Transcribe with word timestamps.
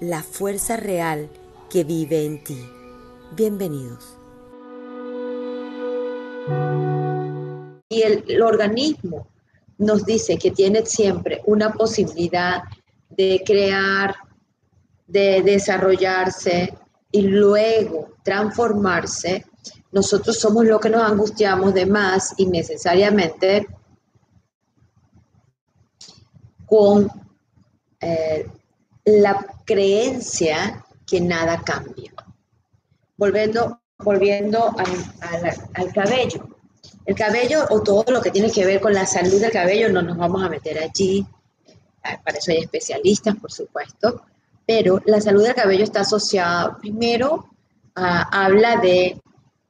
la 0.00 0.22
fuerza 0.22 0.78
real 0.78 1.28
que 1.68 1.84
vive 1.84 2.24
en 2.24 2.42
ti. 2.42 2.58
Bienvenidos. 3.36 4.16
Y 7.90 8.02
el, 8.02 8.42
organismo 8.42 9.28
nos 9.76 10.06
dice 10.06 10.38
que 10.38 10.52
tiene 10.52 10.86
siempre 10.86 11.42
una 11.44 11.72
posibilidad 11.72 12.62
de 13.10 13.42
crear, 13.44 14.14
de 15.06 15.42
desarrollarse 15.42 16.74
y 17.12 17.22
luego 17.22 18.14
transformarse, 18.24 19.44
nosotros 19.92 20.38
somos 20.38 20.64
lo 20.64 20.80
que 20.80 20.88
nos 20.88 21.02
angustiamos 21.02 21.74
de 21.74 21.84
más 21.84 22.34
innecesariamente 22.38 23.66
con 26.66 27.10
eh, 28.00 28.46
la 29.04 29.46
creencia 29.64 30.84
que 31.06 31.20
nada 31.20 31.62
cambia. 31.62 32.12
Volviendo, 33.16 33.80
volviendo 33.98 34.74
al, 34.78 35.92
cabello. 35.92 36.48
El 37.04 37.14
cabello 37.14 37.66
o 37.70 37.82
todo 37.82 38.04
lo 38.12 38.20
que 38.20 38.30
tiene 38.30 38.50
que 38.50 38.64
ver 38.64 38.80
con 38.80 38.94
la 38.94 39.06
salud 39.06 39.40
del 39.40 39.50
cabello, 39.50 39.90
no 39.90 40.02
nos 40.02 40.16
vamos 40.16 40.42
a 40.42 40.48
meter 40.48 40.78
allí. 40.78 41.26
Ah, 42.02 42.20
para 42.24 42.38
eso 42.38 42.50
hay 42.52 42.58
especialistas, 42.58 43.36
por 43.36 43.52
supuesto. 43.52 44.22
Pero 44.66 45.00
la 45.04 45.20
salud 45.20 45.42
del 45.42 45.54
cabello 45.54 45.84
está 45.84 46.00
asociada, 46.00 46.78
primero, 46.78 47.50
habla 47.94 48.76
de 48.76 49.20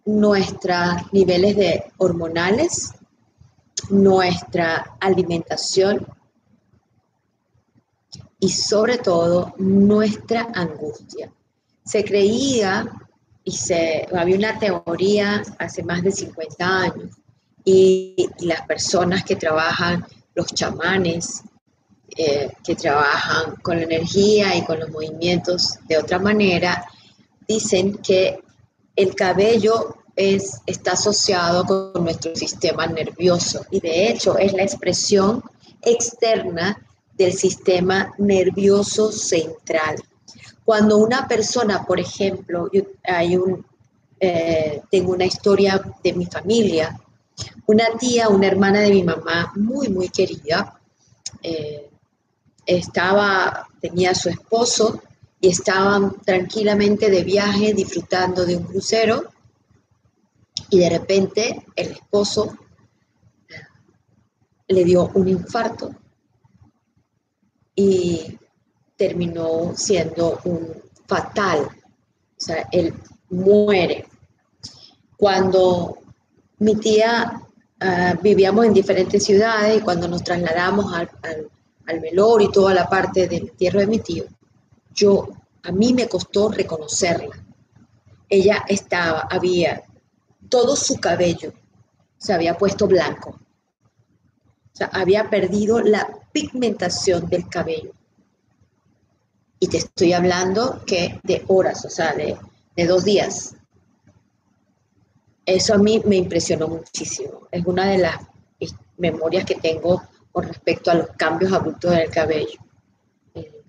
nuestros 0.05 1.13
niveles 1.13 1.57
de 1.57 1.85
hormonales, 1.99 2.93
nuestra 3.89 4.97
alimentación, 5.01 6.07
y 8.41 8.49
sobre 8.49 8.99
todo 8.99 9.55
nuestra 9.59 10.49
angustia. 10.55 11.31
Se 11.85 12.03
creía 12.05 12.91
y 13.45 13.53
se, 13.53 14.07
había 14.17 14.37
una 14.37 14.59
teoría 14.59 15.43
hace 15.59 15.83
más 15.83 16.03
de 16.03 16.11
50 16.11 16.79
años 16.79 17.17
y, 17.65 18.29
las 18.41 18.63
personas 18.67 19.25
que 19.25 19.37
trabajan, 19.37 20.05
los 20.35 20.47
chamanes, 20.55 21.43
eh, 22.17 22.51
que 22.65 22.75
trabajan 22.75 23.57
con 23.63 23.77
la 23.77 23.85
energía 23.85 24.57
y 24.57 24.65
con 24.65 24.81
los 24.81 24.91
movimientos 24.91 25.79
de 25.87 25.99
otra 25.99 26.19
manera, 26.19 26.85
dicen 27.47 27.99
que 27.99 28.43
el 28.97 29.15
cabello 29.15 29.97
es, 30.17 30.61
está 30.67 30.93
asociado 30.93 31.65
con 31.65 32.05
nuestro 32.05 32.35
sistema 32.35 32.87
nervioso 32.87 33.65
y 33.71 33.81
de 33.81 34.09
hecho 34.09 34.39
es 34.39 34.53
la 34.53 34.63
expresión 34.63 35.43
externa 35.83 36.77
del 37.21 37.35
sistema 37.35 38.15
nervioso 38.17 39.13
central. 39.13 39.97
Cuando 40.65 40.97
una 40.97 41.29
persona, 41.29 41.85
por 41.85 42.01
ejemplo, 42.01 42.71
hay 43.05 43.37
un, 43.37 43.67
eh, 44.19 44.81
tengo 44.91 45.13
una 45.13 45.27
historia 45.27 45.83
de 46.03 46.15
mi 46.15 46.25
familia, 46.25 46.99
una 47.67 47.85
tía, 47.99 48.31
una 48.31 48.47
hermana 48.47 48.81
de 48.81 48.91
mi 48.91 49.03
mamá, 49.03 49.53
muy, 49.55 49.91
muy 49.91 50.09
querida, 50.09 50.81
eh, 51.43 51.91
estaba, 52.65 53.69
tenía 53.83 54.13
a 54.13 54.15
su 54.15 54.31
esposo 54.31 55.03
y 55.43 55.51
estaban 55.51 56.23
tranquilamente 56.23 57.11
de 57.11 57.23
viaje 57.23 57.75
disfrutando 57.75 58.47
de 58.47 58.57
un 58.57 58.65
crucero 58.65 59.31
y 60.71 60.79
de 60.79 60.89
repente 60.89 61.67
el 61.77 61.93
esposo 61.93 62.57
le 64.69 64.85
dio 64.85 65.11
un 65.13 65.29
infarto 65.29 66.00
y 67.75 68.39
terminó 68.97 69.73
siendo 69.75 70.39
un 70.45 70.75
fatal. 71.07 71.61
O 71.61 72.41
sea, 72.41 72.69
él 72.71 72.95
muere. 73.31 74.07
Cuando 75.17 75.99
mi 76.59 76.77
tía 76.77 77.41
ah, 77.81 78.15
vivíamos 78.23 78.67
en 78.67 78.75
diferentes 78.75 79.25
ciudades 79.25 79.79
y 79.79 79.81
cuando 79.81 80.09
nos 80.09 80.23
trasladamos 80.23 80.93
al, 80.93 81.11
al, 81.23 81.51
y 82.41 82.53
toda 82.53 82.73
la 82.73 82.89
parte 82.89 83.27
del 83.27 83.49
entierro 83.49 83.81
de 83.81 83.87
mi 83.87 83.99
tío, 83.99 84.25
yo, 84.95 85.29
a 85.63 85.73
mí 85.73 85.93
me 85.93 86.09
costó 86.09 86.51
reconocerla. 86.51 87.43
Ella 88.29 88.65
estaba, 88.69 89.27
había, 89.31 89.83
todo 90.49 90.77
su 90.77 90.97
cabello 91.01 91.53
se 92.21 92.33
había 92.33 92.57
puesto 92.57 92.87
blanco. 92.87 93.41
Había 94.93 95.29
perdido 95.29 95.81
la 95.81 96.09
pigmentación 96.33 97.29
del 97.29 97.49
cabello. 97.49 97.93
Y 99.59 99.69
te 99.69 99.79
estoy 99.79 100.13
hablando 100.13 100.83
que 100.87 101.21
de 101.23 101.45
horas, 101.49 101.85
o 101.85 101.91
sea, 101.91 102.15
de, 102.15 102.37
dos 102.87 103.05
días. 103.05 103.55
Eso 105.45 105.75
a 105.75 105.79
mí 105.79 106.03
me 106.07 106.17
impresionó 106.17 106.69
muchísimo. 106.69 107.47
Es 107.51 107.67
una 107.67 107.87
de 107.87 107.99
las 107.99 108.21
memorias 108.97 109.45
que 109.45 109.57
tengo 109.57 110.03
con 110.33 110.45
respecto 110.45 110.91
a 110.91 110.95
los 110.95 111.09
cambios 111.09 111.53
abruptos 111.53 111.93
en 111.93 111.99
el 111.99 112.11
cabello. 112.11 112.59
Eh, 113.35 113.63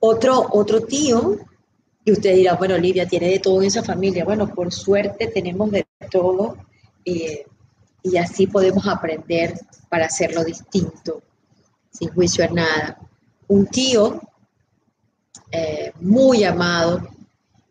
otro, 0.00 0.46
otro 0.50 0.82
tío, 0.82 1.38
y 2.04 2.12
usted 2.12 2.34
dirá, 2.34 2.54
bueno, 2.54 2.74
Olivia 2.74 3.08
tiene 3.08 3.30
de 3.30 3.38
todo 3.38 3.62
en 3.62 3.68
esa 3.68 3.82
familia. 3.82 4.24
Bueno, 4.24 4.48
por 4.48 4.72
suerte 4.72 5.28
tenemos 5.28 5.70
de 5.70 5.86
todo 6.10 6.56
eh, 7.04 7.46
y 8.04 8.16
así 8.18 8.46
podemos 8.46 8.86
aprender 8.86 9.58
para 9.88 10.06
hacerlo 10.06 10.44
distinto 10.44 11.22
sin 11.90 12.10
juicio 12.10 12.44
a 12.44 12.48
nada. 12.48 12.98
Un 13.48 13.66
tío 13.66 14.20
eh, 15.50 15.92
muy 16.00 16.44
amado, 16.44 17.08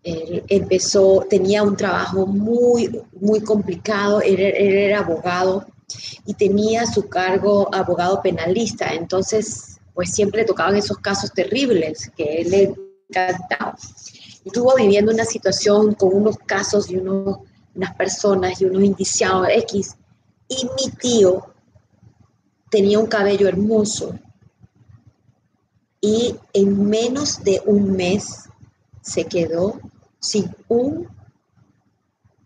empezó, 0.03 1.25
tenía 1.29 1.63
un 1.63 1.77
trabajo 1.77 2.25
muy, 2.27 3.01
muy 3.19 3.41
complicado, 3.41 4.21
él, 4.21 4.39
era 4.39 4.99
abogado 4.99 5.65
y 6.25 6.33
tenía 6.33 6.85
su 6.85 7.07
cargo 7.07 7.73
abogado 7.73 8.21
penalista, 8.21 8.93
entonces 8.93 9.77
pues 9.93 10.11
siempre 10.11 10.41
le 10.41 10.47
tocaban 10.47 10.75
esos 10.75 10.97
casos 10.97 11.31
terribles 11.31 12.11
que 12.17 12.41
él 12.41 12.49
le 12.49 12.73
encantaba. 13.09 13.77
Estuvo 14.43 14.75
viviendo 14.75 15.11
una 15.11 15.25
situación 15.25 15.93
con 15.93 16.13
unos 16.13 16.37
casos 16.39 16.89
y 16.89 16.97
unos, 16.97 17.39
unas 17.75 17.95
personas 17.95 18.59
y 18.59 18.65
unos 18.65 18.83
indiciados 18.83 19.47
X. 19.49 19.95
Y 20.47 20.65
mi 20.65 20.91
tío 20.91 21.53
tenía 22.69 22.99
un 22.99 23.07
cabello 23.07 23.47
hermoso 23.47 24.17
y 26.01 26.35
en 26.53 26.89
menos 26.89 27.43
de 27.43 27.61
un 27.65 27.95
mes 27.95 28.49
se 29.01 29.25
quedó 29.25 29.79
sin 30.19 30.53
un 30.67 31.07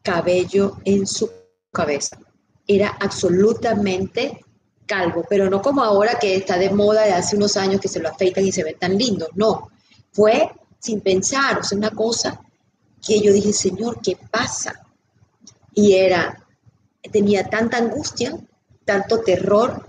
cabello 0.04 0.78
en 0.86 1.08
su 1.08 1.30
cabeza. 1.72 2.20
Era 2.68 2.98
absolutamente 3.00 4.46
calvo, 4.86 5.26
pero 5.30 5.50
no 5.50 5.62
como 5.62 5.84
ahora 5.84 6.18
que 6.20 6.36
está 6.36 6.58
de 6.58 6.70
moda 6.70 7.04
de 7.04 7.14
hace 7.14 7.36
unos 7.36 7.58
años 7.58 7.82
que 7.82 7.88
se 7.88 8.00
lo 8.00 8.10
afeitan 8.10 8.46
y 8.46 8.52
se 8.52 8.64
ve 8.64 8.74
tan 8.74 8.98
lindo, 8.98 9.28
no. 9.36 9.70
Fue 10.12 10.52
sin 10.80 11.02
pensar, 11.02 11.60
o 11.60 11.64
sea, 11.64 11.78
una 11.78 11.92
cosa 11.92 12.40
que 13.06 13.20
yo 13.20 13.34
dije, 13.34 13.54
Señor, 13.54 14.02
¿qué 14.02 14.18
pasa? 14.30 14.82
Y 15.74 15.94
era, 15.94 16.47
tenía 17.08 17.50
tanta 17.50 17.78
angustia, 17.78 18.38
tanto 18.86 19.22
terror, 19.22 19.86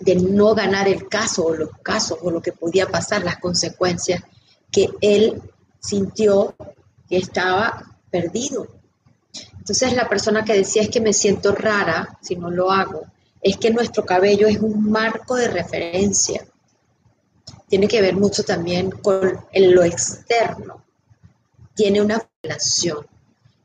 de 0.00 0.16
no 0.16 0.54
ganar 0.54 0.88
el 0.88 1.08
caso 1.08 1.44
o 1.44 1.54
los 1.54 1.70
casos 1.82 2.18
o 2.22 2.30
lo 2.30 2.40
que 2.40 2.52
podía 2.52 2.88
pasar, 2.88 3.24
las 3.24 3.38
consecuencias, 3.38 4.22
que 4.70 4.88
él 5.00 5.40
sintió 5.80 6.54
que 7.08 7.16
estaba 7.16 7.98
perdido. 8.10 8.66
Entonces 9.58 9.94
la 9.94 10.08
persona 10.08 10.44
que 10.44 10.54
decía 10.54 10.82
es 10.82 10.90
que 10.90 11.00
me 11.00 11.12
siento 11.12 11.52
rara 11.52 12.18
si 12.20 12.36
no 12.36 12.50
lo 12.50 12.70
hago, 12.70 13.06
es 13.40 13.56
que 13.56 13.70
nuestro 13.70 14.04
cabello 14.04 14.46
es 14.46 14.58
un 14.58 14.90
marco 14.90 15.36
de 15.36 15.48
referencia. 15.48 16.46
Tiene 17.68 17.88
que 17.88 18.00
ver 18.00 18.14
mucho 18.14 18.42
también 18.42 18.90
con 18.90 19.38
lo 19.52 19.84
externo. 19.84 20.84
Tiene 21.74 22.00
una 22.00 22.26
relación. 22.42 23.06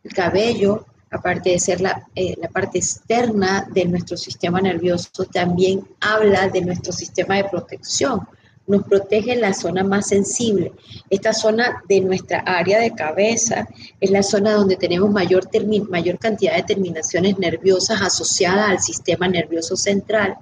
El 0.04 0.14
cabello 0.14 0.86
aparte 1.12 1.52
de 1.52 1.60
ser 1.60 1.82
eh, 2.16 2.36
la, 2.40 2.50
parte 2.50 2.78
externa 2.78 3.68
de 3.72 3.86
nuestro 3.86 4.18
sistema 4.18 4.62
nervioso, 4.62 5.26
también 5.32 5.88
habla 6.00 6.50
de 6.50 6.62
nuestro 6.62 6.92
sistema 6.94 7.36
de 7.38 7.46
protección. 7.46 8.28
nos 8.68 8.84
protege 8.84 9.36
la 9.36 9.54
zona 9.54 9.84
más 9.84 10.10
sensible. 10.10 10.72
Esta 11.10 11.34
zona 11.34 11.82
de 11.90 12.02
nuestra 12.02 12.40
área 12.42 12.80
de 12.80 12.94
cabeza 12.94 13.68
es 14.00 14.12
la 14.12 14.22
zona 14.22 14.54
donde 14.54 14.76
tenemos 14.76 15.10
mayor, 15.10 15.50
mayor 15.90 16.20
cantidad 16.20 16.56
de 16.56 16.64
terminaciones 16.64 17.40
nerviosas 17.40 18.00
asociadas 18.02 18.70
al 18.70 18.80
sistema 18.80 19.28
nervioso 19.28 19.76
central 19.76 20.38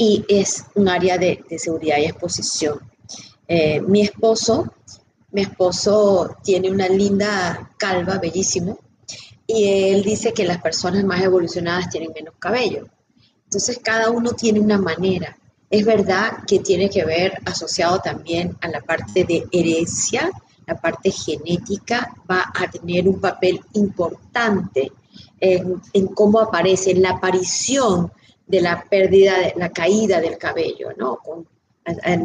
y 0.00 0.24
es 0.28 0.64
un 0.74 0.88
área 0.88 1.18
de, 1.18 1.44
seguridad 1.58 1.98
y 1.98 2.06
exposición. 2.06 2.80
Eh, 3.46 3.82
mi 3.82 4.00
esposo, 4.00 4.72
mi 5.32 5.42
esposo 5.42 6.36
tiene 6.42 6.70
una 6.70 6.88
linda 6.88 7.70
calva, 7.76 8.18
bellísimo, 8.18 8.78
y 9.46 9.90
él 9.90 10.02
dice 10.02 10.32
que 10.32 10.44
las 10.44 10.60
personas 10.60 11.04
más 11.04 11.22
evolucionadas 11.22 11.90
tienen 11.90 12.12
menos 12.12 12.34
cabello. 12.38 12.86
Entonces 13.44 13.80
cada 13.82 14.10
uno 14.10 14.32
tiene 14.32 14.60
una 14.60 14.78
manera. 14.78 15.36
Es 15.68 15.84
verdad 15.84 16.44
que 16.46 16.60
tiene 16.60 16.88
que 16.88 17.04
ver 17.04 17.34
asociado 17.44 18.00
también 18.00 18.56
a 18.60 18.68
la 18.68 18.80
parte 18.80 19.24
de 19.24 19.46
herencia, 19.50 20.30
la 20.66 20.80
parte 20.80 21.10
genética 21.10 22.14
va 22.30 22.52
a 22.54 22.70
tener 22.70 23.08
un 23.08 23.20
papel 23.20 23.60
importante 23.72 24.92
en, 25.40 26.06
cómo 26.14 26.38
aparece, 26.40 26.92
en 26.92 27.02
la 27.02 27.10
aparición 27.10 28.12
de 28.46 28.60
la 28.60 28.84
pérdida, 28.88 29.38
de 29.38 29.54
la 29.56 29.70
caída 29.70 30.20
del 30.20 30.38
cabello, 30.38 30.90
¿no? 30.96 31.18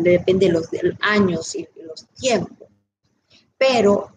Depende 0.04 0.48
de 0.48 0.52
los, 0.52 0.70
años 1.02 1.56
y 1.56 1.68
los 1.88 2.06
tiempos. 2.16 2.65
Pero 3.58 4.10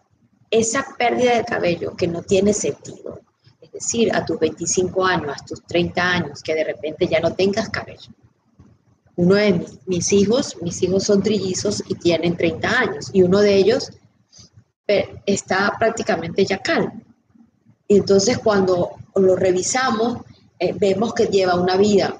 esa 0.50 0.86
pérdida 0.98 1.36
de 1.36 1.44
cabello 1.44 1.96
que 1.96 2.08
no 2.08 2.22
tiene 2.22 2.52
sentido, 2.52 3.20
es 3.60 3.72
decir, 3.72 4.14
a 4.14 4.24
tus 4.24 4.38
25 4.38 5.04
años, 5.04 5.36
a 5.36 5.44
tus 5.44 5.62
30 5.64 6.02
años, 6.02 6.42
que 6.42 6.54
de 6.54 6.64
repente 6.64 7.06
ya 7.06 7.20
no 7.20 7.34
tengas 7.34 7.68
cabello. 7.68 8.10
Uno 9.16 9.34
de 9.34 9.66
mis, 9.86 10.12
hijos, 10.12 10.56
mis 10.62 10.82
hijos 10.82 11.04
son 11.04 11.22
trillizos 11.22 11.82
y 11.88 11.94
tienen 11.96 12.36
30 12.36 12.68
años, 12.68 13.10
y 13.12 13.22
uno 13.22 13.40
de 13.40 13.56
ellos 13.56 13.90
eh, 14.86 15.20
está 15.26 15.74
prácticamente 15.78 16.44
ya 16.44 16.58
calvo. 16.58 16.92
Y 17.88 17.96
entonces 17.96 18.38
cuando 18.38 18.90
lo 19.16 19.36
revisamos, 19.36 20.18
eh, 20.58 20.74
vemos 20.78 21.14
que 21.14 21.26
lleva 21.26 21.54
una 21.54 21.76
vida 21.76 22.18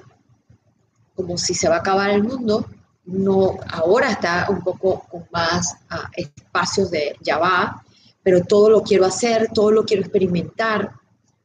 como 1.15 1.37
si 1.37 1.53
se 1.53 1.67
va 1.67 1.75
a 1.75 1.79
acabar 1.79 2.11
el 2.11 2.23
mundo, 2.23 2.65
no, 3.11 3.57
ahora 3.71 4.11
está 4.11 4.47
un 4.49 4.61
poco 4.61 5.03
con 5.09 5.25
más 5.31 5.77
ah, 5.89 6.09
espacios 6.15 6.91
de 6.91 7.15
ya 7.21 7.37
va, 7.37 7.83
pero 8.21 8.43
todo 8.43 8.69
lo 8.69 8.83
quiero 8.83 9.05
hacer, 9.05 9.49
todo 9.53 9.71
lo 9.71 9.83
quiero 9.83 10.03
experimentar, 10.03 10.91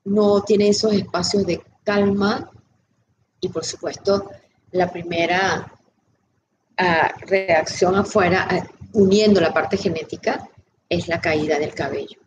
no 0.05 0.43
tiene 0.43 0.69
esos 0.69 0.93
espacios 0.93 1.47
de 1.47 1.63
calma 1.83 2.51
y 3.41 3.49
por 3.49 3.65
supuesto 3.65 4.31
la 4.73 4.91
primera 4.91 5.73
ah, 6.77 7.13
reacción 7.21 7.97
afuera, 7.97 8.47
ah, 8.51 8.67
uniendo 8.93 9.41
la 9.41 9.53
parte 9.53 9.77
genética, 9.77 10.49
es 10.89 11.09
la 11.09 11.21
caída 11.21 11.59
del 11.59 11.75
cabello. 11.75 12.19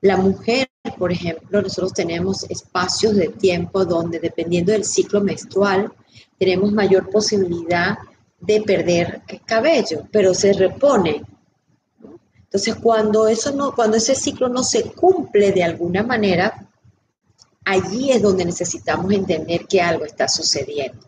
La 0.00 0.16
mujer 0.16 0.68
por 0.92 1.12
ejemplo, 1.12 1.60
nosotros 1.62 1.92
tenemos 1.92 2.44
espacios 2.44 3.16
de 3.16 3.28
tiempo 3.28 3.84
donde 3.84 4.20
dependiendo 4.20 4.72
del 4.72 4.84
ciclo 4.84 5.20
menstrual 5.20 5.92
tenemos 6.38 6.72
mayor 6.72 7.10
posibilidad 7.10 7.98
de 7.98 8.15
perder 8.64 9.22
el 9.28 9.40
cabello, 9.44 10.06
pero 10.10 10.34
se 10.34 10.52
repone. 10.52 11.22
Entonces, 12.44 12.76
cuando, 12.76 13.28
eso 13.28 13.52
no, 13.52 13.74
cuando 13.74 13.96
ese 13.96 14.14
ciclo 14.14 14.48
no 14.48 14.62
se 14.62 14.84
cumple 14.92 15.52
de 15.52 15.64
alguna 15.64 16.02
manera, 16.02 16.66
allí 17.64 18.12
es 18.12 18.22
donde 18.22 18.44
necesitamos 18.44 19.12
entender 19.12 19.66
que 19.66 19.80
algo 19.80 20.04
está 20.04 20.28
sucediendo. 20.28 21.00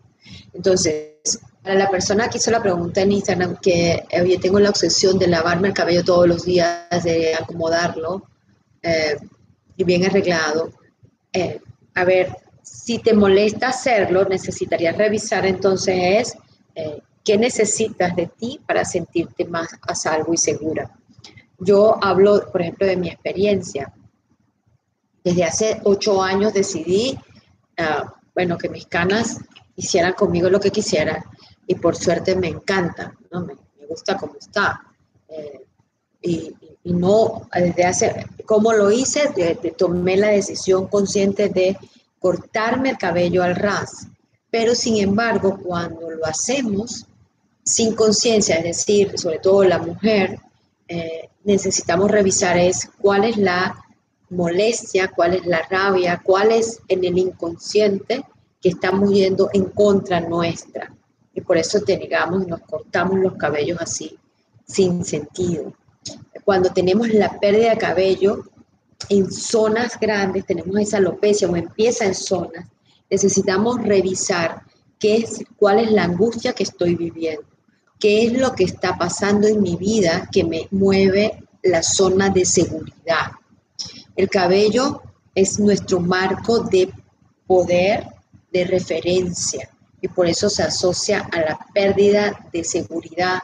Entonces, 0.53 1.41
para 1.63 1.75
la 1.75 1.91
persona 1.91 2.29
que 2.29 2.39
hizo 2.39 2.51
la 2.51 2.63
pregunta 2.63 3.01
en 3.01 3.13
Instagram, 3.13 3.57
que 3.61 4.05
oye, 4.21 4.39
tengo 4.39 4.59
la 4.59 4.71
obsesión 4.71 5.19
de 5.19 5.29
lavarme 5.29 5.69
el 5.69 5.75
cabello 5.75 6.05
todos 6.05 6.27
los 6.27 6.45
días, 6.45 7.05
de 7.05 7.35
acomodarlo, 7.35 8.25
eh, 8.83 9.17
y 9.77 9.85
bien 9.85 10.05
arreglado, 10.05 10.73
eh, 11.33 11.61
a 11.95 12.05
ver, 12.05 12.37
si 12.63 12.99
te 12.99 13.13
molesta 13.13 13.69
hacerlo, 13.69 14.25
necesitarías 14.25 14.97
revisar 14.97 15.47
entonces 15.47 16.35
eh, 16.75 17.03
qué 17.29 17.37
necesitas 17.37 18.17
de 18.17 18.27
ti 18.27 18.59
para 18.67 18.87
sentirte 18.87 19.45
más 19.45 19.69
a 19.83 19.95
salvo 19.95 20.33
y 20.33 20.39
segura. 20.39 20.91
Yo 21.59 22.03
hablo, 22.03 22.51
por 22.51 22.63
ejemplo, 22.63 22.87
de 22.87 22.97
mi 22.97 23.11
experiencia. 23.11 23.93
Desde 25.23 25.45
hace 25.45 25.79
ocho 25.85 26.23
años 26.23 26.55
decidí, 26.55 27.19
ah, 27.77 28.15
bueno, 28.35 28.57
que 28.57 28.71
mis 28.71 28.87
canas 28.87 29.41
hicieran 29.77 30.15
conmigo 30.15 30.49
lo 30.49 30.59
que 30.59 30.71
quisieran 30.71 31.23
y 31.67 31.75
por 31.75 31.97
suerte 31.97 32.35
me 32.35 32.49
encanta, 32.49 33.15
¿no? 33.31 33.45
me, 33.45 33.55
gusta 33.87 34.17
como 34.17 34.37
está. 34.41 34.87
Eh, 35.29 35.67
y 36.23 36.55
no 36.85 37.47
desde 37.53 37.85
hace, 37.85 38.27
¿cómo 38.47 38.73
lo 38.73 38.91
hice? 38.91 39.29
tomé 39.77 40.17
la 40.17 40.29
decisión 40.29 40.87
consciente 40.89 41.51
de 41.51 41.77
cortarme 42.19 42.89
el 42.89 42.97
cabello 42.97 43.43
al 43.43 43.55
ras. 43.55 44.09
Pero 44.51 44.75
sin 44.75 44.97
embargo, 44.97 45.59
cuando 45.63 46.11
lo 46.11 46.25
hacemos 46.25 47.05
sin 47.69 47.94
conciencia, 47.94 48.56
es 48.56 48.65
decir, 48.65 49.19
sobre 49.19 49.38
todo 49.38 49.65
la 49.65 49.79
mujer, 49.79 50.38
eh, 50.88 51.29
necesitamos 51.44 52.11
revisar 52.11 52.59
es 52.59 52.88
cuál 52.99 53.25
es 53.25 53.37
la 53.37 53.76
molestia, 54.31 55.09
cuál 55.09 55.35
es 55.35 55.47
la 55.47 55.62
rabia, 55.70 56.20
cuál 56.23 56.53
es 56.53 56.81
en 56.88 57.05
el 57.05 57.19
inconsciente 57.19 58.25
que 58.61 58.70
estamos 58.70 59.11
yendo 59.11 59.49
en 59.53 59.67
contra 59.67 60.20
nuestra. 60.20 60.93
Y 61.35 61.41
por 61.41 61.56
eso 61.56 61.81
te 61.81 61.97
digamos, 61.97 62.47
nos 62.47 62.61
cortamos 62.61 63.19
los 63.19 63.35
cabellos 63.35 63.79
así, 63.81 64.19
sin 64.67 65.05
sentido 65.05 65.73
cuando 66.49 66.70
tenemos 66.73 67.11
la 67.11 67.38
pérdida 67.38 67.70
de 67.70 67.76
cabello 67.76 68.44
en 69.11 69.31
zonas 69.31 70.00
grandes, 70.00 70.47
tenemos 70.47 70.79
esa 70.79 70.97
alopecia 70.97 71.47
o 71.47 71.55
empieza 71.55 72.06
en 72.06 72.15
zonas, 72.15 72.67
necesitamos 73.11 73.82
revisar 73.82 74.62
qué 74.99 75.19
es, 75.19 75.44
cuál 75.59 75.81
es 75.81 75.93
la 75.93 76.05
angustia 76.05 76.55
que 76.55 76.62
estoy 76.62 76.94
viviendo, 76.94 77.44
qué 77.99 78.25
es 78.25 78.33
lo 78.33 78.55
que 78.55 78.65
está 78.65 78.97
pasando 78.97 79.49
en 79.49 79.62
mi 79.62 79.77
vida 79.77 80.29
que 80.33 80.45
me 80.45 80.69
mueve 80.71 81.45
la 81.62 81.83
zona 81.83 82.31
de 82.31 82.45
seguridad. 82.45 83.33
El 84.17 84.29
cabello 84.29 85.03
es 85.35 85.59
nuestro 85.59 86.00
marco 86.00 86.61
de 86.61 86.93
poder, 87.47 88.06
de 88.53 88.65
referencia, 88.65 89.69
y 90.00 90.09
por 90.09 90.27
eso 90.27 90.49
se 90.49 90.62
asocia 90.62 91.29
a 91.32 91.41
la 91.41 91.58
pérdida 91.75 92.49
de 92.53 92.65
seguridad. 92.65 93.41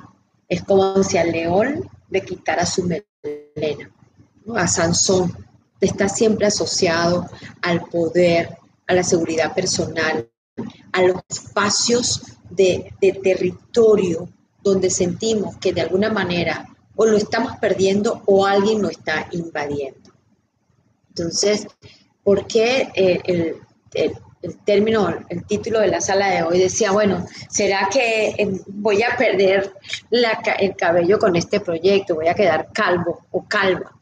Es 0.49 0.63
como 0.63 1.03
si 1.03 1.19
al 1.19 1.33
león 1.33 1.89
de 2.09 2.23
quitar 2.23 2.61
a 2.61 2.67
su 2.67 2.85
melena. 2.85 3.91
A 4.55 4.67
Sansón 4.67 5.33
está 5.81 6.09
siempre 6.09 6.47
asociado 6.47 7.29
al 7.63 7.85
poder, 7.85 8.57
a 8.87 8.95
la 8.95 9.03
seguridad 9.03 9.55
personal, 9.55 10.29
a 10.93 11.03
los 11.03 11.23
espacios 11.29 12.23
de, 12.51 12.93
territorio 13.23 14.29
donde 14.65 14.91
sentimos 14.91 15.57
que 15.59 15.73
de 15.73 15.83
alguna 15.83 16.11
manera 16.11 16.67
o 16.97 17.07
lo 17.07 17.17
estamos 17.17 17.57
perdiendo 17.59 18.23
o 18.27 18.47
alguien 18.47 18.83
lo 18.83 18.89
está 18.89 19.29
invadiendo. 19.31 20.11
Entonces, 21.11 21.69
¿por 22.25 22.47
qué 22.47 22.89
eh, 22.95 23.21
el, 23.25 23.57
el 24.45 24.59
término, 24.59 25.09
el 25.31 25.45
título 25.47 25.81
de 25.81 25.89
la 25.89 26.01
sala 26.01 26.29
de 26.29 26.43
hoy 26.43 26.59
decía, 26.59 26.93
bueno, 26.93 27.27
¿será 27.49 27.89
que 27.91 28.35
em, 28.37 28.61
voy 28.67 29.03
a 29.03 29.17
perder 29.17 29.73
el 30.11 30.77
cabello 30.77 31.19
con 31.19 31.35
este 31.35 31.61
proyecto? 31.61 32.15
¿Voy 32.15 32.29
a 32.29 32.35
quedar 32.35 32.69
calvo 32.73 33.21
o 33.31 33.45
calva? 33.47 33.93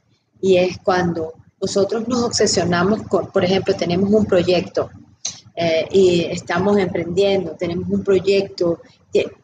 Y 0.40 0.56
es 0.56 0.78
cuando 0.78 1.34
nosotros 1.60 2.08
nos 2.08 2.24
obsesionamos 2.24 3.04
con, 3.04 3.30
por 3.30 3.44
ejemplo, 3.44 3.74
tenemos 3.74 4.10
un 4.10 4.26
proyecto 4.26 4.90
eh, 5.54 5.86
y 5.92 6.24
estamos 6.24 6.76
emprendiendo, 6.76 7.52
tenemos 7.52 7.88
un 7.88 8.02
proyecto 8.02 8.80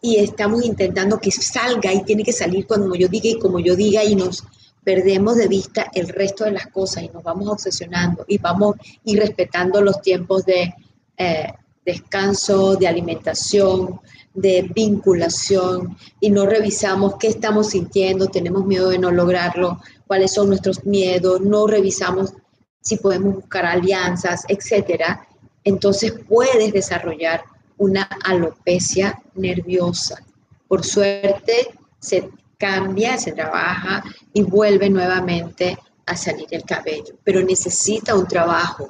y 0.00 0.16
estamos 0.16 0.64
intentando 0.64 1.18
que 1.18 1.30
salga 1.30 1.92
y 1.92 2.02
tiene 2.04 2.24
que 2.24 2.32
salir 2.32 2.66
cuando 2.66 2.94
yo 2.94 3.08
diga 3.08 3.28
y 3.28 3.38
como 3.38 3.60
yo 3.60 3.76
diga 3.76 4.02
y 4.02 4.14
nos 4.14 4.44
perdemos 4.82 5.36
de 5.36 5.48
vista 5.48 5.90
el 5.92 6.08
resto 6.08 6.44
de 6.44 6.52
las 6.52 6.68
cosas 6.68 7.02
y 7.02 7.08
nos 7.08 7.22
vamos 7.22 7.48
obsesionando 7.48 8.24
y 8.26 8.38
vamos 8.38 8.76
y 9.04 9.16
respetando 9.16 9.82
los 9.82 10.00
tiempos 10.00 10.46
de 10.46 10.74
eh, 11.16 11.52
descanso, 11.84 12.76
de 12.76 12.88
alimentación, 12.88 14.00
de 14.32 14.70
vinculación 14.74 15.96
y 16.20 16.30
no 16.30 16.46
revisamos 16.46 17.16
qué 17.18 17.28
estamos 17.28 17.70
sintiendo, 17.70 18.28
tenemos 18.28 18.64
miedo 18.64 18.88
de 18.88 18.98
no 18.98 19.10
lograrlo, 19.10 19.80
cuáles 20.06 20.32
son 20.32 20.48
nuestros 20.48 20.84
miedos, 20.86 21.40
no 21.40 21.66
revisamos 21.66 22.32
si 22.80 22.96
podemos 22.96 23.34
buscar 23.34 23.66
alianzas, 23.66 24.44
etcétera, 24.48 25.26
entonces 25.64 26.14
puedes 26.26 26.72
desarrollar 26.72 27.42
una 27.78 28.02
alopecia 28.24 29.20
nerviosa. 29.34 30.22
Por 30.66 30.84
suerte 30.84 31.70
se 31.98 32.30
cambia, 32.58 33.16
se 33.16 33.32
trabaja 33.32 34.04
y 34.32 34.42
vuelve 34.42 34.90
nuevamente 34.90 35.78
a 36.06 36.16
salir 36.16 36.48
el 36.50 36.64
cabello, 36.64 37.14
pero 37.24 37.42
necesita 37.42 38.14
un 38.14 38.26
trabajo 38.26 38.88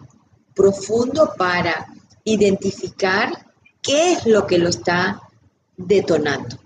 profundo 0.54 1.32
para 1.36 1.86
identificar 2.24 3.30
qué 3.82 4.12
es 4.12 4.26
lo 4.26 4.46
que 4.46 4.58
lo 4.58 4.68
está 4.68 5.20
detonando. 5.76 6.56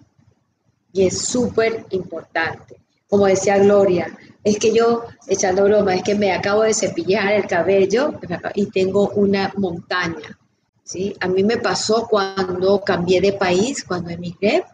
Y 0.93 1.07
es 1.07 1.19
súper 1.19 1.87
importante. 1.91 2.77
Como 3.09 3.27
decía 3.27 3.59
Gloria, 3.59 4.17
es 4.45 4.59
que 4.59 4.73
yo, 4.73 5.05
echando 5.27 5.65
broma, 5.65 5.95
es 5.95 6.03
que 6.03 6.15
me 6.15 6.33
acabo 6.33 6.63
de 6.63 6.75
cepillar 6.75 7.33
el 7.33 7.47
cabello 7.47 8.19
y 8.55 8.67
tengo 8.67 9.11
una 9.11 9.53
montaña. 9.57 10.39
¿Sí? 10.85 11.15
A 11.21 11.29
mí 11.29 11.43
me 11.43 11.59
pasó 11.59 12.07
cuando 12.09 12.81
cambié 12.81 13.21
de 13.21 13.33
país, 13.33 13.85
cuando 13.85 14.11
emigré, 14.11 14.65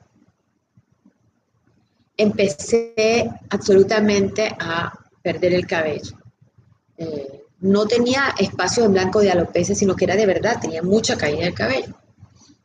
empecé 2.16 3.30
absolutamente 3.48 4.54
a 4.58 4.92
perder 5.22 5.54
el 5.54 5.66
cabello. 5.66 6.18
Eh, 6.96 7.44
no 7.60 7.86
tenía 7.86 8.34
espacio 8.38 8.84
en 8.84 8.92
blanco 8.92 9.20
de 9.20 9.30
alopecia, 9.30 9.74
sino 9.74 9.94
que 9.94 10.04
era 10.04 10.16
de 10.16 10.26
verdad, 10.26 10.60
tenía 10.60 10.82
mucha 10.82 11.16
caída 11.16 11.44
del 11.44 11.54
cabello. 11.54 11.94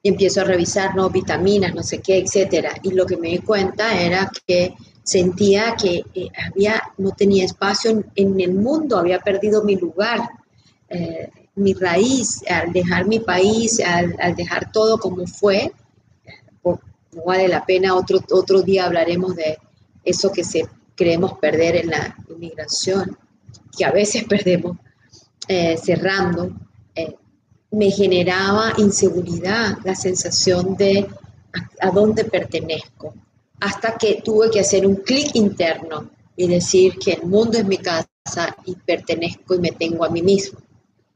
Y 0.01 0.09
empiezo 0.09 0.41
a 0.41 0.43
revisar, 0.43 0.95
no, 0.95 1.09
vitaminas, 1.09 1.73
no 1.73 1.83
sé 1.83 1.99
qué, 1.99 2.17
etcétera. 2.17 2.73
Y 2.83 2.91
lo 2.91 3.05
que 3.05 3.17
me 3.17 3.29
di 3.29 3.39
cuenta 3.39 3.99
era 3.99 4.29
que 4.45 4.75
sentía 5.03 5.75
que 5.75 6.03
eh, 6.13 6.29
había, 6.45 6.81
no 6.97 7.11
tenía 7.11 7.45
espacio 7.45 8.03
en, 8.15 8.39
el 8.39 8.53
mundo, 8.53 8.97
había 8.97 9.19
perdido 9.19 9.63
mi 9.63 9.75
lugar, 9.75 10.21
eh, 10.89 11.29
mi 11.55 11.73
raíz, 11.73 12.41
al 12.49 12.73
dejar 12.73 13.05
mi 13.05 13.19
país, 13.19 13.79
al, 13.79 14.15
al 14.19 14.35
dejar 14.35 14.71
todo 14.71 14.97
como 14.97 15.27
fue, 15.27 15.71
no 17.15 17.23
vale 17.25 17.47
la 17.47 17.65
pena, 17.65 17.95
otro, 17.95 18.19
otro 18.31 18.61
día 18.61 18.85
hablaremos 18.85 19.35
de 19.35 19.57
eso 20.03 20.31
que 20.31 20.43
se 20.43 20.67
creemos 20.95 21.37
perder 21.39 21.75
en 21.77 21.89
la 21.89 22.15
inmigración, 22.29 23.17
que 23.75 23.85
a 23.85 23.91
veces 23.91 24.23
perdemos 24.29 24.77
eh, 25.47 25.77
cerrando, 25.77 26.51
eh, 26.95 27.15
me 27.71 27.91
generaba 27.91 28.73
inseguridad, 28.77 29.77
la 29.83 29.95
sensación 29.95 30.75
de 30.75 31.07
a, 31.81 31.87
a 31.87 31.91
dónde 31.91 32.25
pertenezco, 32.25 33.13
hasta 33.59 33.97
que 33.97 34.21
tuve 34.23 34.49
que 34.49 34.59
hacer 34.59 34.85
un 34.85 34.97
clic 34.97 35.35
interno 35.35 36.09
y 36.35 36.47
decir 36.47 36.97
que 36.97 37.13
el 37.13 37.23
mundo 37.23 37.57
es 37.57 37.65
mi 37.65 37.77
casa 37.77 38.07
y 38.65 38.75
pertenezco 38.75 39.55
y 39.55 39.59
me 39.59 39.71
tengo 39.71 40.03
a 40.03 40.09
mí 40.09 40.21
mismo. 40.21 40.59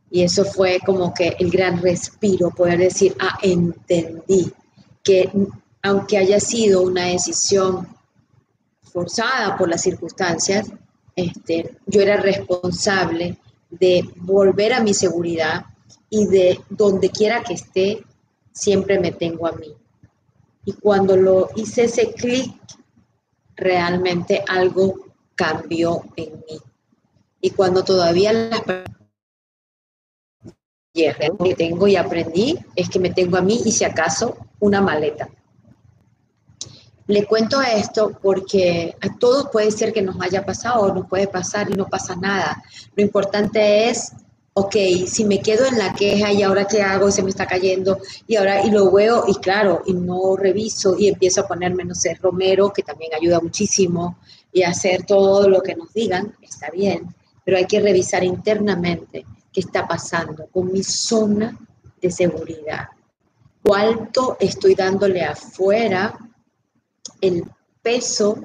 Y 0.09 0.23
eso 0.23 0.45
fue 0.45 0.79
como 0.85 1.13
que 1.13 1.35
el 1.39 1.51
gran 1.51 1.81
respiro, 1.81 2.49
poder 2.51 2.79
decir, 2.79 3.15
ah, 3.19 3.37
entendí 3.41 4.51
que 5.03 5.29
aunque 5.81 6.17
haya 6.17 6.39
sido 6.39 6.81
una 6.81 7.05
decisión 7.05 7.87
forzada 8.81 9.57
por 9.57 9.69
las 9.69 9.81
circunstancias, 9.81 10.71
este, 11.15 11.77
yo 11.85 12.01
era 12.01 12.17
responsable 12.17 13.37
de 13.69 14.09
volver 14.15 14.73
a 14.73 14.81
mi 14.81 14.93
seguridad 14.93 15.65
y 16.09 16.25
de 16.27 16.59
donde 16.69 17.09
quiera 17.09 17.43
que 17.43 17.53
esté, 17.53 18.03
siempre 18.51 18.99
me 18.99 19.11
tengo 19.11 19.47
a 19.47 19.51
mí. 19.53 19.73
Y 20.65 20.73
cuando 20.73 21.15
lo 21.15 21.49
hice 21.55 21.85
ese 21.85 22.13
clic, 22.13 22.53
realmente 23.55 24.43
algo 24.47 25.07
cambió 25.35 26.03
en 26.15 26.33
mí. 26.33 26.59
Y 27.41 27.51
cuando 27.51 27.83
todavía 27.83 28.33
las 28.33 28.61
que 30.97 31.55
tengo 31.55 31.87
y 31.87 31.95
aprendí 31.95 32.57
es 32.75 32.89
que 32.89 32.99
me 32.99 33.11
tengo 33.11 33.37
a 33.37 33.41
mí 33.41 33.61
y 33.63 33.71
si 33.71 33.83
acaso 33.83 34.35
una 34.59 34.81
maleta. 34.81 35.29
Le 37.07 37.25
cuento 37.25 37.61
esto 37.61 38.19
porque 38.21 38.95
a 38.99 39.17
todos 39.17 39.49
puede 39.49 39.71
ser 39.71 39.93
que 39.93 40.01
nos 40.01 40.19
haya 40.21 40.45
pasado 40.45 40.81
o 40.81 40.93
nos 40.93 41.07
puede 41.07 41.27
pasar 41.27 41.69
y 41.71 41.73
no 41.73 41.87
pasa 41.87 42.15
nada. 42.15 42.61
Lo 42.95 43.03
importante 43.03 43.87
es, 43.87 44.11
ok, 44.53 44.75
si 45.05 45.23
me 45.23 45.41
quedo 45.41 45.65
en 45.65 45.77
la 45.77 45.93
queja 45.93 46.33
y 46.33 46.43
ahora 46.43 46.65
qué 46.65 46.81
hago, 46.81 47.09
se 47.11 47.23
me 47.23 47.29
está 47.29 47.45
cayendo 47.45 47.99
y 48.27 48.35
ahora 48.35 48.65
y 48.65 48.71
lo 48.71 48.91
veo 48.91 49.23
y 49.27 49.35
claro, 49.35 49.83
y 49.85 49.93
no 49.93 50.35
reviso 50.35 50.97
y 50.99 51.07
empiezo 51.07 51.41
a 51.41 51.47
ponerme, 51.47 51.85
no 51.85 51.95
sé, 51.95 52.15
romero, 52.15 52.73
que 52.73 52.83
también 52.83 53.13
ayuda 53.13 53.39
muchísimo, 53.39 54.17
y 54.51 54.63
hacer 54.63 55.05
todo 55.05 55.47
lo 55.47 55.61
que 55.61 55.75
nos 55.75 55.93
digan, 55.93 56.35
está 56.41 56.71
bien, 56.71 57.13
pero 57.45 57.57
hay 57.57 57.65
que 57.65 57.79
revisar 57.79 58.23
internamente 58.23 59.25
está 59.59 59.87
pasando 59.87 60.47
con 60.47 60.71
mi 60.71 60.83
zona 60.83 61.57
de 62.01 62.11
seguridad. 62.11 62.89
¿Cuánto 63.61 64.37
estoy 64.39 64.75
dándole 64.75 65.23
afuera 65.23 66.17
el 67.21 67.43
peso 67.81 68.37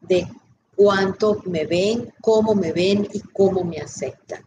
de 0.00 0.26
cuánto 0.74 1.42
me 1.44 1.66
ven, 1.66 2.10
cómo 2.22 2.54
me 2.54 2.72
ven 2.72 3.06
y 3.12 3.20
cómo 3.20 3.64
me 3.64 3.78
aceptan. 3.78 4.42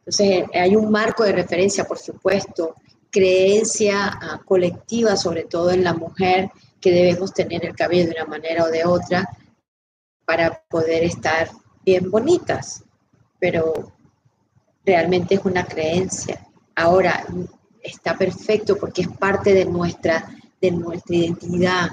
Entonces, 0.00 0.44
hay 0.52 0.76
un 0.76 0.90
marco 0.90 1.24
de 1.24 1.32
referencia, 1.32 1.84
por 1.84 1.98
supuesto, 1.98 2.74
creencia 3.10 4.18
ah, 4.20 4.42
colectiva, 4.44 5.16
sobre 5.16 5.44
todo 5.44 5.70
en 5.70 5.82
la 5.82 5.94
mujer, 5.94 6.50
que 6.78 6.90
debemos 6.90 7.32
tener 7.32 7.64
el 7.64 7.74
cabello 7.74 8.04
de 8.04 8.16
una 8.20 8.26
manera 8.26 8.64
o 8.64 8.70
de 8.70 8.84
otra 8.84 9.26
para 10.26 10.62
poder 10.68 11.04
estar 11.04 11.50
bien 11.86 12.10
bonitas, 12.10 12.84
pero 13.38 13.93
realmente 14.84 15.36
es 15.36 15.44
una 15.44 15.64
creencia. 15.64 16.46
Ahora, 16.74 17.24
está 17.82 18.16
perfecto 18.16 18.76
porque 18.76 19.02
es 19.02 19.08
parte 19.08 19.52
de 19.52 19.64
nuestra, 19.64 20.28
de 20.60 20.70
nuestra 20.70 21.16
identidad, 21.16 21.90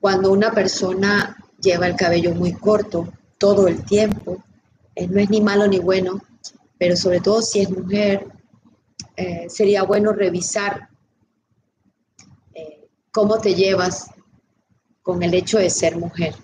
cuando 0.00 0.30
una 0.30 0.52
persona 0.52 1.36
lleva 1.60 1.86
el 1.86 1.96
cabello 1.96 2.34
muy 2.34 2.52
corto 2.52 3.12
todo 3.36 3.66
el 3.66 3.84
tiempo, 3.84 4.44
eh, 4.94 5.08
no 5.08 5.20
es 5.20 5.28
ni 5.30 5.40
malo 5.40 5.66
ni 5.66 5.78
bueno, 5.78 6.20
pero 6.78 6.96
sobre 6.96 7.20
todo 7.20 7.42
si 7.42 7.60
es 7.60 7.70
mujer, 7.70 8.26
eh, 9.16 9.46
sería 9.48 9.82
bueno 9.82 10.12
revisar 10.12 10.88
eh, 12.54 12.88
cómo 13.10 13.38
te 13.38 13.54
llevas 13.54 14.10
con 15.02 15.22
el 15.22 15.34
hecho 15.34 15.58
de 15.58 15.70
ser 15.70 15.96
mujer, 15.96 16.34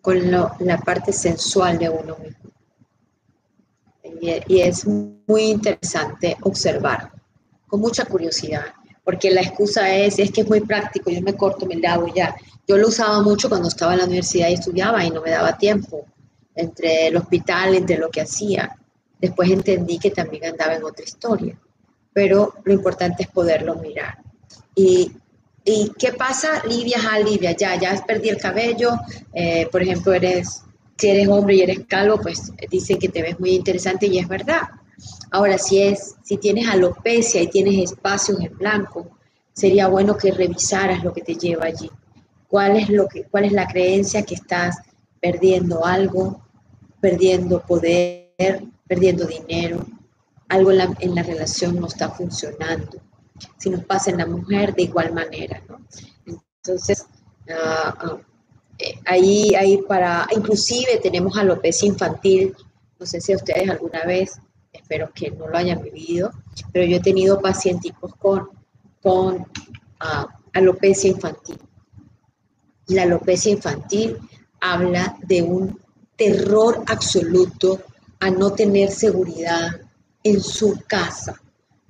con 0.00 0.30
la 0.30 0.78
parte 0.84 1.12
sensual 1.12 1.78
de 1.78 1.88
uno 1.88 2.16
mismo. 2.18 2.51
Y, 4.22 4.60
es 4.60 4.86
muy 4.86 5.42
interesante 5.42 6.36
observar, 6.42 7.10
con 7.66 7.80
mucha 7.80 8.04
curiosidad, 8.04 8.66
porque 9.02 9.32
la 9.32 9.40
excusa 9.40 9.92
es, 9.92 10.20
es 10.20 10.30
que 10.30 10.42
es 10.42 10.48
muy 10.48 10.60
práctico, 10.60 11.10
yo 11.10 11.20
me 11.22 11.34
corto, 11.34 11.66
me 11.66 11.74
lavo 11.74 12.06
ya. 12.14 12.36
Yo 12.68 12.76
lo 12.76 12.86
usaba 12.86 13.20
mucho 13.20 13.48
cuando 13.48 13.66
estaba 13.66 13.94
en 13.94 13.98
la 13.98 14.04
universidad 14.04 14.48
y 14.48 14.54
estudiaba 14.54 15.04
y 15.04 15.10
no 15.10 15.22
me 15.22 15.30
daba 15.30 15.58
tiempo 15.58 16.06
entre 16.54 17.08
el 17.08 17.16
hospital, 17.16 17.74
entre 17.74 17.98
lo 17.98 18.10
que 18.10 18.20
hacía. 18.20 18.78
Después 19.20 19.50
entendí 19.50 19.98
que 19.98 20.12
también 20.12 20.44
andaba 20.44 20.76
en 20.76 20.84
otra 20.84 21.04
historia, 21.04 21.58
pero 22.12 22.54
lo 22.62 22.72
importante 22.72 23.24
es 23.24 23.28
poderlo 23.28 23.74
mirar. 23.74 24.18
¿Y, 24.76 25.10
y 25.64 25.90
qué 25.98 26.12
pasa, 26.12 26.62
Lidia? 26.68 26.98
Ah, 27.10 27.18
Lidia, 27.18 27.56
ya, 27.56 27.74
ya 27.74 28.00
perdí 28.06 28.28
el 28.28 28.38
cabello, 28.38 28.92
eh, 29.34 29.66
por 29.72 29.82
ejemplo, 29.82 30.12
eres, 30.12 30.62
si 31.02 31.10
eres 31.10 31.28
hombre 31.28 31.56
y 31.56 31.62
eres 31.62 31.80
calvo, 31.86 32.18
pues 32.20 32.52
dicen 32.70 32.98
que 32.98 33.08
te 33.08 33.22
ves 33.22 33.38
muy 33.40 33.50
interesante 33.50 34.06
y 34.06 34.18
es 34.18 34.28
verdad. 34.28 34.62
Ahora, 35.30 35.58
si, 35.58 35.82
es, 35.82 36.14
si 36.22 36.36
tienes 36.36 36.68
alopecia 36.68 37.42
y 37.42 37.48
tienes 37.48 37.90
espacios 37.90 38.40
en 38.40 38.56
blanco, 38.56 39.18
sería 39.52 39.88
bueno 39.88 40.16
que 40.16 40.30
revisaras 40.30 41.02
lo 41.02 41.12
que 41.12 41.22
te 41.22 41.34
lleva 41.34 41.66
allí 41.66 41.90
cuál 42.52 42.76
es, 42.76 42.90
lo 42.90 43.08
que, 43.08 43.24
cuál 43.24 43.46
es 43.46 43.52
la 43.52 43.66
creencia 43.66 44.24
que 44.24 44.34
estás 44.34 44.76
perdiendo 45.22 45.86
algo, 45.86 46.44
perdiendo 47.00 47.62
poder, 47.62 48.62
perdiendo 48.86 49.24
dinero, 49.24 49.86
algo 50.50 50.70
en 50.70 51.14
la, 51.14 51.22
relación 51.22 51.80
no 51.80 51.86
está 51.86 52.10
funcionando. 52.10 53.00
Si 53.56 53.70
nos 53.70 53.86
pasa 53.86 54.10
en 54.10 54.18
la 54.18 54.26
mujer, 54.26 54.74
de 54.74 54.82
igual 54.82 55.14
manera, 55.14 55.62
¿no? 55.66 55.78
Entonces, 56.26 57.06
ah, 57.48 58.18
ahí, 59.04 59.54
ahí 59.54 59.78
para, 59.88 60.26
inclusive 60.34 60.98
tenemos 61.02 61.36
alopecia 61.36 61.86
infantil, 61.86 62.54
no 62.98 63.06
sé 63.06 63.20
si 63.20 63.32
a 63.32 63.36
ustedes 63.36 63.68
alguna 63.68 64.04
vez, 64.04 64.38
espero 64.72 65.10
que 65.12 65.30
no 65.30 65.48
lo 65.48 65.56
hayan 65.56 65.82
vivido, 65.82 66.30
pero 66.72 66.86
yo 66.86 66.96
he 66.96 67.00
tenido 67.00 67.40
pacientes 67.40 67.92
con, 68.18 68.48
con 69.02 69.46
ah, 70.00 70.26
alopecia 70.52 71.10
infantil 71.10 71.58
la 72.92 73.02
alopecia 73.02 73.52
infantil 73.52 74.18
habla 74.60 75.16
de 75.22 75.42
un 75.42 75.78
terror 76.16 76.82
absoluto 76.86 77.80
a 78.20 78.30
no 78.30 78.52
tener 78.52 78.90
seguridad 78.90 79.70
en 80.22 80.40
su 80.40 80.80
casa, 80.86 81.40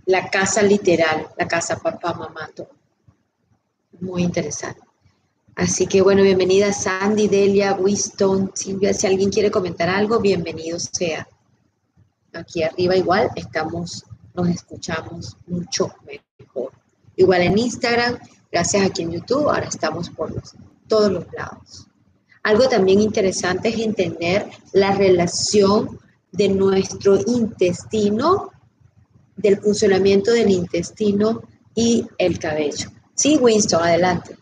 la 0.07 0.31
casa 0.31 0.63
literal, 0.63 1.29
la 1.37 1.47
casa 1.47 1.77
papá, 1.77 2.15
mamá, 2.15 2.49
Muy 4.01 4.23
interesante. 4.23 4.81
Así 5.55 5.87
que 5.87 6.01
bueno, 6.01 6.23
bienvenida 6.23 6.73
Sandy, 6.73 7.29
Delia, 7.29 7.75
Winston, 7.75 8.53
Silvia, 8.55 8.95
si 8.95 9.07
alguien 9.07 9.31
quiere 9.31 9.51
comentar 9.51 9.89
algo, 9.89 10.19
bienvenido 10.19 10.79
sea. 10.79 11.29
Aquí 12.33 12.63
arriba 12.63 12.97
igual 12.97 13.31
estamos, 13.37 14.05
nos 14.35 14.49
escuchamos 14.49 15.37
mucho 15.47 15.93
mejor. 16.07 16.73
Igual 17.17 17.43
en 17.43 17.59
Instagram, 17.59 18.19
gracias 18.51 18.87
aquí 18.87 19.03
en 19.03 19.13
YouTube, 19.13 19.49
ahora 19.49 19.67
estamos 19.67 20.09
por 20.09 20.33
los 20.33 20.55
todos 20.89 21.13
los 21.13 21.27
lados. 21.33 21.87
Algo 22.43 22.69
también 22.69 23.01
interesante 23.01 23.69
es 23.69 23.79
entender 23.79 24.47
la 24.73 24.93
relación 24.93 25.99
de 26.33 26.49
nuestro 26.49 27.19
intestino, 27.27 28.51
del 29.37 29.59
funcionamiento 29.59 30.33
del 30.33 30.51
intestino 30.51 31.43
y 31.75 32.07
el 32.19 32.39
cabello. 32.39 32.91
Sí, 33.15 33.37
Winston, 33.37 33.83
adelante. 33.83 34.37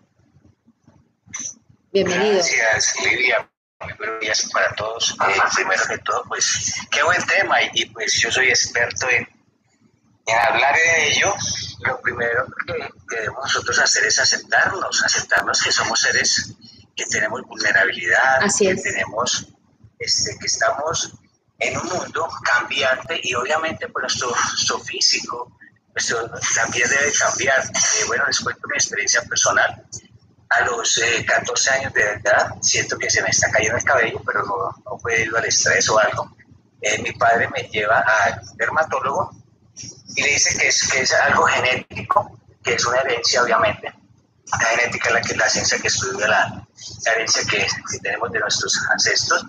Bienvenido. 1.92 2.34
Gracias, 2.34 2.94
Lidia. 3.04 3.50
Muy 3.80 3.92
buenos 3.94 4.20
días 4.20 4.48
para 4.52 4.72
todos. 4.76 5.10
Eh, 5.10 5.40
primero 5.56 5.82
que 5.88 5.98
todo, 5.98 6.22
pues, 6.28 6.74
qué 6.90 7.02
buen 7.02 7.24
tema 7.26 7.56
y, 7.72 7.86
pues 7.86 8.12
yo 8.20 8.30
soy 8.30 8.48
experto 8.48 9.08
en, 9.08 9.26
en 10.26 10.38
hablar 10.38 10.76
de 10.76 11.08
ello. 11.08 11.34
Lo 11.80 12.00
primero 12.00 12.46
que 13.08 13.16
debemos 13.16 13.42
nosotros 13.42 13.78
hacer 13.80 14.04
es 14.04 14.18
aceptarnos, 14.20 15.02
aceptarnos 15.02 15.60
que 15.62 15.72
somos 15.72 16.00
seres 16.00 16.54
que 16.94 17.06
tenemos 17.06 17.42
vulnerabilidad, 17.42 18.40
que 18.56 18.74
tenemos, 18.76 19.48
este, 19.98 20.38
que 20.38 20.46
estamos 20.46 21.12
en 21.58 21.76
un 21.76 21.86
mundo 21.86 22.28
cambiante 22.44 23.20
y 23.22 23.34
obviamente 23.34 23.88
por 23.88 24.02
nuestro, 24.02 24.32
físico 24.84 25.56
nuestro, 25.94 26.30
también 26.54 26.88
debe 26.88 27.12
cambiar. 27.14 27.64
Eh, 27.64 28.04
bueno, 28.06 28.26
les 28.26 28.38
cuento 28.38 28.68
mi 28.68 28.76
experiencia 28.76 29.22
personal. 29.22 29.84
A 30.50 30.62
los 30.62 31.00
14 31.26 31.70
eh, 31.70 31.72
años 31.72 31.92
de 31.92 32.02
edad 32.02 32.54
siento 32.60 32.98
que 32.98 33.08
se 33.08 33.22
me 33.22 33.28
está 33.28 33.50
cayendo 33.50 33.78
el 33.78 33.84
cabello, 33.84 34.20
pero 34.26 34.44
no, 34.44 34.56
no 34.84 34.98
fue 34.98 35.24
al 35.36 35.44
estrés 35.44 35.88
o 35.90 35.98
algo. 35.98 36.28
Eh, 36.80 37.00
mi 37.02 37.12
padre 37.12 37.48
me 37.48 37.62
lleva 37.68 38.00
al 38.00 38.40
dermatólogo 38.56 39.30
y 40.16 40.22
le 40.22 40.28
dice 40.30 40.58
que 40.58 40.68
es, 40.68 40.88
que 40.88 41.02
es 41.02 41.12
algo 41.12 41.44
genético, 41.44 42.38
que 42.62 42.74
es 42.74 42.84
una 42.84 42.98
herencia 42.98 43.42
obviamente. 43.42 43.92
La 44.52 44.66
genética 44.66 45.08
es 45.10 45.14
la, 45.14 45.20
que, 45.20 45.36
la 45.36 45.48
ciencia 45.48 45.78
que 45.78 45.86
estudia 45.86 46.26
la, 46.26 46.66
herencia 47.06 47.42
que, 47.48 47.58
que, 47.58 47.98
tenemos 48.02 48.32
de 48.32 48.40
nuestros 48.40 48.76
ancestros. 48.90 49.46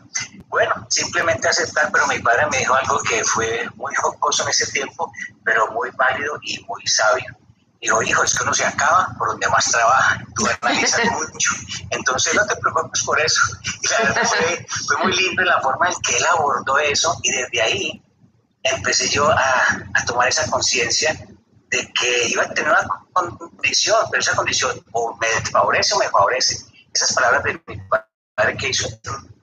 Bueno, 0.47 0.85
simplemente 0.89 1.47
aceptar, 1.47 1.89
pero 1.91 2.05
mi 2.05 2.19
padre 2.19 2.45
me 2.51 2.59
dijo 2.59 2.75
algo 2.75 2.99
que 3.01 3.23
fue 3.23 3.67
muy 3.75 3.95
jocoso 3.95 4.43
en 4.43 4.49
ese 4.49 4.67
tiempo, 4.71 5.11
pero 5.43 5.71
muy 5.71 5.89
válido 5.91 6.37
y 6.43 6.63
muy 6.65 6.85
sabio. 6.85 7.35
Dijo, 7.81 8.01
hijo, 8.03 8.23
es 8.23 8.37
que 8.37 8.43
uno 8.43 8.53
se 8.53 8.65
acaba 8.65 9.13
por 9.17 9.29
donde 9.29 9.47
más 9.49 9.65
trabaja, 9.71 10.23
tú 10.35 10.47
analizas 10.61 11.05
mucho, 11.11 11.49
entonces 11.89 12.35
no 12.35 12.45
te 12.45 12.55
preocupes 12.57 13.03
por 13.03 13.19
eso. 13.19 13.41
Y 13.81 13.87
la 13.87 13.97
verdad 13.99 14.23
fue, 14.23 14.65
fue 14.87 14.97
muy 15.03 15.13
lindo 15.13 15.43
la 15.43 15.59
forma 15.61 15.89
en 15.89 15.95
que 16.01 16.15
él 16.15 16.25
abordó 16.31 16.77
eso 16.77 17.17
y 17.23 17.31
desde 17.31 17.61
ahí 17.61 18.03
empecé 18.63 19.09
yo 19.09 19.29
a, 19.31 19.63
a 19.95 20.05
tomar 20.05 20.27
esa 20.27 20.49
conciencia 20.49 21.19
de 21.71 21.91
que 21.93 22.27
iba 22.27 22.43
a 22.43 22.53
tener 22.53 22.71
una 22.71 22.87
condición, 23.13 23.97
pero 24.11 24.21
esa 24.21 24.35
condición 24.35 24.83
o 24.91 25.17
me 25.17 25.27
favorece 25.49 25.95
o 25.95 25.97
me 25.97 26.09
favorece. 26.09 26.57
Esas 26.93 27.13
palabras 27.13 27.43
de 27.43 27.61
mi 27.65 27.81
padre 27.87 28.57
que 28.57 28.69
hizo 28.69 28.87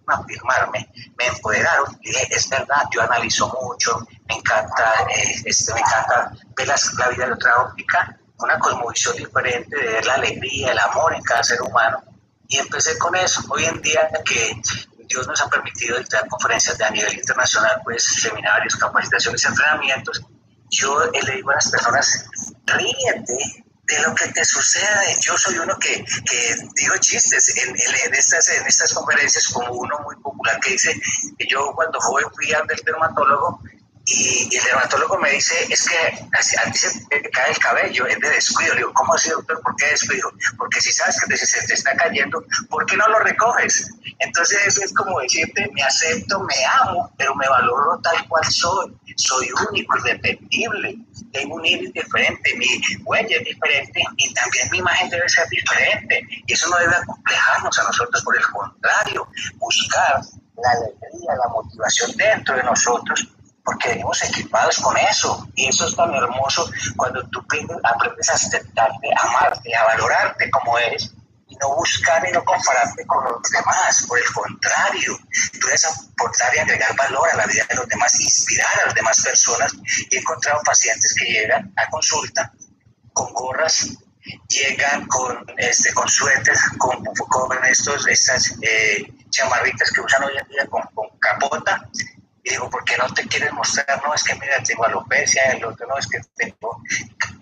afirmarme, 0.08 0.90
me 1.18 1.26
empoderaron 1.26 1.98
y 2.00 2.08
dije, 2.08 2.28
es 2.30 2.48
verdad, 2.48 2.84
yo 2.92 3.02
analizo 3.02 3.48
mucho, 3.62 3.98
me 4.28 4.36
encanta, 4.36 4.94
eh, 5.14 5.42
este, 5.44 5.74
me 5.74 5.80
encanta 5.80 6.32
ver 6.56 6.68
la, 6.68 7.08
vida 7.08 7.26
de 7.26 7.32
otra 7.32 7.62
óptica, 7.62 8.17
una 8.38 8.58
cosmovisión 8.58 9.16
diferente, 9.16 9.76
de 9.76 9.86
ver 9.86 10.06
la 10.06 10.14
alegría, 10.14 10.72
el 10.72 10.78
amor 10.78 11.14
en 11.14 11.22
cada 11.22 11.42
ser 11.42 11.60
humano. 11.62 12.02
Y 12.48 12.58
empecé 12.58 12.96
con 12.98 13.14
eso. 13.16 13.42
Hoy 13.50 13.64
en 13.64 13.80
día 13.82 14.08
que 14.24 14.60
Dios 15.06 15.26
nos 15.26 15.40
ha 15.40 15.48
permitido 15.48 15.98
dictar 15.98 16.26
conferencias 16.28 16.78
de 16.78 16.84
a 16.84 16.90
nivel 16.90 17.14
internacional, 17.14 17.80
pues 17.84 18.04
seminarios, 18.04 18.76
capacitaciones, 18.76 19.44
entrenamientos, 19.44 20.22
yo 20.70 21.00
le 21.10 21.32
digo 21.32 21.50
a 21.50 21.54
las 21.54 21.70
personas, 21.70 22.26
ríete 22.66 23.64
de 23.84 24.02
lo 24.02 24.14
que 24.14 24.28
te 24.28 24.44
sucede. 24.44 25.16
Yo 25.20 25.36
soy 25.36 25.58
uno 25.58 25.78
que, 25.78 26.04
que 26.04 26.56
digo 26.74 26.96
chistes 26.98 27.56
en, 27.56 27.70
en, 27.70 28.14
estas, 28.14 28.48
en 28.48 28.66
estas 28.66 28.92
conferencias, 28.92 29.48
como 29.48 29.72
uno 29.72 29.98
muy 30.00 30.16
popular 30.16 30.60
que 30.60 30.72
dice 30.72 30.94
que 31.38 31.46
yo 31.48 31.72
cuando 31.74 31.98
joven 32.00 32.26
fui 32.34 32.52
al 32.52 32.66
dermatólogo 32.66 33.62
y, 34.10 34.56
el 34.56 34.64
dermatólogo 34.64 35.18
me 35.18 35.32
dice, 35.32 35.54
es 35.68 35.86
que 35.86 35.96
a 35.98 36.72
ti 36.72 36.78
te 37.10 37.30
cae 37.30 37.50
el 37.50 37.58
cabello, 37.58 38.06
es 38.06 38.18
de 38.20 38.30
descuido. 38.30 38.72
Le 38.74 38.80
digo, 38.80 38.92
¿cómo 38.94 39.14
así, 39.14 39.28
doctor? 39.28 39.60
¿Por 39.62 39.76
qué 39.76 39.86
descuido? 39.86 40.32
Porque 40.56 40.80
si 40.80 40.92
sabes 40.92 41.20
que 41.28 41.36
se 41.36 41.66
te 41.66 41.74
está 41.74 41.94
cayendo, 41.94 42.42
¿por 42.70 42.86
qué 42.86 42.96
no 42.96 43.06
lo 43.08 43.18
recoges? 43.18 43.90
Entonces 44.20 44.66
eso 44.66 44.82
es 44.82 44.94
como 44.94 45.20
decirte, 45.20 45.68
me 45.74 45.82
acepto, 45.82 46.40
me 46.40 46.54
amo, 46.80 47.12
pero 47.18 47.34
me 47.34 47.46
valoro 47.48 48.00
tal 48.02 48.26
cual 48.28 48.44
soy. 48.46 48.96
Soy 49.16 49.48
único, 49.70 49.98
irrepetible, 49.98 50.96
tengo 51.32 51.56
un 51.56 51.66
iris 51.66 51.92
diferente, 51.92 52.54
mi 52.56 52.66
huella 53.04 53.36
es 53.36 53.44
diferente 53.44 54.00
y 54.16 54.32
también 54.32 54.68
mi 54.70 54.78
imagen 54.78 55.10
debe 55.10 55.28
ser 55.28 55.46
diferente. 55.48 56.26
Y 56.46 56.52
eso 56.52 56.70
no 56.70 56.78
debe 56.78 56.96
acomplejarnos 56.96 57.78
a 57.78 57.82
nosotros, 57.82 58.22
por 58.22 58.36
el 58.36 58.46
contrario, 58.46 59.28
buscar 59.56 60.22
la 60.56 60.70
alegría, 60.70 61.36
la 61.36 61.48
motivación 61.48 62.16
dentro 62.16 62.56
de 62.56 62.62
nosotros 62.62 63.28
porque 63.68 63.90
venimos 63.90 64.22
equipados 64.22 64.78
con 64.78 64.96
eso. 64.96 65.46
Y 65.54 65.68
eso 65.68 65.86
es 65.86 65.94
tan 65.94 66.14
hermoso 66.14 66.70
cuando 66.96 67.22
tú 67.28 67.44
aprendes 67.84 68.30
a 68.30 68.32
aceptarte, 68.32 69.08
a 69.14 69.26
amarte, 69.28 69.76
a 69.76 69.84
valorarte 69.84 70.50
como 70.50 70.78
eres 70.78 71.12
y 71.48 71.56
no 71.56 71.74
buscar 71.76 72.26
y 72.26 72.32
no 72.32 72.42
compararte 72.44 73.04
con 73.06 73.22
los 73.24 73.42
demás. 73.42 74.06
Por 74.08 74.18
el 74.18 74.32
contrario, 74.32 75.18
tú 75.60 75.66
debes 75.66 75.84
aportar 75.84 76.54
y 76.56 76.60
agregar 76.60 76.96
valor 76.96 77.28
a 77.30 77.36
la 77.36 77.46
vida 77.46 77.66
de 77.68 77.74
los 77.74 77.86
demás, 77.88 78.18
inspirar 78.18 78.72
a 78.80 78.86
las 78.86 78.94
demás 78.94 79.20
personas. 79.22 79.74
He 80.10 80.16
encontrado 80.16 80.62
pacientes 80.64 81.14
que 81.14 81.26
llegan 81.26 81.70
a 81.76 81.90
consulta 81.90 82.50
con 83.12 83.34
gorras 83.34 83.98
llegan 84.48 85.06
con 85.06 85.44
este 85.56 85.92
con 85.94 86.06
suéteres, 86.08 86.60
con, 86.76 87.02
con 87.02 87.64
estos, 87.64 88.06
estas 88.08 88.54
eh, 88.60 89.10
chamarritas 89.30 89.90
que 89.90 90.02
usan 90.02 90.24
hoy 90.24 90.36
en 90.38 90.48
día 90.48 90.66
con, 90.66 90.82
con 90.94 91.08
capota, 91.18 91.88
y 92.48 92.52
digo, 92.52 92.70
¿por 92.70 92.82
qué 92.84 92.96
no 92.96 93.12
te 93.12 93.26
quieres 93.26 93.52
mostrar? 93.52 94.02
No, 94.02 94.14
es 94.14 94.24
que 94.24 94.34
mira, 94.36 94.62
tengo 94.62 94.84
alopecia, 94.84 95.52
el 95.52 95.64
otro 95.64 95.86
no, 95.86 95.98
es 95.98 96.06
que 96.06 96.18
tengo 96.36 96.82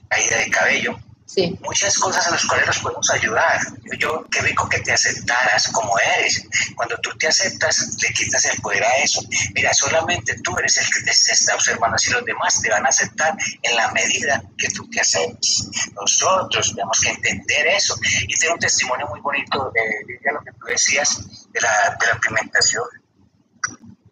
caída 0.08 0.38
de 0.38 0.50
cabello. 0.50 0.98
Sí. 1.26 1.58
Muchas 1.60 1.98
cosas 1.98 2.24
en 2.26 2.32
las 2.32 2.44
cuales 2.44 2.66
nos 2.66 2.78
podemos 2.78 3.10
ayudar. 3.10 3.60
Yo, 3.98 4.24
qué 4.30 4.40
rico 4.42 4.68
que 4.68 4.78
te 4.80 4.92
aceptaras 4.92 5.68
como 5.68 5.98
eres. 5.98 6.42
Cuando 6.76 6.96
tú 6.98 7.10
te 7.18 7.26
aceptas, 7.26 7.96
le 8.00 8.12
quitas 8.12 8.44
el 8.46 8.60
poder 8.60 8.84
a 8.84 8.96
eso. 8.98 9.20
Mira, 9.54 9.74
solamente 9.74 10.36
tú 10.42 10.56
eres 10.58 10.76
el 10.78 10.86
que 10.86 11.02
te 11.02 11.10
está 11.10 11.54
observando, 11.56 11.96
así 11.96 12.10
los 12.12 12.24
demás 12.24 12.60
te 12.62 12.70
van 12.70 12.86
a 12.86 12.88
aceptar 12.88 13.36
en 13.62 13.76
la 13.76 13.90
medida 13.90 14.42
que 14.56 14.68
tú 14.68 14.88
te 14.88 15.00
aceptes. 15.00 15.68
Nosotros 15.94 16.70
tenemos 16.74 17.00
que 17.00 17.10
entender 17.10 17.66
eso. 17.68 17.96
Y 18.28 18.34
tengo 18.38 18.54
un 18.54 18.60
testimonio 18.60 19.06
muy 19.08 19.20
bonito 19.20 19.72
de, 19.74 19.82
de 19.82 20.32
lo 20.32 20.40
que 20.42 20.52
tú 20.52 20.66
decías 20.66 21.18
de 21.52 21.60
la, 21.60 21.96
de 22.00 22.06
la 22.06 22.20
pigmentación 22.20 22.84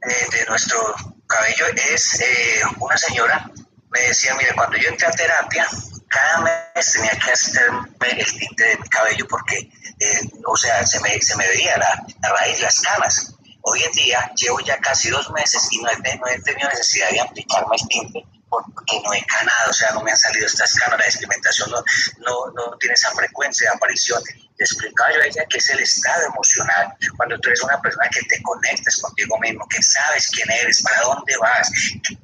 de 0.05 0.47
nuestro 0.47 0.95
cabello 1.27 1.67
es 1.93 2.21
eh, 2.21 2.63
una 2.79 2.97
señora, 2.97 3.51
me 3.91 4.01
decía, 4.01 4.35
mire, 4.35 4.53
cuando 4.55 4.77
yo 4.77 4.89
entré 4.89 5.07
a 5.07 5.11
terapia, 5.11 5.67
cada 6.09 6.39
mes 6.39 6.93
tenía 6.93 7.11
que 7.13 7.33
hacerme 7.33 7.89
el 8.01 8.39
tinte 8.39 8.65
de 8.65 8.77
mi 8.79 8.89
cabello 8.89 9.27
porque, 9.29 9.59
eh, 9.59 10.21
o 10.47 10.57
sea, 10.57 10.85
se 10.87 11.01
me, 11.01 11.21
se 11.21 11.37
me 11.37 11.47
veía 11.49 11.77
la, 11.79 12.05
la 12.23 12.29
raíz, 12.35 12.61
las 12.61 12.81
canas. 12.81 13.35
Hoy 13.63 13.83
en 13.83 13.93
día 13.93 14.31
llevo 14.37 14.61
ya 14.61 14.79
casi 14.79 15.09
dos 15.09 15.31
meses 15.31 15.67
y 15.71 15.81
no 15.81 15.89
he, 15.91 16.17
no 16.19 16.27
he 16.27 16.39
tenido 16.43 16.69
necesidad 16.69 17.11
de 17.11 17.21
aplicarme 17.21 17.77
el 17.81 17.89
tinte 17.89 18.25
porque 18.49 19.01
no 19.03 19.13
he 19.13 19.25
canado, 19.25 19.71
o 19.71 19.73
sea, 19.73 19.91
no 19.93 20.03
me 20.03 20.13
han 20.13 20.17
salido 20.17 20.47
estas 20.47 20.75
canas, 20.75 20.99
la 20.99 21.07
experimentación 21.07 21.71
no, 21.71 21.83
no, 22.19 22.53
no 22.53 22.77
tiene 22.79 22.95
esa 22.95 23.11
frecuencia 23.13 23.71
de 23.71 23.77
aparición 23.77 24.23
le 24.57 24.65
explicaba 24.65 25.13
yo 25.13 25.21
a 25.21 25.27
ella 25.27 25.45
que 25.49 25.59
es 25.59 25.69
el 25.71 25.81
estado 25.81 26.27
emocional, 26.27 26.95
cuando 27.17 27.39
tú 27.41 27.49
eres 27.49 27.63
una 27.63 27.81
persona 27.81 28.09
que 28.09 28.21
te 28.23 28.41
conectas 28.43 29.01
contigo 29.01 29.39
mismo, 29.39 29.67
que 29.69 29.83
sabes 29.83 30.29
quién 30.29 30.49
eres, 30.51 30.83
para 30.83 31.01
dónde 31.03 31.37
vas, 31.39 31.71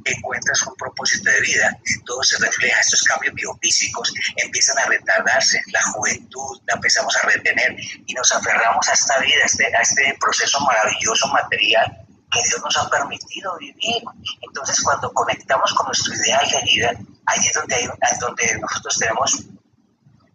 que 0.04 0.12
encuentras 0.12 0.62
un 0.66 0.74
propósito 0.76 1.30
de 1.30 1.40
vida, 1.40 1.76
todo 2.06 2.22
se 2.22 2.38
refleja, 2.38 2.80
estos 2.80 3.02
cambios 3.02 3.34
biofísicos 3.34 4.12
empiezan 4.36 4.78
a 4.78 4.86
retardarse, 4.86 5.60
la 5.72 5.82
juventud 5.82 6.60
la 6.66 6.74
empezamos 6.74 7.16
a 7.16 7.26
retener 7.26 7.76
y 8.06 8.14
nos 8.14 8.30
aferramos 8.32 8.88
a 8.88 8.92
esta 8.92 9.18
vida, 9.18 9.42
a 9.42 9.46
este, 9.46 9.76
a 9.76 9.80
este 9.80 10.16
proceso 10.20 10.60
maravilloso 10.60 11.26
material 11.28 12.06
que 12.30 12.42
Dios 12.42 12.60
nos 12.62 12.76
ha 12.76 12.88
permitido 12.88 13.56
vivir. 13.58 14.02
Entonces, 14.40 14.80
cuando 14.82 15.12
conectamos 15.12 15.72
con 15.74 15.86
nuestro 15.86 16.14
ideal 16.14 16.48
de 16.48 16.62
vida, 16.62 16.92
ahí 17.26 17.40
es 17.46 17.52
donde, 17.54 17.74
hay, 17.74 18.18
donde 18.20 18.58
nosotros 18.60 18.98
tenemos 18.98 19.44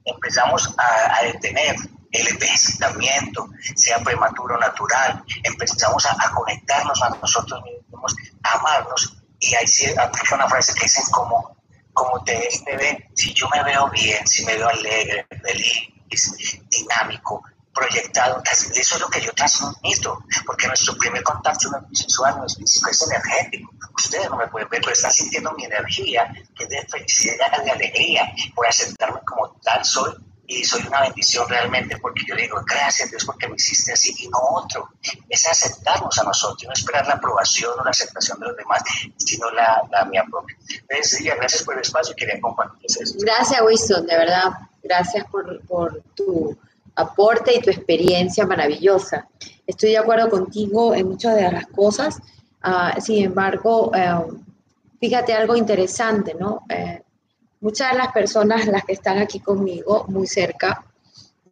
empezamos 0.06 0.74
a, 0.78 1.24
detener 1.24 1.76
el 2.12 2.28
envejecimiento, 2.28 3.50
sea 3.76 4.00
prematuro 4.00 4.58
natural, 4.58 5.24
empezamos 5.44 6.06
a, 6.06 6.32
conectarnos 6.34 7.02
a 7.02 7.10
nosotros 7.10 7.62
mismos, 7.64 8.16
a 8.44 8.58
amarnos, 8.58 9.18
y 9.40 9.54
ahí 9.56 9.68
se 9.68 10.00
aplica 10.00 10.36
una 10.36 10.48
frase 10.48 10.74
que 10.76 10.84
dicen 10.84 11.04
como, 11.12 11.58
como 11.94 12.24
te 12.24 12.38
ves, 12.38 12.64
te 12.64 13.10
si 13.16 13.34
yo 13.34 13.50
me 13.50 13.64
veo 13.64 13.90
bien, 13.90 14.26
si 14.26 14.46
me 14.46 14.56
veo 14.56 14.70
alegre, 14.70 15.28
feliz, 15.44 15.90
dinámico, 16.70 17.44
proyectado, 17.76 18.42
eso 18.52 18.96
es 18.96 19.00
lo 19.00 19.10
que 19.10 19.22
yo 19.22 19.32
transmito, 19.34 20.24
porque 20.46 20.68
nuestro 20.68 20.96
primer 20.96 21.22
contacto 21.24 21.70
no 21.70 21.78
es 21.78 22.06
visual, 22.06 22.38
no 22.38 22.46
es 22.46 22.56
físico, 22.56 22.90
es 22.90 23.02
energético. 23.02 23.72
Ustedes 23.96 24.30
no 24.30 24.38
me 24.38 24.48
pueden 24.48 24.70
ver, 24.70 24.82
pero 24.82 24.94
están 24.94 25.12
sintiendo 25.12 25.52
mi 25.52 25.66
energía, 25.66 26.34
que 26.56 26.64
es 26.64 26.70
de 26.70 26.86
felicidad, 26.88 27.64
de 27.64 27.72
alegría, 27.72 28.34
por 28.56 28.66
aceptarme 28.68 29.20
como 29.26 29.52
tal 29.64 29.84
soy 29.84 30.14
y 30.48 30.64
soy 30.64 30.86
una 30.86 31.02
bendición 31.02 31.50
realmente 31.50 31.98
porque 31.98 32.22
yo 32.28 32.36
digo, 32.36 32.62
gracias 32.68 33.10
Dios 33.10 33.26
porque 33.26 33.48
me 33.48 33.56
hiciste 33.56 33.94
así 33.94 34.14
y 34.20 34.28
no 34.28 34.38
otro. 34.38 34.90
Es 35.28 35.48
aceptarnos 35.48 36.16
a 36.20 36.24
nosotros, 36.24 36.68
no 36.68 36.74
esperar 36.74 37.08
la 37.08 37.16
aprobación 37.16 37.72
o 37.80 37.84
la 37.84 37.90
aceptación 37.90 38.40
de 38.40 38.48
los 38.48 38.56
demás, 38.56 38.84
sino 39.18 39.50
la, 39.50 39.82
la 39.92 40.06
mía 40.06 40.24
propia. 40.30 40.56
Entonces, 40.88 41.24
gracias 41.24 41.64
por 41.64 41.74
el 41.74 41.82
espacio 41.82 42.14
y 42.14 42.16
quería 42.16 42.40
compartir 42.40 42.86
eso. 42.86 43.16
Gracias, 43.18 43.60
Winston, 43.64 44.06
de 44.06 44.18
verdad 44.18 44.52
Gracias 44.86 45.26
por, 45.32 46.04
tu 46.14 46.56
aporte 46.96 47.56
y 47.56 47.62
tu 47.62 47.70
experiencia 47.70 48.46
maravillosa. 48.46 49.28
Estoy 49.68 49.92
de 49.92 49.98
acuerdo 49.98 50.30
contigo 50.30 50.94
en 50.96 51.10
muchas 51.10 51.36
de 51.36 51.52
las 51.52 51.68
cosas. 51.68 52.18
Ah, 52.62 53.00
sin 53.00 53.24
embargo, 53.24 53.92
eh, 53.96 54.16
fíjate 55.00 55.34
algo 55.34 55.56
interesante, 55.56 56.34
¿no? 56.34 56.64
Eh, 56.70 57.02
muchas 57.62 57.92
de 57.92 57.98
las 57.98 58.12
personas, 58.12 58.66
las 58.68 58.84
que 58.86 58.94
están 58.94 59.18
aquí 59.18 59.40
conmigo, 59.40 60.06
muy 60.08 60.28
cerca, 60.28 60.86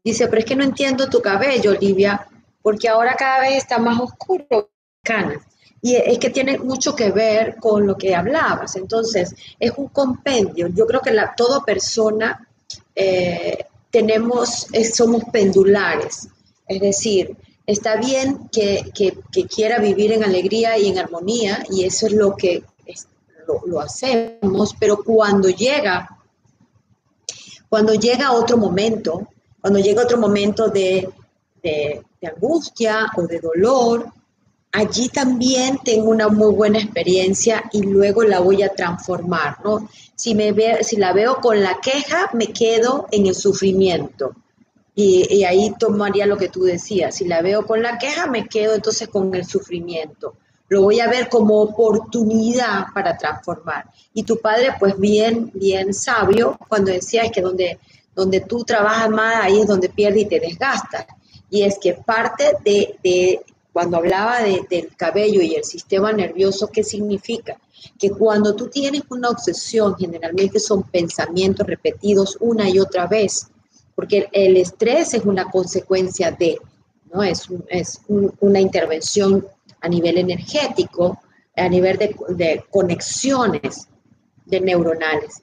dice, 0.04 0.28
pero 0.28 0.40
es 0.40 0.46
que 0.46 0.56
no 0.56 0.64
entiendo 0.64 1.10
tu 1.10 1.22
cabello, 1.22 1.72
Olivia, 1.72 2.28
porque 2.62 2.90
ahora 2.90 3.16
cada 3.16 3.42
vez 3.42 3.58
está 3.58 3.78
más 3.78 4.00
oscuro, 4.00 4.70
canas. 5.04 5.44
Y 5.82 5.96
es 5.96 6.18
que 6.18 6.30
tiene 6.30 6.58
mucho 6.60 6.96
que 6.96 7.12
ver 7.12 7.58
con 7.58 7.86
lo 7.86 7.98
que 7.98 8.16
hablabas. 8.16 8.78
Entonces, 8.78 9.36
es 9.60 9.74
un 9.76 9.88
compendio. 9.90 10.68
Yo 10.70 10.86
creo 10.88 11.02
que 11.02 11.12
la, 11.12 11.36
toda 11.36 11.60
persona 11.66 12.48
eh, 12.96 13.66
tenemos, 13.94 14.66
somos 14.92 15.24
pendulares. 15.32 16.28
Es 16.68 16.82
decir, 16.82 17.38
está 17.68 17.98
bien 17.98 18.50
que, 18.52 18.92
quiera 19.54 19.78
vivir 19.78 20.14
en 20.14 20.24
alegría 20.24 20.80
y 20.80 20.88
en 20.88 20.98
armonía, 20.98 21.64
y 21.70 21.84
eso 21.84 22.08
es 22.08 22.14
lo 22.14 22.36
que 22.36 22.64
lo, 23.68 23.80
hacemos, 23.80 24.74
pero 24.80 25.04
cuando 25.04 25.48
llega, 25.48 26.10
cuando 27.70 27.94
llega 27.94 28.32
otro 28.32 28.58
momento, 28.58 29.28
cuando 29.62 29.78
llega 29.78 30.02
otro 30.02 30.18
momento 30.18 30.70
de, 30.70 31.08
de 31.62 32.04
angustia 32.28 33.12
o 33.16 33.28
de 33.28 33.40
dolor, 33.40 34.12
allí 34.74 35.08
también 35.08 35.78
tengo 35.86 36.10
una 36.10 36.28
muy 36.28 36.54
buena 36.54 36.80
experiencia 36.80 37.64
y 37.72 37.84
luego 37.84 38.24
la 38.24 38.40
voy 38.40 38.64
a 38.64 38.70
transformar, 38.70 39.58
¿no? 39.64 39.88
Si, 40.16 40.34
me 40.36 40.52
ve, 40.52 40.84
si 40.84 40.98
la 40.98 41.14
veo 41.14 41.38
con 41.38 41.62
la 41.62 41.80
queja, 41.80 42.30
me 42.34 42.48
quedo 42.48 43.08
en 43.12 43.28
el 43.28 43.36
sufrimiento. 43.36 44.36
Y, 44.96 45.44
ahí 45.44 45.74
tomaría 45.80 46.26
lo 46.26 46.38
que 46.38 46.50
tú 46.50 46.64
decías. 46.64 47.16
Si 47.16 47.26
la 47.26 47.42
veo 47.42 47.66
con 47.66 47.82
la 47.82 47.98
queja, 47.98 48.28
me 48.28 48.48
quedo 48.48 48.76
entonces 48.76 49.08
con 49.08 49.34
el 49.34 49.46
sufrimiento. 49.46 50.36
Lo 50.70 50.84
voy 50.84 51.00
a 51.00 51.08
ver 51.08 51.30
como 51.30 51.62
oportunidad 51.62 52.86
para 52.94 53.18
transformar. 53.18 53.86
Y 54.14 54.24
tu 54.24 54.40
padre, 54.40 54.76
pues 54.80 55.00
bien, 55.00 55.52
bien 55.54 55.94
sabio, 55.94 56.58
cuando 56.68 56.92
decía 56.92 57.30
que 57.32 57.42
donde, 57.42 57.80
donde 58.16 58.42
tú 58.42 58.64
trabajas 58.64 59.10
más, 59.10 59.36
ahí 59.44 59.62
es 59.62 59.68
donde 59.68 59.90
pierdes 59.90 60.24
y 60.24 60.26
te 60.26 60.40
desgastas. 60.40 61.06
Y 61.50 61.64
es 61.64 61.78
que 61.80 61.94
parte 61.94 62.54
de, 62.64 62.96
de 63.04 63.42
cuando 63.74 63.98
hablaba 63.98 64.44
del 64.44 64.96
cabello 64.96 65.42
y 65.42 65.56
el 65.56 65.64
sistema 65.64 66.14
nervioso, 66.14 66.70
¿qué 66.72 66.84
significa? 66.84 67.60
Que 67.98 68.12
cuando 68.12 68.56
tú 68.56 68.70
tienes 68.70 69.02
una 69.10 69.30
obsesión, 69.30 69.96
generalmente 69.98 70.60
son 70.60 70.84
pensamientos 70.84 71.66
repetidos 71.66 72.38
una 72.40 72.70
y 72.70 72.78
otra 72.78 73.08
vez, 73.08 73.48
porque 73.96 74.30
el 74.32 74.58
estrés 74.58 75.16
es 75.16 75.26
una 75.26 75.50
consecuencia 75.50 76.32
de, 76.32 76.60
¿no? 77.12 77.24
Es, 77.24 77.48
es 77.68 78.02
una 78.08 78.60
intervención 78.62 79.46
a 79.82 79.90
nivel 79.90 80.20
energético, 80.20 81.20
a 81.56 81.68
nivel 81.68 81.98
de, 81.98 82.66
conexiones 82.70 83.88
de 84.46 84.62
neuronales, 84.62 85.42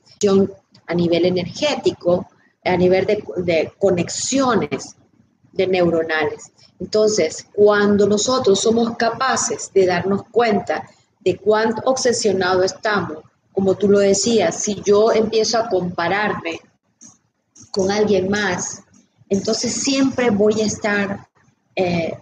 a 0.86 0.94
nivel 0.94 1.24
energético, 1.24 2.28
a 2.64 2.76
nivel 2.76 3.06
de, 3.06 3.24
de 3.38 3.72
conexiones 3.76 4.96
de 5.52 5.66
neuronales. 5.66 6.52
Entonces, 6.80 7.46
cuando 7.52 8.06
nosotros 8.06 8.58
somos 8.58 8.96
capaces 8.96 9.70
de 9.72 9.86
darnos 9.86 10.22
cuenta 10.30 10.88
de 11.20 11.36
cuánto 11.36 11.82
obsesionado 11.84 12.62
estamos, 12.62 13.18
como 13.52 13.74
tú 13.74 13.88
lo 13.88 13.98
decías, 13.98 14.62
si 14.62 14.80
yo 14.82 15.12
empiezo 15.12 15.58
a 15.58 15.68
compararme 15.68 16.60
con 17.70 17.90
alguien 17.90 18.30
más, 18.30 18.82
entonces 19.28 19.74
siempre 19.74 20.30
voy 20.30 20.62
a 20.62 20.66
estar 20.66 21.28
eh, 21.76 22.18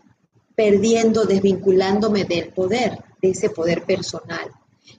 perdiendo, 0.56 1.24
desvinculándome 1.24 2.24
del 2.24 2.48
poder, 2.48 2.98
de 3.22 3.30
ese 3.30 3.50
poder 3.50 3.84
personal. 3.84 4.50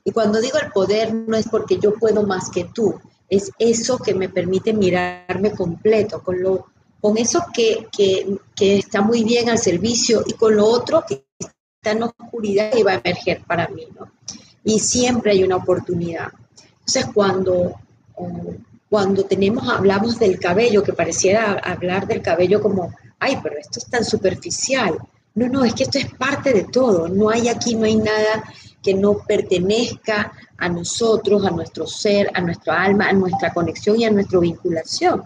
Y 0.06 0.12
cuando 0.12 0.40
digo 0.40 0.58
el 0.58 0.72
poder 0.72 1.14
no 1.14 1.36
es 1.36 1.50
porque 1.50 1.78
yo 1.78 1.96
puedo 1.96 2.24
más 2.24 2.50
que 2.50 2.64
tú, 2.64 2.96
es 3.30 3.52
eso 3.60 3.98
que 3.98 4.16
me 4.16 4.30
permite 4.30 4.72
mirarme 4.74 5.52
completo, 5.52 6.24
con 6.24 6.42
lo 6.42 6.68
con 7.02 7.18
eso 7.18 7.46
que, 7.54 7.88
está 8.60 9.02
muy 9.02 9.24
bien 9.24 9.50
al 9.50 9.58
servicio 9.58 10.24
y 10.26 10.34
con 10.34 10.56
lo 10.56 10.66
otro 10.66 11.04
que 11.08 11.26
está 11.40 11.92
en 11.92 12.04
oscuridad 12.04 12.76
y 12.76 12.84
va 12.84 12.94
a 12.94 13.02
emerger 13.04 13.42
para 13.46 13.68
mí, 13.70 13.88
¿no? 13.98 14.12
Y 14.64 14.80
siempre 14.80 15.32
hay 15.32 15.44
una 15.44 15.56
oportunidad. 15.56 16.28
Entonces, 16.80 17.06
cuando, 17.14 17.76
eh, 18.18 18.60
cuando 18.90 19.24
tenemos, 19.24 19.68
hablamos 19.70 20.20
del 20.20 20.40
cabello, 20.40 20.84
que 20.84 20.94
pareciera 20.94 21.54
hablar 21.54 22.06
del 22.06 22.22
cabello 22.22 22.62
como, 22.62 22.94
ay, 23.20 23.40
pero 23.42 23.58
esto 23.58 23.80
es 23.80 23.86
tan 23.86 24.04
superficial. 24.04 24.98
No, 25.36 25.48
no, 25.48 25.64
es 25.64 25.74
que 25.74 25.84
esto 25.84 26.00
es 26.00 26.14
parte 26.16 26.52
de 26.52 26.66
todo. 26.66 27.08
No 27.08 27.30
hay 27.30 27.48
aquí, 27.48 27.76
no 27.76 27.86
hay 27.86 27.96
nada 27.96 28.44
que 28.84 28.94
no 28.94 29.20
pertenezca 29.20 30.34
a 30.58 30.68
nosotros, 30.68 31.46
a 31.46 31.52
nuestro 31.52 31.88
ser, 31.88 32.30
a 32.34 32.42
nuestra 32.42 32.84
alma, 32.84 33.08
a 33.08 33.14
nuestra 33.14 33.54
conexión 33.54 34.00
y 34.00 34.06
a 34.06 34.12
nuestra 34.12 34.40
vinculación 34.40 35.24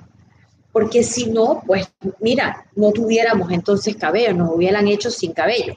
porque 0.74 1.04
si 1.04 1.28
no, 1.28 1.62
pues 1.66 1.88
mira, 2.20 2.66
no 2.76 2.92
tuviéramos 2.92 3.52
entonces 3.52 3.96
cabello, 3.96 4.34
nos 4.34 4.56
hubieran 4.56 4.88
hecho 4.88 5.12
sin 5.12 5.32
cabello. 5.32 5.76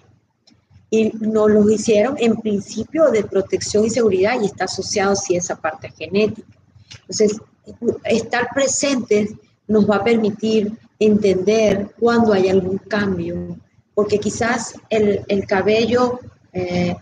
Y 0.89 1.11
nos 1.21 1.51
lo 1.51 1.69
hicieron 1.69 2.17
en 2.19 2.37
principio 2.37 3.11
de 3.11 3.23
protección 3.23 3.85
y 3.85 3.91
seguridad 3.91 4.41
y 4.41 4.47
está 4.47 4.65
asociado 4.65 5.15
sí 5.15 5.37
a 5.37 5.39
esa 5.39 5.57
parte 5.57 5.91
genética. 5.91 6.49
Entonces, 7.03 7.39
estar 8.05 8.49
presentes 8.55 9.35
nos 9.69 9.89
va 9.89 9.97
a 9.97 10.05
permitir 10.05 10.73
entender 10.99 11.91
cuando 12.01 12.33
hay 12.33 12.49
algún 12.49 12.79
cambio, 12.79 13.59
porque 13.95 14.19
quizás 14.19 14.75
el, 14.89 15.45
cabello, 15.47 16.21
eh, 16.55 16.97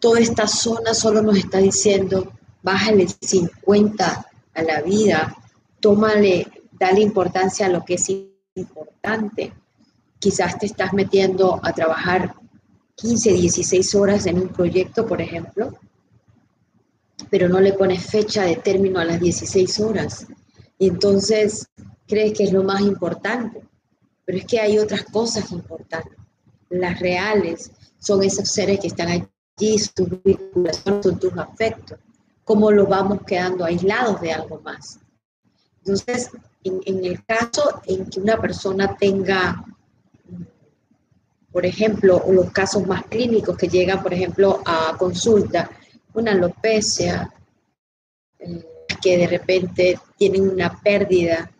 toda 0.00 0.18
esta 0.18 0.48
zona 0.48 0.92
solo 0.92 1.22
nos 1.22 1.36
está 1.36 1.58
diciendo, 1.58 2.32
bájale 2.64 3.06
50 3.20 4.26
a 4.54 4.62
la 4.62 4.82
vida, 4.82 5.36
tómale 5.78 6.48
dale 6.78 7.00
importancia 7.00 7.66
a 7.66 7.70
lo 7.70 7.84
que 7.84 7.94
es 7.94 8.08
importante. 8.54 9.52
Quizás 10.18 10.58
te 10.58 10.66
estás 10.66 10.92
metiendo 10.92 11.60
a 11.62 11.72
trabajar 11.72 12.34
15, 12.96 13.32
16 13.32 13.94
horas 13.94 14.26
en 14.26 14.40
un 14.40 14.48
proyecto, 14.48 15.06
por 15.06 15.20
ejemplo, 15.20 15.78
pero 17.30 17.48
no 17.48 17.60
le 17.60 17.72
pones 17.72 18.04
fecha 18.04 18.42
de 18.42 18.56
término 18.56 18.98
a 18.98 19.04
las 19.04 19.20
16 19.20 19.80
horas. 19.80 20.26
Y 20.78 20.88
entonces 20.88 21.68
crees 22.06 22.36
que 22.36 22.44
es 22.44 22.52
lo 22.52 22.64
más 22.64 22.80
importante. 22.80 23.62
Pero 24.24 24.38
es 24.38 24.44
que 24.44 24.60
hay 24.60 24.78
otras 24.78 25.04
cosas 25.04 25.50
importantes. 25.52 26.18
Las 26.70 26.98
reales 27.00 27.70
son 27.98 28.22
esos 28.22 28.48
seres 28.48 28.80
que 28.80 28.88
están 28.88 29.08
allí, 29.08 29.26
tus 29.94 30.22
vinculaciones, 30.22 31.02
son 31.02 31.18
tus 31.18 31.32
afectos. 31.36 31.98
¿Cómo 32.44 32.70
lo 32.70 32.86
vamos 32.86 33.20
quedando 33.26 33.64
aislados 33.64 34.20
de 34.20 34.32
algo 34.32 34.60
más? 34.60 34.98
Entonces, 35.78 36.30
en, 36.64 37.04
el 37.04 37.24
caso 37.24 37.80
en 37.86 38.06
que 38.06 38.20
una 38.20 38.40
persona 38.40 38.96
tenga, 38.96 39.64
por 41.52 41.64
ejemplo, 41.64 42.24
los 42.30 42.50
casos 42.50 42.86
más 42.86 43.04
clínicos 43.06 43.56
que 43.56 43.68
llegan, 43.68 44.02
por 44.02 44.12
ejemplo, 44.12 44.60
a 44.64 44.96
consulta, 44.98 45.70
una 46.14 46.32
alopecia, 46.32 47.32
eh, 48.38 48.64
que 49.00 49.16
de 49.16 49.26
repente 49.28 49.98
tienen 50.16 50.48
una 50.48 50.80
pérdida 50.80 51.50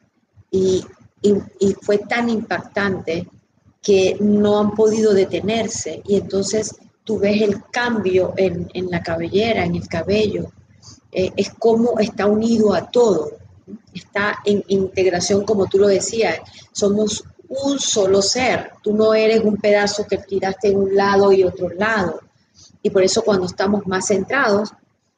y, 0.51 0.85
fue 1.83 1.99
tan 1.99 2.29
impactante 2.29 3.27
que 3.83 4.17
no 4.21 4.61
han 4.61 4.71
podido 4.73 5.13
detenerse 5.13 6.01
y 6.07 6.17
entonces 6.17 6.77
tú 7.03 7.19
ves 7.19 7.43
el 7.43 7.65
cambio 7.73 8.35
en, 8.37 8.69
la 8.89 9.03
cabellera, 9.03 9.65
en 9.65 9.75
el 9.75 9.89
cabello, 9.89 10.53
eh, 11.11 11.33
es 11.37 11.51
como 11.55 11.99
está 11.99 12.27
unido 12.27 12.73
a 12.73 12.89
todo 12.89 13.33
está 13.94 14.38
en 14.44 14.64
integración, 14.68 15.44
como 15.44 15.66
tú 15.66 15.78
lo 15.78 15.88
decías, 15.88 16.38
somos 16.72 17.24
un 17.48 17.78
solo 17.78 18.20
ser, 18.20 18.72
tú 18.83 18.94
no 18.94 19.14
eres 19.14 19.42
un 19.42 19.57
pedazo 19.57 20.07
que 20.07 20.18
tiraste 20.18 20.68
en 20.68 20.78
un 20.78 20.94
lado 20.94 21.33
y 21.33 21.44
otro 21.44 21.70
lado. 21.70 22.20
Y 22.83 22.90
por 22.90 23.02
eso 23.02 23.22
cuando 23.22 23.46
estamos 23.46 23.87
más 23.87 24.07
centrados 24.07 24.72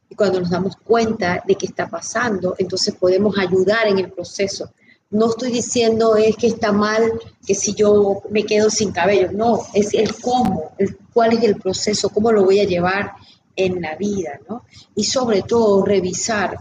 y 0.08 0.14
cuando 0.14 0.40
nos 0.40 0.50
damos 0.50 0.76
cuenta 0.76 1.42
de 1.46 1.54
qué 1.54 1.66
está 1.66 1.88
pasando, 1.88 2.54
entonces 2.58 2.94
podemos 2.94 3.36
ayudar 3.38 3.88
en 3.88 3.98
el 3.98 4.10
proceso. 4.10 4.70
No 5.10 5.30
estoy 5.30 5.50
diciendo 5.50 6.14
es 6.14 6.36
que 6.36 6.46
está 6.46 6.70
mal 6.70 7.20
que 7.44 7.54
si 7.54 7.74
yo 7.74 8.22
me 8.30 8.44
quedo 8.44 8.70
sin 8.70 8.92
cabello, 8.92 9.30
no, 9.32 9.66
es 9.74 9.92
el 9.94 10.14
cómo, 10.20 10.72
el 10.78 10.96
cuál 11.12 11.32
es 11.32 11.42
el 11.42 11.56
proceso, 11.56 12.10
cómo 12.10 12.30
lo 12.30 12.44
voy 12.44 12.60
a 12.60 12.64
llevar 12.64 13.12
en 13.56 13.82
la 13.82 13.96
vida, 13.96 14.40
¿no? 14.48 14.64
Y 14.94 15.04
sobre 15.04 15.42
todo 15.42 15.84
revisar 15.84 16.56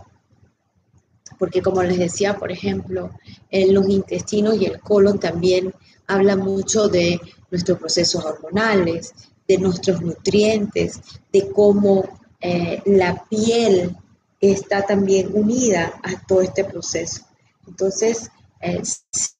porque 1.39 1.61
como 1.61 1.81
les 1.81 1.97
decía, 1.97 2.37
por 2.37 2.51
ejemplo, 2.51 3.11
en 3.49 3.73
los 3.73 3.87
intestinos 3.89 4.61
y 4.61 4.65
el 4.65 4.79
colon 4.81 5.19
también 5.19 5.73
habla 6.05 6.35
mucho 6.35 6.89
de 6.89 7.19
nuestros 7.49 7.79
procesos 7.79 8.23
hormonales, 8.23 9.13
de 9.47 9.57
nuestros 9.57 10.01
nutrientes, 10.01 10.99
de 11.31 11.49
cómo 11.51 12.19
eh, 12.41 12.81
la 12.85 13.25
piel 13.29 13.95
está 14.39 14.83
también 14.83 15.31
unida 15.33 15.93
a 16.03 16.25
todo 16.27 16.41
este 16.41 16.65
proceso. 16.65 17.23
Entonces, 17.65 18.29
eh, 18.61 18.81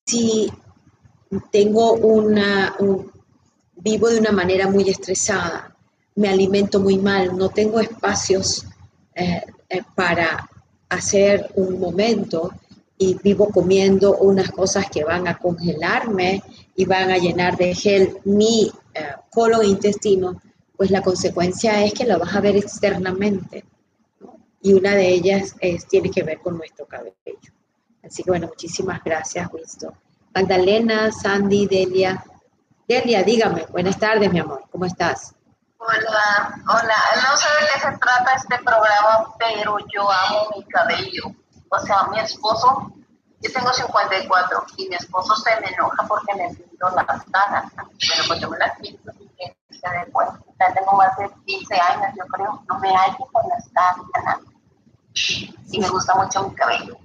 si 0.06 0.50
tengo 1.52 1.94
una, 1.94 2.76
vivo 3.76 4.08
de 4.08 4.20
una 4.20 4.32
manera 4.32 4.68
muy 4.68 4.90
estresada, 4.90 5.76
me 6.16 6.30
alimento 6.30 6.80
muy 6.80 6.98
mal, 6.98 7.38
no 7.38 7.50
tengo 7.50 7.80
espacios 7.80 8.66
eh, 9.16 9.42
para 9.96 10.50
hacer 10.90 11.52
un 11.56 11.80
momento 11.80 12.52
y 12.98 13.16
vivo 13.24 13.50
comiendo 13.50 14.18
unas 14.18 14.52
cosas 14.52 14.90
que 14.90 15.06
van 15.06 15.28
a 15.28 15.38
congelarme 15.38 16.44
y 16.76 16.86
van 16.86 17.12
a 17.12 17.18
llenar 17.18 17.56
de 17.56 17.74
gel 17.74 18.18
mi 18.26 18.70
colon 19.32 19.66
intestino, 19.66 20.42
pues 20.76 20.92
la 20.92 21.02
consecuencia 21.02 21.84
es 21.84 21.94
que 21.94 22.06
lo 22.06 22.20
vas 22.20 22.36
a 22.36 22.42
ver 22.42 22.58
externamente. 22.58 23.64
Y 24.62 24.74
una 24.74 24.96
de 24.96 25.08
ellas 25.08 25.56
es, 25.62 25.88
tiene 25.88 26.12
que 26.12 26.24
ver 26.24 26.40
con 26.40 26.58
nuestro 26.58 26.86
cabello. 26.86 27.14
Así 28.04 28.24
que 28.24 28.32
bueno, 28.32 28.48
muchísimas 28.48 29.02
gracias, 29.04 29.48
Winston. 29.54 29.94
Magdalena, 30.34 31.12
Sandy, 31.12 31.68
Delia. 31.68 32.24
Delia, 32.88 33.24
dígame, 33.24 33.66
buenas 33.72 33.98
tardes, 33.98 34.32
mi 34.32 34.40
amor, 34.40 34.64
¿cómo 34.70 34.86
estás? 34.86 35.36
Hola, 35.82 36.62
hola. 36.68 36.96
No 37.24 37.38
sé 37.38 37.48
de 37.48 37.68
qué 37.74 37.80
se 37.80 37.98
trata 38.00 38.34
este 38.36 38.58
programa, 38.66 39.34
pero 39.40 39.78
yo 39.94 40.12
amo 40.12 40.50
mi 40.54 40.64
cabello. 40.66 41.24
O 41.70 41.80
sea, 41.80 42.04
mi 42.12 42.20
esposo, 42.20 42.92
yo 43.40 43.54
tengo 43.54 43.72
54 43.72 44.66
y 44.76 44.90
mi 44.90 44.96
esposo 44.96 45.34
se 45.38 45.52
me 45.62 45.68
enoja 45.68 46.06
porque 46.06 46.36
me 46.36 46.54
pinto 46.54 46.90
las 46.90 47.24
canas. 47.32 47.72
Pero 47.98 48.24
pues 48.28 48.42
yo 48.42 48.50
me 48.50 48.58
las 48.58 48.78
pinto 48.78 49.10
y 49.22 49.28
que 49.30 49.56
se. 49.70 49.88
Ya 50.60 50.74
tengo 50.74 50.92
más 50.98 51.16
de 51.18 51.30
15 51.46 51.74
años, 51.76 52.14
yo 52.18 52.26
creo. 52.26 52.62
No 52.68 52.80
me 52.80 52.94
hallo 52.94 53.26
con 53.32 53.48
las 53.48 53.70
canas. 53.70 54.40
Y 55.72 55.80
me 55.80 55.88
gusta 55.88 56.14
mucho 56.16 56.50
mi 56.50 56.56
cabello. 56.56 56.98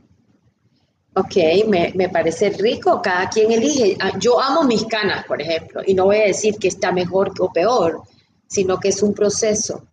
Ok, 1.15 1.37
me, 1.69 1.93
me, 1.95 2.09
parece 2.09 2.51
rico, 2.51 3.01
cada 3.01 3.29
quien 3.29 3.53
elige. 3.53 3.97
Ah, 4.01 4.11
yo 4.19 4.41
amo 4.41 4.65
mis 4.65 4.85
canas, 4.87 5.25
por 5.27 5.41
ejemplo, 5.41 5.81
y 5.87 5.95
no 5.95 6.07
voy 6.07 6.17
a 6.17 6.27
decir 6.27 6.59
que 6.59 6.67
está 6.67 6.91
mejor 6.91 7.33
o 7.39 7.53
peor, 7.53 8.03
sino 8.47 8.79
que 8.79 8.89
es 8.89 9.03
un 9.03 9.15
proceso, 9.15 9.87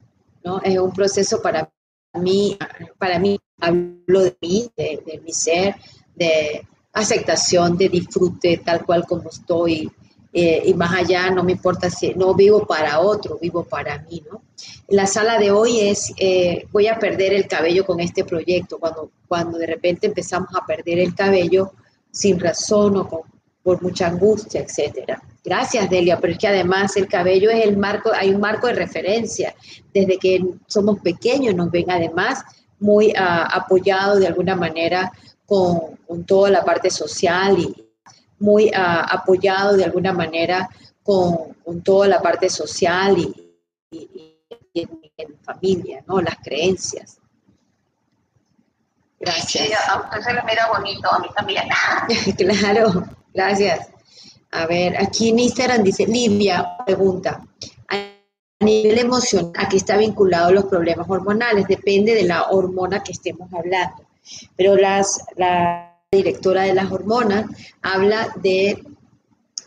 ¿no? 0.44 0.62
Es 0.62 0.78
un 0.78 0.92
proceso 0.92 1.42
para 1.42 1.72
mí, 2.14 2.58
para 2.98 3.20
mí, 3.20 3.40
hablo 3.60 4.22
de 4.22 4.38
mí, 4.42 4.70
de, 4.76 5.02
de 5.06 5.20
mi 5.20 5.32
ser, 5.32 5.76
de 6.16 6.68
aceptación, 6.94 7.78
de 7.78 7.90
disfrute 7.90 8.62
tal 8.64 8.86
cual 8.86 9.06
como 9.06 9.30
estoy, 9.30 9.92
eh, 10.34 10.64
y 10.66 10.74
más 10.74 10.94
allá 10.94 11.30
no 11.30 11.44
me 11.44 11.52
importa 11.52 11.90
si 11.90 12.14
no 12.14 12.34
vivo 12.34 12.66
para 12.66 13.02
otro, 13.02 13.38
vivo 13.38 13.64
para 13.64 14.02
mí, 14.04 14.24
¿no? 14.32 14.44
La 14.88 15.06
sala 15.06 15.38
de 15.38 15.52
hoy 15.52 15.82
es, 15.82 16.14
eh, 16.18 16.68
voy 16.72 16.88
a 16.88 16.98
perder 16.98 17.34
el 17.34 17.48
cabello 17.48 17.86
con 17.86 18.00
este 18.00 18.24
proyecto, 18.24 18.80
cuando, 18.80 19.12
cuando 19.28 19.58
de 19.58 19.68
repente 19.68 20.08
empezamos 20.08 20.50
a 20.56 20.66
perder 20.66 21.00
el 21.00 21.14
cabello 21.14 21.74
sin 22.12 22.40
razón 22.40 22.98
o 22.98 23.08
con, 23.10 23.22
por 23.62 23.82
mucha 23.82 24.08
angustia, 24.08 24.62
etcétera. 24.62 25.22
Gracias, 25.44 25.90
Delia, 25.90 26.20
pero 26.20 26.34
es 26.34 26.40
que 26.40 26.48
además 26.48 26.96
el 26.98 27.08
cabello 27.08 27.50
es 27.50 27.66
el 27.66 27.78
marco, 27.78 28.12
hay 28.14 28.32
un 28.32 28.42
marco 28.42 28.68
de 28.68 28.74
referencia. 28.74 29.56
Desde 29.94 30.18
que 30.18 30.44
somos 30.68 31.00
pequeños 31.00 31.56
nos 31.56 31.72
ven 31.72 31.90
además 31.90 32.44
muy 32.80 33.14
ah, 33.18 33.48
apoyados 33.52 34.20
de 34.20 34.28
alguna 34.28 34.56
manera 34.56 35.12
con, 35.46 35.96
con 36.08 36.24
toda 36.26 36.50
la 36.50 36.64
parte 36.64 36.90
social 36.90 37.58
y, 37.58 37.92
muy 38.42 38.72
ah, 38.76 39.06
apoyado 39.10 39.78
de 39.78 39.86
alguna 39.86 40.12
manera 40.12 40.68
con, 41.04 41.56
toda 41.84 42.08
la 42.08 42.22
parte 42.22 42.50
social 42.50 43.18
y, 43.18 43.58
en, 44.74 45.38
familia, 45.44 46.04
¿no? 46.08 46.20
Las 46.20 46.36
creencias. 46.44 47.20
Gracias. 49.20 49.68
Sí, 49.68 49.74
a 49.88 50.02
usted 50.02 50.22
se 50.22 50.34
le 50.34 50.42
mira 50.44 50.68
bonito, 50.68 51.14
a 51.14 51.20
mí 51.20 51.28
también. 51.36 51.64
claro, 52.38 53.06
gracias. 53.34 53.90
A 54.52 54.68
ver, 54.68 54.98
aquí 54.98 55.30
en 55.30 55.40
Instagram 55.40 55.84
dice, 55.84 56.06
Livia, 56.06 56.76
pregunta, 56.86 57.42
a 57.88 58.66
nivel 58.66 59.00
emocional, 59.00 59.54
¿a 59.56 59.70
qué 59.70 59.78
está 59.78 59.98
vinculado 59.98 60.52
los 60.52 60.66
problemas 60.66 61.10
hormonales? 61.10 61.68
Depende 61.68 62.14
de 62.14 62.24
la 62.24 62.50
hormona 62.50 63.02
que 63.02 63.14
estemos 63.14 63.52
hablando. 63.54 64.06
Pero 64.56 64.76
las, 64.76 65.24
las 65.38 65.92
directora 66.14 66.64
de 66.64 66.74
las 66.74 66.92
hormonas, 66.92 67.46
habla 67.82 68.34
de 68.44 68.84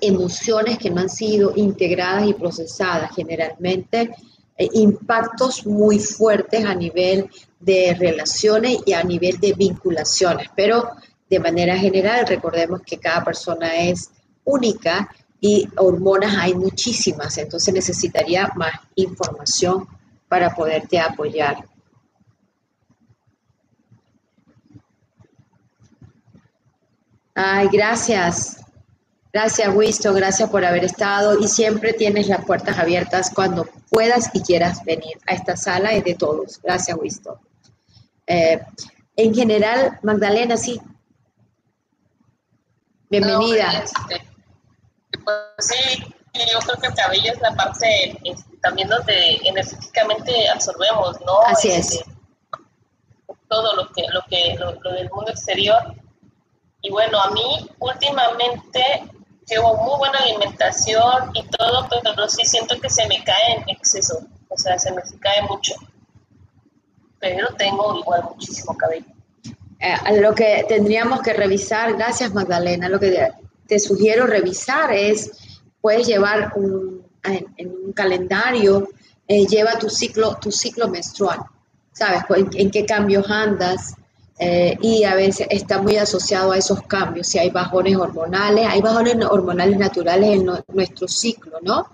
emociones 0.03 0.77
que 0.77 0.91
no 0.91 1.01
han 1.01 1.09
sido 1.09 1.55
integradas 1.57 2.29
y 2.29 2.35
procesadas, 2.35 3.13
generalmente 3.17 4.11
eh, 4.59 4.69
impactos 4.75 5.67
muy 5.67 5.99
fuertes 5.99 6.67
a 6.67 6.75
nivel 6.75 7.31
de 7.59 7.97
relaciones 7.99 8.81
y 8.85 8.93
a 8.93 9.03
nivel 9.03 9.41
de 9.41 9.55
vinculaciones, 9.55 10.49
pero 10.55 10.91
de 11.31 11.41
manera 11.41 11.79
general 11.79 12.27
recordemos 12.27 12.83
que 12.83 12.99
cada 12.99 13.25
persona 13.25 13.77
es 13.77 14.11
única 14.45 15.11
y 15.41 15.69
hormonas 15.77 16.37
hay 16.39 16.55
muchísimas, 16.55 17.37
entonces 17.39 17.75
necesitaría 17.75 18.51
más 18.57 18.73
información 18.95 19.87
para 20.29 20.55
poderte 20.55 20.99
apoyar. 20.99 21.65
Ay, 27.35 27.69
gracias. 27.71 28.65
Gracias, 29.33 29.75
Wisto. 29.75 30.15
Gracias 30.15 30.49
por 30.49 30.65
haber 30.65 30.85
estado. 30.85 31.39
Y 31.41 31.49
siempre 31.49 31.93
tienes 31.93 32.29
las 32.29 32.45
puertas 32.45 32.79
abiertas 32.79 33.31
cuando 33.35 33.67
puedas 33.91 34.31
y 34.33 34.41
quieras 34.41 34.85
venir 34.85 35.19
a 35.27 35.35
esta 35.35 35.57
sala. 35.57 35.93
Es 35.93 36.05
de 36.05 36.15
todos. 36.15 36.61
Gracias, 36.63 36.97
Wisto. 36.97 37.41
Eh, 38.27 38.61
en 39.17 39.35
general, 39.35 39.99
Magdalena, 40.03 40.57
sí. 40.57 40.81
Bienvenida. 43.11 43.85
Este, 43.85 44.24
pues 45.25 45.37
sí, 45.59 46.05
yo 46.35 46.59
creo 46.61 46.77
que 46.81 46.87
el 46.89 46.95
cabello 46.95 47.33
es 47.33 47.41
la 47.41 47.55
parte 47.55 48.19
este, 48.25 48.57
también 48.59 48.89
donde 48.89 49.37
energéticamente 49.45 50.49
absorbemos, 50.49 51.21
¿no? 51.23 51.41
Así 51.47 51.71
es. 51.71 51.93
Este, 51.93 52.05
todo 53.49 53.77
lo 53.77 53.89
que, 53.93 54.03
lo 54.13 54.23
que, 54.29 54.57
lo 54.59 54.93
del 54.93 55.11
mundo 55.11 55.31
exterior 55.31 55.95
y 56.85 56.91
bueno, 56.91 57.19
a 57.19 57.31
mí 57.31 57.67
últimamente 57.79 59.05
llevo 59.49 59.75
muy 59.75 59.99
buena 59.99 60.19
alimentación 60.19 61.31
y 61.33 61.43
todo, 61.49 61.89
pero 61.89 62.29
sí 62.29 62.45
siento 62.45 62.79
que 62.79 62.91
se 62.91 63.09
me 63.09 63.25
cae 63.25 63.55
en 63.57 63.69
exceso, 63.71 64.21
o 64.51 64.59
sea, 64.59 64.79
se 64.79 64.93
me 64.93 65.01
cae 65.19 65.43
mucho. 65.49 65.75
Pero 67.21 67.49
tengo 67.57 67.99
igual 67.99 68.25
muchísimo 68.25 68.77
cabello. 68.77 69.07
Eh, 69.81 70.21
lo 70.21 70.35
que 70.35 70.67
tendríamos 70.69 71.23
que 71.23 71.33
revisar, 71.33 71.95
gracias 71.95 72.35
Magdalena, 72.35 72.91
lo 72.91 73.01
que 73.01 73.33
te 73.67 73.79
sugiero 73.79 74.27
revisar 74.27 74.93
es, 74.93 75.31
puedes 75.81 76.07
llevar 76.07 76.53
un, 76.57 77.03
en, 77.23 77.71
un 77.85 77.93
calendario, 77.93 78.89
eh, 79.27 79.47
lleva 79.47 79.79
tu 79.79 79.89
ciclo, 79.89 80.37
tu 80.41 80.51
ciclo 80.51 80.89
menstrual, 80.89 81.41
¿sabes? 81.93 82.23
en 82.55 82.71
qué 82.71 82.85
cambios 82.85 83.29
andas? 83.31 83.95
Eh, 84.39 84.77
y 84.81 85.05
a 85.05 85.15
veces 85.15 85.47
está 85.49 85.81
muy 85.81 85.97
asociado 85.97 86.53
a 86.53 86.59
esos 86.59 86.83
cambios. 86.83 87.29
Si 87.29 87.39
hay 87.39 87.51
bajones 87.51 87.97
hormonales, 87.97 88.67
hay 88.69 88.81
bajones 88.81 89.17
hormonales 89.31 89.79
naturales 89.79 90.31
en 90.31 90.51
nuestro 90.73 91.07
ciclo, 91.07 91.59
¿no? 91.63 91.89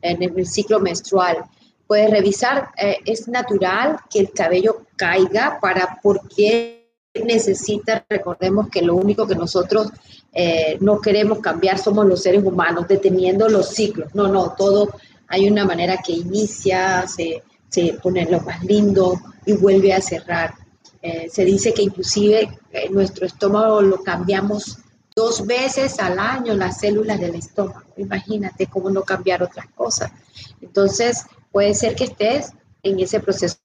En 0.00 0.22
el 0.22 0.46
ciclo 0.46 0.80
menstrual. 0.80 1.44
Puedes 1.86 2.10
revisar, 2.10 2.70
eh, 2.78 2.98
es 3.04 3.28
natural 3.28 3.98
que 4.10 4.20
el 4.20 4.32
cabello 4.32 4.86
caiga 4.96 5.58
para 5.60 5.98
porque 6.02 6.77
necesita, 7.14 8.04
recordemos 8.08 8.68
que 8.68 8.82
lo 8.82 8.94
único 8.94 9.26
que 9.26 9.34
nosotros 9.34 9.90
eh, 10.32 10.76
no 10.80 11.00
queremos 11.00 11.40
cambiar 11.40 11.78
somos 11.78 12.06
los 12.06 12.22
seres 12.22 12.44
humanos, 12.44 12.86
deteniendo 12.88 13.48
los 13.48 13.70
ciclos. 13.70 14.14
No, 14.14 14.28
no, 14.28 14.54
todo 14.56 14.90
hay 15.28 15.48
una 15.48 15.64
manera 15.64 15.98
que 15.98 16.12
inicia, 16.12 17.06
se, 17.06 17.42
se 17.68 17.98
pone 18.02 18.24
lo 18.30 18.40
más 18.40 18.62
lindo 18.64 19.20
y 19.44 19.52
vuelve 19.54 19.92
a 19.92 20.00
cerrar. 20.00 20.54
Eh, 21.02 21.28
se 21.30 21.44
dice 21.44 21.72
que 21.72 21.82
inclusive 21.82 22.58
eh, 22.72 22.88
nuestro 22.90 23.26
estómago 23.26 23.80
lo 23.82 24.02
cambiamos 24.02 24.78
dos 25.14 25.46
veces 25.46 25.98
al 25.98 26.18
año, 26.18 26.54
las 26.54 26.80
células 26.80 27.20
del 27.20 27.34
estómago. 27.34 27.92
Imagínate 27.96 28.66
cómo 28.66 28.90
no 28.90 29.02
cambiar 29.02 29.42
otras 29.42 29.66
cosas. 29.74 30.12
Entonces, 30.60 31.24
puede 31.50 31.74
ser 31.74 31.94
que 31.94 32.04
estés 32.04 32.52
en 32.82 33.00
ese 33.00 33.20
proceso 33.20 33.58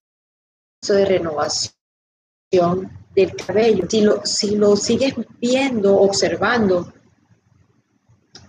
de 0.88 1.06
renovación 1.06 1.73
del 3.15 3.36
cabello. 3.36 3.86
Si 3.89 4.02
lo, 4.02 4.26
si 4.26 4.56
lo 4.56 4.76
sigues 4.76 5.13
viendo, 5.39 5.97
observando, 5.97 6.91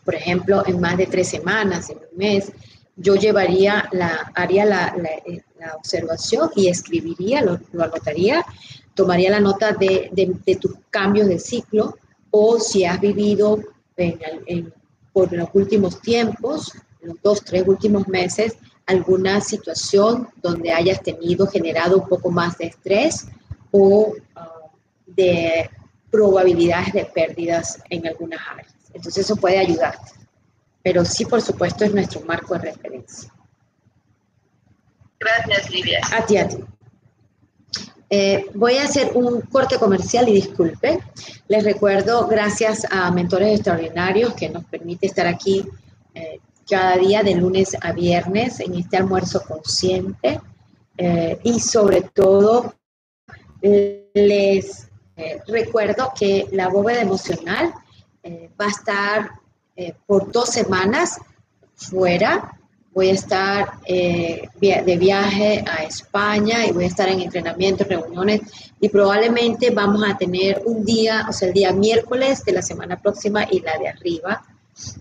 por 0.04 0.14
ejemplo, 0.14 0.62
en 0.66 0.80
más 0.80 0.96
de 0.96 1.06
tres 1.06 1.28
semanas, 1.28 1.90
en 1.90 1.98
un 1.98 2.18
mes, 2.18 2.52
yo 2.96 3.16
llevaría 3.16 3.88
la, 3.92 4.30
haría 4.34 4.64
la, 4.64 4.94
eh, 5.26 5.42
observación 5.76 6.50
y 6.54 6.68
escribiría, 6.68 7.42
lo, 7.42 7.58
anotaría, 7.82 8.44
tomaría 8.94 9.30
la 9.30 9.40
nota 9.40 9.72
de, 9.72 10.10
tus 10.60 10.74
cambios 10.90 11.28
de 11.28 11.38
ciclo 11.38 11.96
o 12.30 12.60
si 12.60 12.84
has 12.84 13.00
vivido 13.00 13.60
por 15.12 15.32
los 15.32 15.48
últimos 15.54 16.00
tiempos, 16.02 16.72
los 17.00 17.16
dos, 17.22 17.42
tres 17.42 17.64
últimos 17.66 18.06
meses, 18.08 18.56
alguna 18.86 19.40
situación 19.40 20.28
donde 20.42 20.72
hayas 20.72 21.02
tenido, 21.02 21.46
generado 21.46 21.98
un 21.98 22.08
poco 22.08 22.30
más 22.30 22.58
de 22.58 22.66
estrés 22.66 23.26
o 23.76 24.14
ah, 24.36 24.70
de 25.04 25.68
probabilidades 26.10 26.92
de 26.92 27.04
pérdidas 27.06 27.82
en 27.90 28.06
algunas 28.06 28.40
áreas. 28.48 28.72
Entonces 28.92 29.24
eso 29.24 29.34
puede 29.34 29.58
ayudarte. 29.58 30.12
Pero 30.80 31.04
sí, 31.04 31.24
por 31.24 31.42
supuesto, 31.42 31.84
es 31.84 31.92
nuestro 31.92 32.20
marco 32.20 32.54
de 32.54 32.70
referencia. 32.70 33.32
Gracias, 35.18 35.70
Livia. 35.70 36.00
A 36.12 36.24
ti, 36.24 36.36
a 36.36 36.46
ti. 36.46 36.58
Eh, 38.10 38.46
voy 38.54 38.76
a 38.76 38.84
hacer 38.84 39.10
un 39.14 39.40
corte 39.40 39.76
comercial 39.76 40.28
y 40.28 40.34
disculpe. 40.34 41.00
Les 41.48 41.64
recuerdo, 41.64 42.28
gracias 42.28 42.86
a 42.88 43.10
Mentores 43.10 43.56
Extraordinarios 43.56 44.34
que 44.34 44.50
nos 44.50 44.64
permite 44.66 45.06
estar 45.06 45.26
aquí 45.26 45.64
eh, 46.14 46.38
cada 46.68 46.96
día 46.96 47.24
de 47.24 47.34
lunes 47.34 47.76
a 47.80 47.90
viernes 47.90 48.60
en 48.60 48.74
este 48.74 48.98
almuerzo 48.98 49.42
consciente 49.42 50.40
eh, 50.96 51.40
y 51.42 51.58
sobre 51.58 52.02
todo 52.02 52.74
les 54.14 54.88
recuerdo 55.46 56.12
que 56.18 56.46
la 56.52 56.68
bóveda 56.68 57.00
emocional 57.00 57.72
va 58.60 58.66
a 58.66 58.68
estar 58.68 59.30
por 60.06 60.30
dos 60.30 60.50
semanas 60.50 61.18
fuera 61.74 62.54
voy 62.94 63.10
a 63.10 63.12
estar 63.12 63.72
eh, 63.86 64.48
de 64.60 64.96
viaje 64.96 65.64
a 65.66 65.82
España 65.82 66.64
y 66.64 66.72
voy 66.72 66.84
a 66.84 66.86
estar 66.86 67.08
en 67.08 67.20
entrenamientos, 67.20 67.88
reuniones 67.88 68.42
y 68.80 68.88
probablemente 68.88 69.70
vamos 69.70 70.02
a 70.08 70.16
tener 70.16 70.62
un 70.64 70.84
día, 70.84 71.26
o 71.28 71.32
sea, 71.32 71.48
el 71.48 71.54
día 71.54 71.72
miércoles 71.72 72.44
de 72.44 72.52
la 72.52 72.62
semana 72.62 73.00
próxima 73.00 73.46
y 73.50 73.60
la 73.60 73.76
de 73.78 73.88
arriba, 73.88 74.44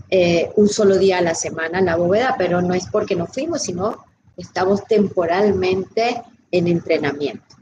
eh, 0.10 0.52
un 0.56 0.67
solo 0.69 0.97
día 0.97 1.19
a 1.19 1.21
la 1.21 1.36
semana 1.36 1.82
la 1.82 1.95
bóveda, 1.95 2.36
pero 2.38 2.62
no 2.62 2.73
es 2.73 2.88
porque 2.88 3.15
no 3.15 3.28
fuimos, 3.28 3.63
sino 3.63 4.04
estamos 4.38 4.84
temporalmente 4.86 6.23
en 6.52 6.67
entrenamiento. 6.67 7.56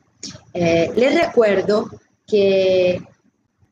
Eh, 0.54 0.92
les 0.96 1.20
recuerdo 1.20 1.90
que 2.28 3.02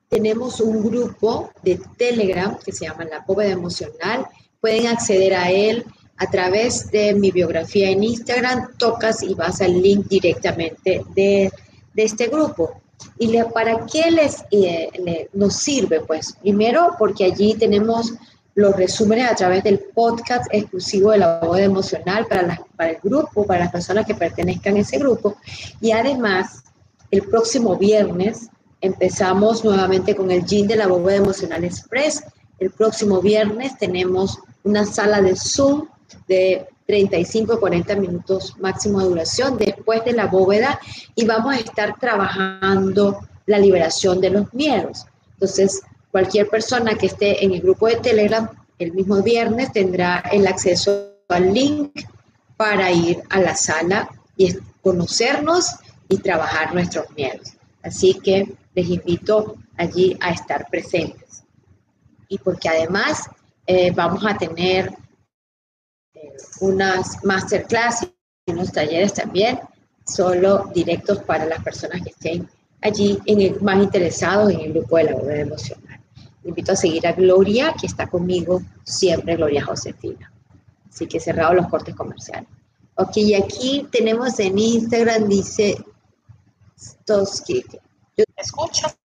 tenemos 0.10 0.60
un 0.60 0.84
grupo 0.84 1.52
de 1.63 1.80
Telegram 1.98 2.58
que 2.58 2.72
se 2.72 2.86
llama 2.86 3.06
La 3.06 3.24
Bóveda 3.26 3.52
Emocional. 3.52 4.26
Pueden 4.60 4.88
acceder 4.88 5.36
a 5.36 5.52
él 5.52 5.86
a 6.18 6.30
través 6.30 6.92
de 6.92 7.13
mi 7.13 7.32
biografía 7.32 7.89
en 7.89 8.04
Instagram, 8.04 8.76
tocas 8.78 9.24
y 9.24 9.34
vas 9.34 9.62
al 9.62 9.82
link 9.82 10.08
directamente 10.08 11.04
de, 11.15 11.52
este 11.96 12.28
grupo. 12.28 12.82
¿Y 13.18 13.28
le, 13.28 13.46
para 13.46 13.86
qué 13.86 14.12
les, 14.12 14.44
eh, 14.52 15.28
nos 15.34 15.56
sirve? 15.56 16.02
Pues 16.02 16.34
primero 16.42 16.96
porque 16.98 17.26
allí 17.26 17.54
tenemos 17.56 18.13
los 18.56 18.76
resúmenes 18.76 19.32
a 19.32 19.36
través 19.36 19.63
del 19.63 19.80
podcast 19.80 20.48
exclusivo 20.52 21.12
de 21.12 21.20
la 21.20 21.39
voz 21.39 21.60
emocional 21.60 22.26
para, 22.28 22.62
para 22.76 22.92
el 22.92 22.98
grupo, 23.02 23.46
para 23.46 23.62
las 23.62 23.72
personas 23.72 24.06
que 24.06 24.15
pertenezcan 24.15 24.76
a 24.76 24.80
ese 24.80 24.98
grupo. 24.98 25.38
Y 25.80 25.92
además, 25.92 26.63
el 27.12 27.24
próximo 27.24 27.78
viernes 27.78 28.50
empezamos 28.82 29.63
nuevamente 29.63 30.15
con 30.15 30.32
el 30.32 30.45
GIN 30.45 30.67
de 30.67 30.76
la 30.76 30.88
bóveda 30.88 31.17
emocional 31.17 31.63
express. 31.63 32.24
El 32.60 32.72
próximo 32.72 33.22
viernes 33.22 33.78
tenemos 33.78 34.39
una 34.63 34.86
sala 34.86 35.22
de 35.22 35.36
Zoom 35.36 35.88
de 36.28 36.67
35 36.88 37.54
a 37.54 37.60
40 37.60 37.95
minutos 37.95 38.56
máximo 38.60 39.00
de 39.00 39.10
duración 39.10 39.58
después 39.58 40.04
de 40.06 40.13
la 40.13 40.28
bóveda 40.28 40.80
y 41.15 41.26
vamos 41.26 41.56
a 41.56 41.60
estar 41.60 42.00
trabajando 42.00 43.19
la 43.45 43.60
liberación 43.60 44.22
de 44.22 44.30
los 44.30 44.54
miedos. 44.54 45.06
Entonces, 45.34 45.82
cualquier 46.12 46.50
persona 46.50 46.95
que 46.95 47.08
esté 47.08 47.43
en 47.43 47.54
el 47.54 47.62
grupo 47.62 47.88
de 47.88 47.98
Telegram 47.98 48.50
el 48.80 48.93
mismo 48.93 49.22
viernes 49.22 49.74
tendrá 49.74 50.24
el 50.32 50.48
acceso 50.48 51.12
al 51.28 51.54
link 51.54 51.91
para 52.56 52.91
ir 52.91 53.22
a 53.30 53.39
la 53.39 53.56
sala 53.56 54.10
y 54.38 54.56
conocernos 54.82 55.76
y 56.10 56.17
trabajar 56.17 56.74
nuestros 56.74 57.06
miedos. 57.15 57.54
Así 57.84 58.15
que 58.15 58.58
les 58.74 58.89
invito 58.89 59.56
allí 59.78 60.17
a 60.19 60.32
estar 60.32 60.67
presentes. 60.69 61.43
Y 62.28 62.38
porque 62.39 62.67
además 62.67 63.30
eh, 63.65 63.91
vamos 63.91 64.26
a 64.26 64.38
tener 64.38 64.91
unas 66.60 67.24
masterclass 67.24 68.04
y 68.45 68.52
unos 68.52 68.72
talleres 68.72 69.13
también, 69.13 69.60
solo 70.06 70.69
directos 70.74 71.19
para 71.24 71.45
las 71.45 71.63
personas 71.63 72.02
que 72.02 72.10
estén 72.10 72.50
allí 72.82 73.19
en 73.26 73.41
el, 73.41 73.62
más 73.62 73.78
interesados 73.78 74.52
en 74.52 74.62
el 74.62 74.74
grupo 74.74 74.98
de 74.98 75.04
la 75.06 75.15
obra 75.15 75.39
emocional. 75.39 76.00
invito 76.43 76.72
a 76.72 76.76
seguir 76.76 77.06
a 77.06 77.13
Gloria, 77.13 77.76
que 77.80 77.88
está 77.88 78.08
conmigo 78.08 78.62
siempre, 78.84 79.36
Gloria 79.36 79.63
Josefina. 79.63 80.32
Así 80.89 81.06
que 81.06 81.19
cerrado 81.19 81.54
los 81.54 81.67
cortes 81.67 81.95
comerciales. 81.95 82.50
Ok, 82.95 83.17
y 83.17 83.36
aquí 83.36 83.88
tenemos 83.91 84.39
en 84.39 84.58
Instagram, 84.58 85.28
dice 85.30 85.78
Stoski. 86.80 87.65
¿Me 88.18 88.26
escuchas? 88.38 88.98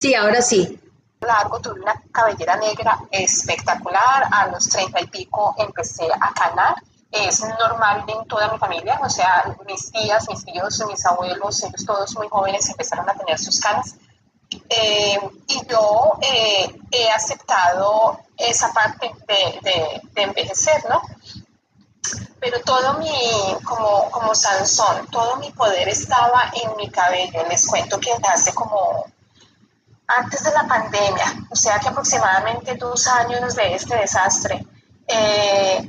Sí, 0.00 0.14
ahora 0.14 0.40
sí 0.40 0.80
largo, 1.20 1.60
tuve 1.60 1.80
una 1.80 2.00
cabellera 2.12 2.56
negra 2.56 2.98
espectacular, 3.10 4.28
a 4.30 4.48
los 4.48 4.68
treinta 4.68 5.00
y 5.00 5.06
pico 5.06 5.54
empecé 5.58 6.06
a 6.12 6.32
canar, 6.32 6.76
es 7.10 7.42
normal 7.58 8.04
en 8.06 8.26
toda 8.26 8.52
mi 8.52 8.58
familia, 8.58 8.98
o 9.02 9.08
sea, 9.08 9.56
mis 9.66 9.90
tías, 9.90 10.28
mis 10.28 10.44
tíos, 10.44 10.82
mis 10.88 11.04
abuelos, 11.06 11.62
ellos 11.62 11.84
todos 11.86 12.14
muy 12.16 12.28
jóvenes 12.28 12.68
empezaron 12.68 13.08
a 13.08 13.14
tener 13.14 13.38
sus 13.38 13.58
canas. 13.60 13.96
Eh, 14.50 15.18
y 15.48 15.66
yo 15.66 16.18
eh, 16.22 16.74
he 16.90 17.10
aceptado 17.10 18.18
esa 18.36 18.72
parte 18.72 19.10
de, 19.26 20.00
de, 20.14 20.22
envejecer, 20.22 20.82
¿no? 20.88 21.02
Pero 22.40 22.60
todo 22.60 22.94
mi, 22.94 23.10
como, 23.64 24.10
como 24.10 24.34
Sansón, 24.34 25.06
todo 25.10 25.36
mi 25.36 25.50
poder 25.50 25.88
estaba 25.88 26.50
en 26.54 26.76
mi 26.76 26.90
cabello. 26.90 27.44
Les 27.48 27.66
cuento 27.66 27.98
que 27.98 28.10
hace 28.22 28.54
como 28.54 29.06
antes 30.08 30.42
de 30.42 30.52
la 30.52 30.66
pandemia, 30.66 31.46
o 31.50 31.56
sea 31.56 31.78
que 31.78 31.88
aproximadamente 31.88 32.74
dos 32.76 33.06
años 33.06 33.54
de 33.54 33.74
este 33.74 33.94
desastre, 33.94 34.64
eh, 35.06 35.86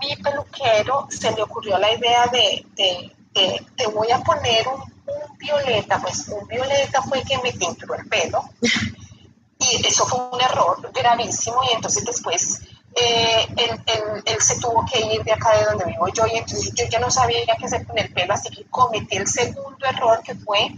mi 0.00 0.16
peluquero 0.16 1.06
se 1.08 1.30
le 1.32 1.42
ocurrió 1.42 1.78
la 1.78 1.92
idea 1.92 2.26
de, 2.26 2.66
te 3.32 3.86
voy 3.86 4.10
a 4.10 4.20
poner 4.20 4.66
un, 4.68 4.90
violeta, 5.38 5.98
pues 6.00 6.28
un 6.28 6.46
violeta 6.46 7.02
fue 7.02 7.22
que 7.22 7.38
me 7.38 7.52
tinturó 7.52 7.94
el 7.94 8.06
pelo 8.08 8.44
y 9.58 9.86
eso 9.86 10.06
fue 10.06 10.20
un 10.30 10.40
error 10.40 10.90
gravísimo 10.92 11.62
y 11.64 11.74
entonces 11.74 12.04
después 12.04 12.60
eh, 12.94 13.46
él, 13.56 14.40
se 14.40 14.58
tuvo 14.58 14.84
que 14.90 15.00
ir 15.00 15.22
de 15.22 15.32
acá 15.32 15.56
de 15.56 15.64
donde 15.64 15.84
vivo 15.84 16.08
yo 16.08 16.26
y 16.26 16.38
entonces 16.38 16.72
yo 16.74 16.84
ya 16.90 16.98
no 16.98 17.10
sabía 17.10 17.40
qué 17.44 17.66
hacer 17.66 17.86
con 17.86 17.98
el 17.98 18.12
pelo, 18.12 18.34
así 18.34 18.50
que 18.50 18.64
cometí 18.64 19.16
el 19.16 19.26
segundo 19.26 19.86
error 19.86 20.20
que 20.22 20.34
fue 20.34 20.72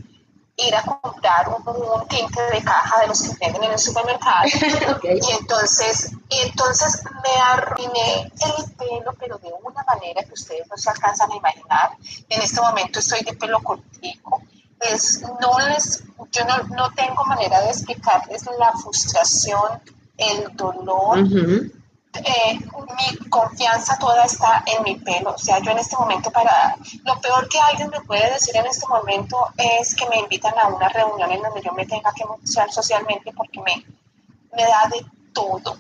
ir 0.57 0.75
a 0.75 0.83
comprar 0.83 1.49
un, 1.49 2.09
tinte 2.09 2.41
de 2.53 2.63
caja 2.63 3.01
de 3.01 3.07
los 3.09 3.23
que 3.23 3.29
venden 3.41 3.65
en 3.65 3.73
el 3.73 3.79
supermercado. 3.79 4.45
Y 5.03 5.33
entonces, 5.33 6.13
y 6.29 6.39
entonces 6.41 7.03
me 7.05 7.43
arruiné 7.43 8.23
el 8.25 8.73
pelo, 8.77 9.13
pero 9.19 9.39
de 9.39 9.51
una 9.63 9.83
manera 9.85 10.23
que 10.23 10.35
ustedes 10.35 10.67
no 10.69 10.77
se 10.77 10.91
alcanzan 10.91 11.33
a 11.33 11.37
imaginar. 11.37 11.91
En 12.29 12.43
este 12.43 12.61
momento 12.61 12.99
estoy 12.99 13.23
de 13.23 13.33
pelo 13.35 13.61
cortico. 13.61 14.43
Es, 14.81 15.23
no 15.41 15.59
les, 15.69 16.05
yo 16.31 16.45
no, 16.45 16.59
no 16.77 16.93
tengo 16.93 17.25
manera 17.25 17.61
de 17.63 17.71
explicarles 17.71 18.45
la 18.59 18.73
frustración, 18.73 19.81
el 20.17 20.57
dolor. 20.57 21.19
Eh, 22.15 22.59
mi 22.59 23.29
confianza 23.31 23.99
toda 23.99 24.25
está 24.25 24.63
en 24.67 24.83
mi 24.83 24.97
pelo. 24.97 25.35
O 25.35 25.39
sea, 25.39 25.59
yo 25.61 25.71
en 25.71 25.79
este 25.79 25.97
momento 25.97 26.31
para... 26.31 26.77
Lo 27.05 27.21
peor 27.21 27.49
que 27.49 27.59
alguien 27.59 27.89
me 27.89 28.01
puede 28.03 28.31
decir 28.33 28.55
en 28.57 28.67
este 28.67 28.87
momento 28.87 29.49
es 29.57 29.95
que 29.95 30.07
me 30.09 30.19
invitan 30.19 30.55
a 30.59 30.69
una 30.69 30.89
reunión 30.91 31.33
en 31.33 31.43
donde 31.43 31.63
yo 31.63 31.73
me 31.73 31.87
tenga 31.87 32.13
que 32.13 32.25
mostrar 32.25 32.71
socialmente 32.71 33.33
porque 33.33 33.61
me, 33.61 33.85
me 34.55 34.63
da 34.63 34.89
de 34.91 35.05
todo. 35.33 35.79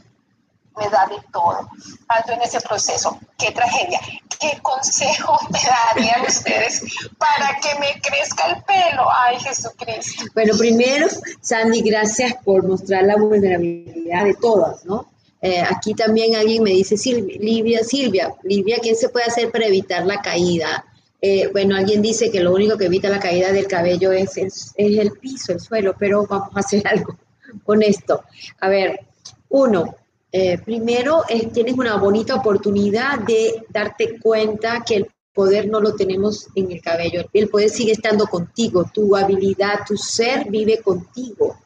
Me 0.76 0.88
da 0.88 1.06
de 1.06 1.20
todo. 1.30 1.68
Ando 2.08 2.32
en 2.32 2.42
ese 2.42 2.60
proceso. 2.62 3.18
Qué 3.36 3.52
tragedia. 3.52 4.00
¿Qué 4.40 4.58
consejo 4.62 5.38
me 5.50 5.60
darían 5.60 6.22
ustedes 6.22 6.82
para 7.18 7.60
que 7.60 7.78
me 7.78 8.00
crezca 8.00 8.46
el 8.46 8.62
pelo? 8.64 9.06
Ay, 9.14 9.38
Jesucristo. 9.38 10.24
Bueno, 10.34 10.56
primero, 10.56 11.08
Sandy, 11.42 11.82
gracias 11.82 12.34
por 12.42 12.66
mostrar 12.66 13.04
la 13.04 13.16
vulnerabilidad 13.16 14.24
de 14.24 14.34
todas, 14.34 14.84
¿no? 14.86 15.11
Eh, 15.44 15.60
aquí 15.60 15.92
también 15.92 16.36
alguien 16.36 16.62
me 16.62 16.70
dice, 16.70 16.96
Silvia, 16.96 17.82
Silvia, 17.82 18.32
Silvia, 18.42 18.78
¿qué 18.80 18.94
se 18.94 19.08
puede 19.08 19.26
hacer 19.26 19.50
para 19.50 19.66
evitar 19.66 20.06
la 20.06 20.22
caída? 20.22 20.86
Eh, 21.20 21.48
bueno, 21.52 21.74
alguien 21.74 22.00
dice 22.00 22.30
que 22.30 22.40
lo 22.40 22.54
único 22.54 22.78
que 22.78 22.86
evita 22.86 23.08
la 23.08 23.18
caída 23.18 23.50
del 23.50 23.66
cabello 23.66 24.12
es, 24.12 24.36
es, 24.36 24.72
el 24.76 25.10
piso, 25.12 25.52
el 25.52 25.58
suelo, 25.58 25.96
pero 25.98 26.26
vamos 26.28 26.56
a 26.56 26.60
hacer 26.60 26.86
algo 26.86 27.18
con 27.64 27.82
esto. 27.82 28.22
A 28.60 28.68
ver, 28.68 29.00
uno, 29.48 29.96
eh, 30.30 30.58
primero 30.58 31.24
tienes 31.52 31.74
una 31.74 31.96
bonita 31.96 32.36
oportunidad 32.36 33.18
de 33.18 33.64
darte 33.68 34.20
cuenta 34.20 34.84
que 34.86 34.94
el 34.94 35.10
poder 35.34 35.68
no 35.68 35.80
lo 35.80 35.96
tenemos 35.96 36.46
en 36.54 36.70
el 36.70 36.80
cabello, 36.80 37.24
el 37.32 37.48
poder 37.48 37.68
sigue 37.68 37.92
estando 37.92 38.26
contigo, 38.26 38.88
tu 38.94 39.16
habilidad, 39.16 39.80
tu 39.86 39.96
ser 39.96 40.48
vive 40.48 40.78
contigo, 40.82 41.58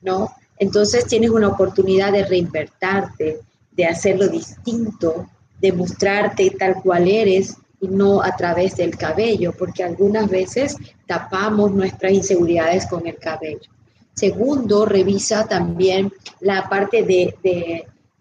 ¿no? 0.00 0.30
Entonces 0.58 1.06
tienes 1.06 1.30
una 1.30 1.48
oportunidad 1.48 2.12
de 2.12 2.24
reinvertarte, 2.24 3.40
de 3.72 3.84
hacerlo 3.86 4.28
distinto, 4.28 5.28
de 5.60 5.72
mostrarte 5.72 6.50
tal 6.58 6.74
cual 6.82 7.08
eres 7.08 7.56
y 7.80 7.88
no 7.88 8.22
a 8.22 8.34
través 8.36 8.76
del 8.76 8.96
cabello, 8.96 9.52
porque 9.56 9.84
algunas 9.84 10.28
veces 10.28 10.76
tapamos 11.06 11.72
nuestras 11.72 12.12
inseguridades 12.12 12.86
con 12.86 13.06
el 13.06 13.16
cabello. 13.16 13.70
Segundo, 14.14 14.84
revisa 14.84 15.46
también 15.46 16.12
la 16.40 16.68
parte 16.68 17.04
de, 17.04 17.36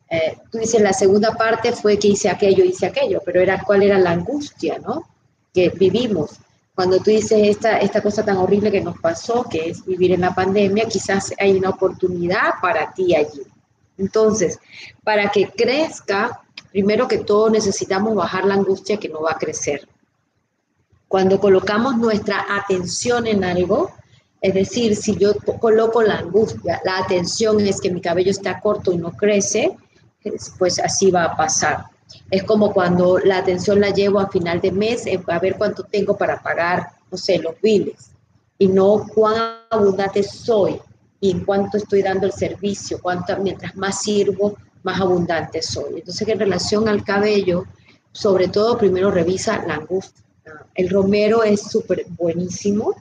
eh, 0.09 0.37
tú 0.51 0.59
dices, 0.59 0.79
la 0.79 0.93
segunda 0.93 1.35
parte 1.35 1.71
fue 1.71 1.97
que 1.97 2.09
hice 2.09 2.29
aquello, 2.29 2.63
hice 2.63 2.85
aquello, 2.85 3.19
pero 3.25 3.41
era 3.41 3.63
cuál 3.63 3.81
era 3.81 3.97
la 3.97 4.11
angustia, 4.11 4.77
¿no? 4.77 5.07
Que 5.51 5.69
vivimos. 5.69 6.39
Cuando 6.77 6.99
tú 6.99 7.09
dices 7.09 7.39
esta, 7.41 7.79
esta 7.79 8.03
cosa 8.03 8.23
tan 8.23 8.37
horrible 8.37 8.71
que 8.71 8.81
nos 8.81 8.99
pasó, 8.99 9.43
que 9.49 9.67
es 9.67 9.83
vivir 9.83 10.11
en 10.11 10.21
la 10.21 10.35
pandemia, 10.35 10.85
quizás 10.85 11.33
hay 11.39 11.57
una 11.57 11.71
oportunidad 11.71 12.51
para 12.61 12.93
ti 12.93 13.15
allí. 13.15 13.41
Entonces, 13.97 14.59
para 15.03 15.31
que 15.31 15.49
crezca, 15.49 16.39
primero 16.71 17.07
que 17.07 17.17
todo 17.17 17.49
necesitamos 17.49 18.13
bajar 18.13 18.45
la 18.45 18.53
angustia 18.53 18.97
que 18.97 19.09
no 19.09 19.23
va 19.23 19.31
a 19.31 19.39
crecer. 19.39 19.87
Cuando 21.07 21.39
colocamos 21.39 21.97
nuestra 21.97 22.45
atención 22.47 23.25
en 23.25 23.43
algo, 23.43 23.91
es 24.39 24.53
decir, 24.53 24.95
si 24.95 25.17
yo 25.17 25.33
coloco 25.59 26.03
la 26.03 26.19
angustia, 26.19 26.79
la 26.85 26.99
atención 26.99 27.59
es 27.61 27.81
que 27.81 27.89
mi 27.89 28.01
cabello 28.01 28.29
está 28.29 28.59
corto 28.59 28.91
y 28.91 28.97
no 28.97 29.13
crece, 29.13 29.75
pues 30.59 30.77
así 30.77 31.09
va 31.09 31.23
a 31.23 31.35
pasar. 31.35 31.96
Es 32.29 32.43
como 32.43 32.73
cuando 32.73 33.19
la 33.19 33.39
atención 33.39 33.79
la 33.79 33.89
llevo 33.89 34.19
a 34.19 34.29
final 34.29 34.61
de 34.61 34.71
mes, 34.71 35.05
eh, 35.05 35.21
a 35.27 35.39
ver 35.39 35.55
cuánto 35.57 35.83
tengo 35.83 36.17
para 36.17 36.41
pagar, 36.41 36.87
no 37.11 37.17
sé, 37.17 37.39
los 37.39 37.59
biles, 37.61 38.11
y 38.57 38.67
no 38.67 39.05
cuán 39.13 39.59
abundante 39.69 40.23
soy 40.23 40.79
y 41.19 41.31
en 41.31 41.45
cuánto 41.45 41.77
estoy 41.77 42.01
dando 42.01 42.27
el 42.27 42.33
servicio, 42.33 42.99
cuánto, 43.01 43.37
mientras 43.37 43.75
más 43.75 44.01
sirvo, 44.01 44.57
más 44.83 45.01
abundante 45.01 45.61
soy. 45.61 45.99
Entonces, 45.99 46.27
en 46.27 46.39
relación 46.39 46.87
al 46.87 47.03
cabello, 47.03 47.65
sobre 48.11 48.47
todo, 48.47 48.77
primero 48.77 49.11
revisa 49.11 49.63
la 49.65 49.75
angustia. 49.75 50.23
El 50.75 50.89
romero 50.89 51.43
es 51.43 51.61
súper 51.61 52.05
buenísimo, 52.09 52.95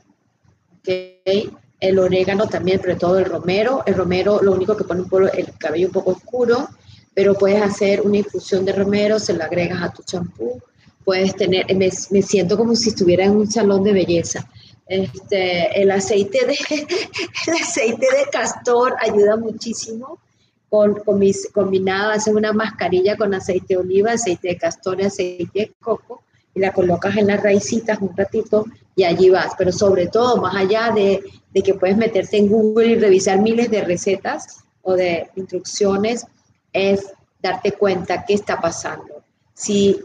El 1.79 1.99
orégano 1.99 2.47
también, 2.47 2.81
pero 2.83 2.97
todo 2.97 3.19
el 3.19 3.27
romero. 3.27 3.83
El 3.87 3.95
romero 3.95 4.41
lo 4.43 4.53
único 4.53 4.77
que 4.77 4.85
pone 4.85 5.05
el 5.35 5.53
cabello 5.59 5.89
un 5.89 5.93
poco 5.93 6.13
oscuro, 6.13 6.69
pero 7.17 7.33
puedes 7.33 7.62
hacer 7.62 8.03
una 8.03 8.19
infusión 8.19 8.67
de 8.67 8.75
romero, 8.75 9.19
se 9.19 9.33
lo 9.33 9.43
agregas 9.43 9.83
a 9.83 9.91
tu 9.91 10.03
champú. 10.03 10.61
Puedes 11.03 11.35
tener, 11.35 11.64
me, 11.75 11.89
me 12.11 12.21
siento 12.21 12.59
como 12.59 12.77
si 12.77 12.91
estuviera 12.91 13.25
en 13.25 13.37
un 13.37 13.51
salón 13.51 13.83
de 13.85 13.95
belleza. 13.95 14.47
Este, 14.87 15.81
el 15.81 15.91
aceite 15.93 16.47
de 16.47 16.59
el 17.47 17.55
aceite 17.55 18.07
de 18.19 18.31
castor 18.31 18.97
ayuda 19.01 19.39
muchísimo 19.39 20.19
con, 20.69 20.97
con 20.97 21.19
mis 21.19 21.51
combinado 21.53 22.11
hacen 22.11 22.37
una 22.37 22.53
mascarilla 22.53 23.17
con 23.17 23.33
aceite 23.35 23.75
de 23.75 23.77
oliva 23.79 24.12
aceite 24.12 24.49
de 24.49 24.59
castor 24.59 25.01
y 25.01 25.07
aceite 25.07 25.59
de 25.59 25.73
coco 25.81 26.23
y 26.55 26.61
la 26.61 26.73
colocas 26.73 27.17
en 27.17 27.27
las 27.27 27.43
raicitas 27.43 27.99
un 28.01 28.17
ratito 28.17 28.64
y 28.95 29.03
allí 29.03 29.29
vas 29.29 29.55
pero 29.59 29.73
sobre 29.73 30.07
todo 30.07 30.37
más 30.37 30.55
allá 30.55 30.93
de, 30.95 31.21
de 31.53 31.62
que 31.62 31.75
puedes 31.75 31.97
meterte 31.97 32.37
en 32.37 32.47
Google 32.47 32.87
y 32.87 32.95
revisar 32.95 33.41
miles 33.41 33.71
de 33.73 33.83
recetas 33.83 34.59
o 34.83 34.95
de 34.95 35.31
instrucciones 35.35 36.27
es 36.77 37.12
darte 37.41 37.72
cuenta 37.72 38.24
qué 38.24 38.35
está 38.35 38.61
pasando 38.61 39.16
si 39.57 39.99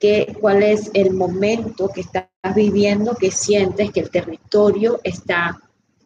qué, 0.00 0.36
cuál 0.40 0.62
es 0.62 0.90
el 0.94 1.12
momento 1.12 1.88
que 1.88 2.00
estás 2.00 2.26
viviendo 2.54 3.14
que 3.14 3.30
sientes 3.30 3.92
que 3.92 4.00
el 4.00 4.10
territorio 4.10 4.98
está 5.04 5.60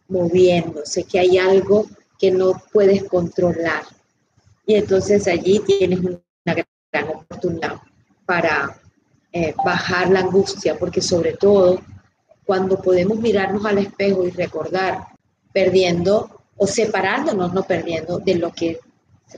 moviéndose, 0.09 1.05
que 1.05 1.21
hay 1.21 1.39
algo 1.39 1.87
que 2.19 2.31
no 2.31 2.61
puedes 2.73 3.05
controlar. 3.05 3.85
Y 4.67 4.75
entonces 4.75 5.29
allí 5.29 5.61
tienes 5.61 6.01
una 6.01 6.21
gran 6.93 7.09
oportunidad 7.09 7.77
para 8.27 8.81
eh, 9.33 9.55
bajar 9.65 10.11
la 10.11 10.21
angustia, 10.21 10.77
porque 10.79 11.01
sobre 11.01 11.35
todo 11.35 11.81
cuando 12.45 12.81
podemos 12.81 13.19
mirarnos 13.19 13.65
al 13.65 13.79
espejo 13.79 14.27
y 14.27 14.31
recordar 14.31 15.07
perdiendo 15.53 16.31
o 16.57 16.67
separándonos, 16.67 17.53
no 17.53 17.63
perdiendo, 17.63 18.19
de 18.19 18.35
lo 18.35 18.53
que 18.53 18.81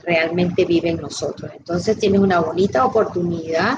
realmente 0.03 0.65
vive 0.65 0.89
en 0.89 0.97
nosotros. 0.97 1.51
Entonces 1.55 1.99
tienes 1.99 2.21
una 2.21 2.39
bonita 2.39 2.85
oportunidad, 2.85 3.77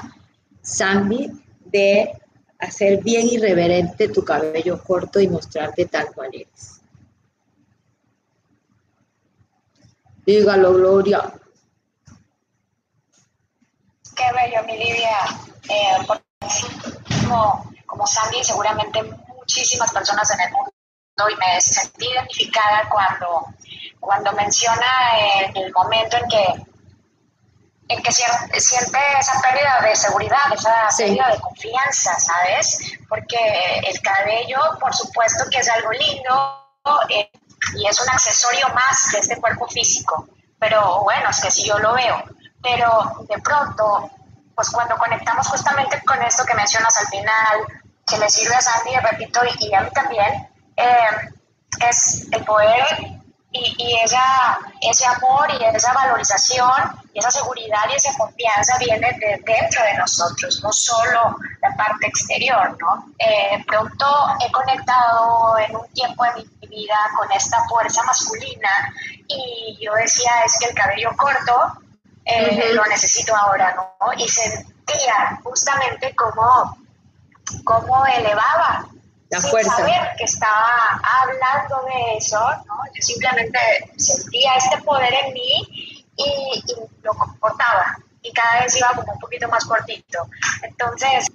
Sandy, 0.62 1.30
de 1.64 2.12
hacer 2.58 3.02
bien 3.02 3.26
irreverente 3.28 4.08
tu 4.08 4.24
cabello 4.24 4.82
corto 4.82 5.20
y 5.20 5.28
mostrarte 5.28 5.86
tal 5.86 6.12
cual 6.12 6.30
eres. 6.32 6.80
Dígalo, 10.24 10.72
Gloria. 10.72 11.32
Qué 14.16 14.24
bello, 14.32 14.64
mi 14.66 14.78
Lidia. 14.78 15.18
Eh, 15.68 16.06
como, 17.20 17.72
como 17.86 18.06
Sandy, 18.06 18.42
seguramente 18.42 19.02
muchísimas 19.36 19.92
personas 19.92 20.30
en 20.30 20.40
el 20.40 20.52
mundo 20.52 20.70
y 21.30 21.36
me 21.36 21.60
sentí 21.60 22.06
identificada 22.06 22.88
cuando, 22.90 23.46
cuando 24.04 24.32
menciona 24.32 24.86
el 25.54 25.72
momento 25.72 26.16
en 26.18 26.28
que 26.28 26.66
en 27.86 28.02
que 28.02 28.12
siente 28.12 28.98
esa 29.18 29.40
pérdida 29.42 29.80
de 29.82 29.94
seguridad, 29.94 30.52
esa 30.52 30.88
pérdida 30.96 31.28
de 31.28 31.40
confianza, 31.40 32.18
¿sabes? 32.18 32.78
Porque 33.08 33.36
el 33.86 34.00
cabello, 34.00 34.58
por 34.80 34.94
supuesto 34.94 35.44
que 35.50 35.58
es 35.58 35.68
algo 35.68 35.90
lindo 35.92 36.66
eh, 37.10 37.30
y 37.76 37.86
es 37.86 38.00
un 38.00 38.08
accesorio 38.08 38.68
más 38.74 39.10
de 39.12 39.18
este 39.18 39.38
cuerpo 39.38 39.68
físico, 39.68 40.26
pero 40.58 41.02
bueno, 41.02 41.28
es 41.28 41.40
que 41.40 41.50
si 41.50 41.64
yo 41.66 41.78
lo 41.78 41.92
veo, 41.92 42.24
pero 42.62 43.26
de 43.28 43.38
pronto, 43.42 44.10
pues 44.54 44.70
cuando 44.70 44.96
conectamos 44.96 45.46
justamente 45.48 46.02
con 46.06 46.22
esto 46.22 46.44
que 46.46 46.54
mencionas 46.54 46.96
al 46.96 47.06
final, 47.08 47.66
que 48.06 48.16
le 48.16 48.30
sirve 48.30 48.54
a 48.54 48.62
Sandy, 48.62 48.96
repito, 48.96 49.40
y, 49.58 49.74
a 49.74 49.82
mí 49.82 49.90
también, 49.90 50.48
eh, 50.76 51.32
es 51.86 52.26
el 52.32 52.44
poder 52.44 53.23
y, 53.54 53.74
y 53.78 53.96
esa, 54.00 54.58
ese 54.80 55.06
amor 55.06 55.48
y 55.58 55.64
esa 55.64 55.92
valorización 55.92 56.72
y 57.12 57.20
esa 57.20 57.30
seguridad 57.30 57.84
y 57.90 57.94
esa 57.94 58.12
confianza 58.18 58.76
viene 58.78 59.12
de 59.20 59.40
dentro 59.46 59.82
de 59.84 59.94
nosotros, 59.94 60.60
no 60.62 60.72
solo 60.72 61.36
la 61.62 61.70
parte 61.76 62.08
exterior, 62.08 62.76
¿no? 62.80 63.06
Eh, 63.16 63.64
pronto 63.64 64.06
he 64.44 64.50
conectado 64.50 65.56
en 65.58 65.76
un 65.76 65.88
tiempo 65.92 66.24
de 66.24 66.44
mi 66.60 66.66
vida 66.66 66.96
con 67.16 67.30
esta 67.30 67.62
fuerza 67.68 68.02
masculina 68.02 68.92
y 69.28 69.78
yo 69.80 69.92
decía, 69.94 70.32
es 70.44 70.58
que 70.58 70.70
el 70.70 70.74
cabello 70.74 71.10
corto 71.16 71.78
eh, 72.24 72.72
lo 72.72 72.84
necesito 72.86 73.36
ahora, 73.36 73.72
¿no? 73.76 74.12
Y 74.14 74.28
sentía 74.28 75.38
justamente 75.44 76.12
cómo, 76.16 76.76
cómo 77.62 78.04
elevaba 78.06 78.88
la 79.30 79.40
sin 79.40 79.64
saber 79.64 80.14
que 80.16 80.24
estaba 80.24 81.00
hablando 81.02 81.82
de 81.86 82.16
eso, 82.16 82.38
¿no? 82.66 82.74
Yo 82.94 83.02
simplemente 83.02 83.58
sentía 83.96 84.54
este 84.56 84.78
poder 84.82 85.12
en 85.24 85.32
mí 85.32 86.06
y, 86.16 86.62
lo 87.02 87.12
comportaba 87.14 87.96
y 88.22 88.32
cada 88.32 88.60
vez 88.60 88.76
iba 88.76 88.88
como 88.94 89.12
un 89.12 89.18
poquito 89.18 89.48
más 89.48 89.64
cortito. 89.64 90.26
Entonces, 90.62 91.26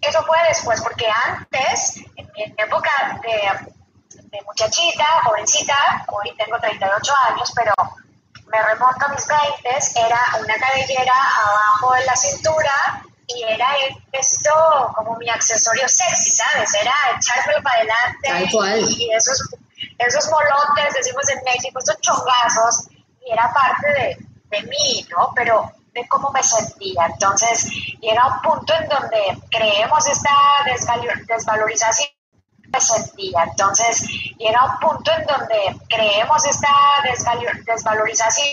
eso 0.00 0.24
fue 0.24 0.36
después, 0.48 0.80
porque 0.82 1.06
antes, 1.26 1.98
en 2.16 2.30
mi 2.34 2.42
época 2.56 3.20
de, 3.22 4.18
de 4.22 4.42
muchachita, 4.42 5.04
jovencita, 5.24 6.04
hoy 6.08 6.34
tengo 6.36 6.58
38 6.58 7.12
años, 7.30 7.52
pero 7.54 7.72
me 8.50 8.62
remonto 8.62 9.04
a 9.04 9.08
mis 9.08 9.26
20, 9.26 10.06
era 10.06 10.20
una 10.40 10.54
cabellera 10.54 11.14
abajo 11.14 11.94
de 11.94 12.04
la 12.04 12.16
cintura 12.16 13.04
y 13.28 13.42
era 13.42 13.66
esto 14.12 14.52
como 14.94 15.16
mi 15.16 15.28
accesorio 15.28 15.88
sexy, 15.88 16.30
¿sabes? 16.30 16.74
Era 16.74 16.92
echármelo 17.16 17.62
para 17.62 17.76
adelante 17.76 18.50
y, 18.98 19.10
esos, 19.12 19.42
esos 19.98 20.30
molotes, 20.30 20.94
decimos 20.94 21.28
en 21.30 21.42
México, 21.44 21.78
estos 21.78 22.00
chongazos, 22.00 22.88
y 23.26 23.32
era 23.32 23.52
parte 23.52 23.86
de, 23.88 24.16
de 24.50 24.62
mí, 24.68 25.06
¿no? 25.10 25.32
Pero 25.34 25.72
de 25.92 26.06
cómo 26.08 26.30
me 26.30 26.42
sentía. 26.42 27.06
Entonces 27.06 27.68
llega 28.00 28.26
un 28.26 28.42
punto 28.42 28.74
en 28.74 28.88
donde 28.88 29.38
creemos 29.50 30.06
esta 30.06 30.30
desvalorización 31.26 32.10
me 32.72 32.80
sentía. 32.80 33.44
Entonces 33.44 34.02
llega 34.38 34.64
un 34.64 34.78
punto 34.78 35.10
en 35.12 35.26
donde 35.26 35.80
creemos 35.88 36.44
esta 36.44 36.68
desvalorización 37.66 38.46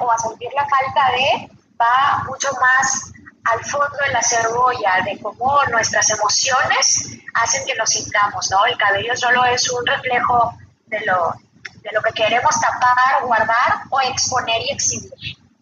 o 0.00 0.10
a 0.10 0.18
sentir 0.18 0.50
la 0.54 0.66
falta 0.66 1.12
de 1.12 1.50
va 1.80 2.22
mucho 2.26 2.48
más 2.60 3.12
al 3.52 3.64
fondo 3.64 3.96
de 4.06 4.12
la 4.12 4.22
cebolla, 4.22 5.02
de 5.04 5.18
cómo 5.20 5.60
nuestras 5.70 6.10
emociones 6.10 7.10
hacen 7.34 7.64
que 7.66 7.74
nos 7.74 7.90
sintamos, 7.90 8.50
¿no? 8.50 8.64
El 8.66 8.76
cabello 8.76 9.16
solo 9.16 9.44
es 9.44 9.70
un 9.70 9.86
reflejo 9.86 10.54
de 10.86 11.00
lo, 11.06 11.34
de 11.82 11.90
lo 11.92 12.02
que 12.02 12.12
queremos 12.12 12.54
tapar, 12.60 13.24
guardar 13.24 13.82
o 13.90 14.00
exponer 14.00 14.62
y 14.68 14.72
exhibir. 14.72 15.12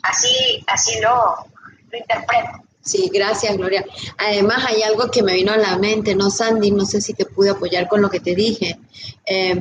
Así, 0.03 0.65
así 0.67 1.01
lo, 1.01 1.47
lo 1.91 1.99
interpreto. 1.99 2.65
Sí, 2.81 3.11
gracias, 3.13 3.57
Gloria. 3.57 3.85
Además, 4.17 4.65
hay 4.67 4.83
algo 4.83 5.11
que 5.11 5.23
me 5.23 5.35
vino 5.35 5.53
a 5.53 5.59
la 5.59 5.77
mente, 5.77 6.15
¿no, 6.15 6.31
Sandy? 6.31 6.71
No 6.71 6.87
sé 6.87 7.01
si 7.01 7.13
te 7.13 7.27
pude 7.27 7.51
apoyar 7.51 7.87
con 7.87 8.01
lo 8.01 8.09
que 8.09 8.21
te 8.21 8.35
dije. 8.35 8.79
Eh, 9.27 9.61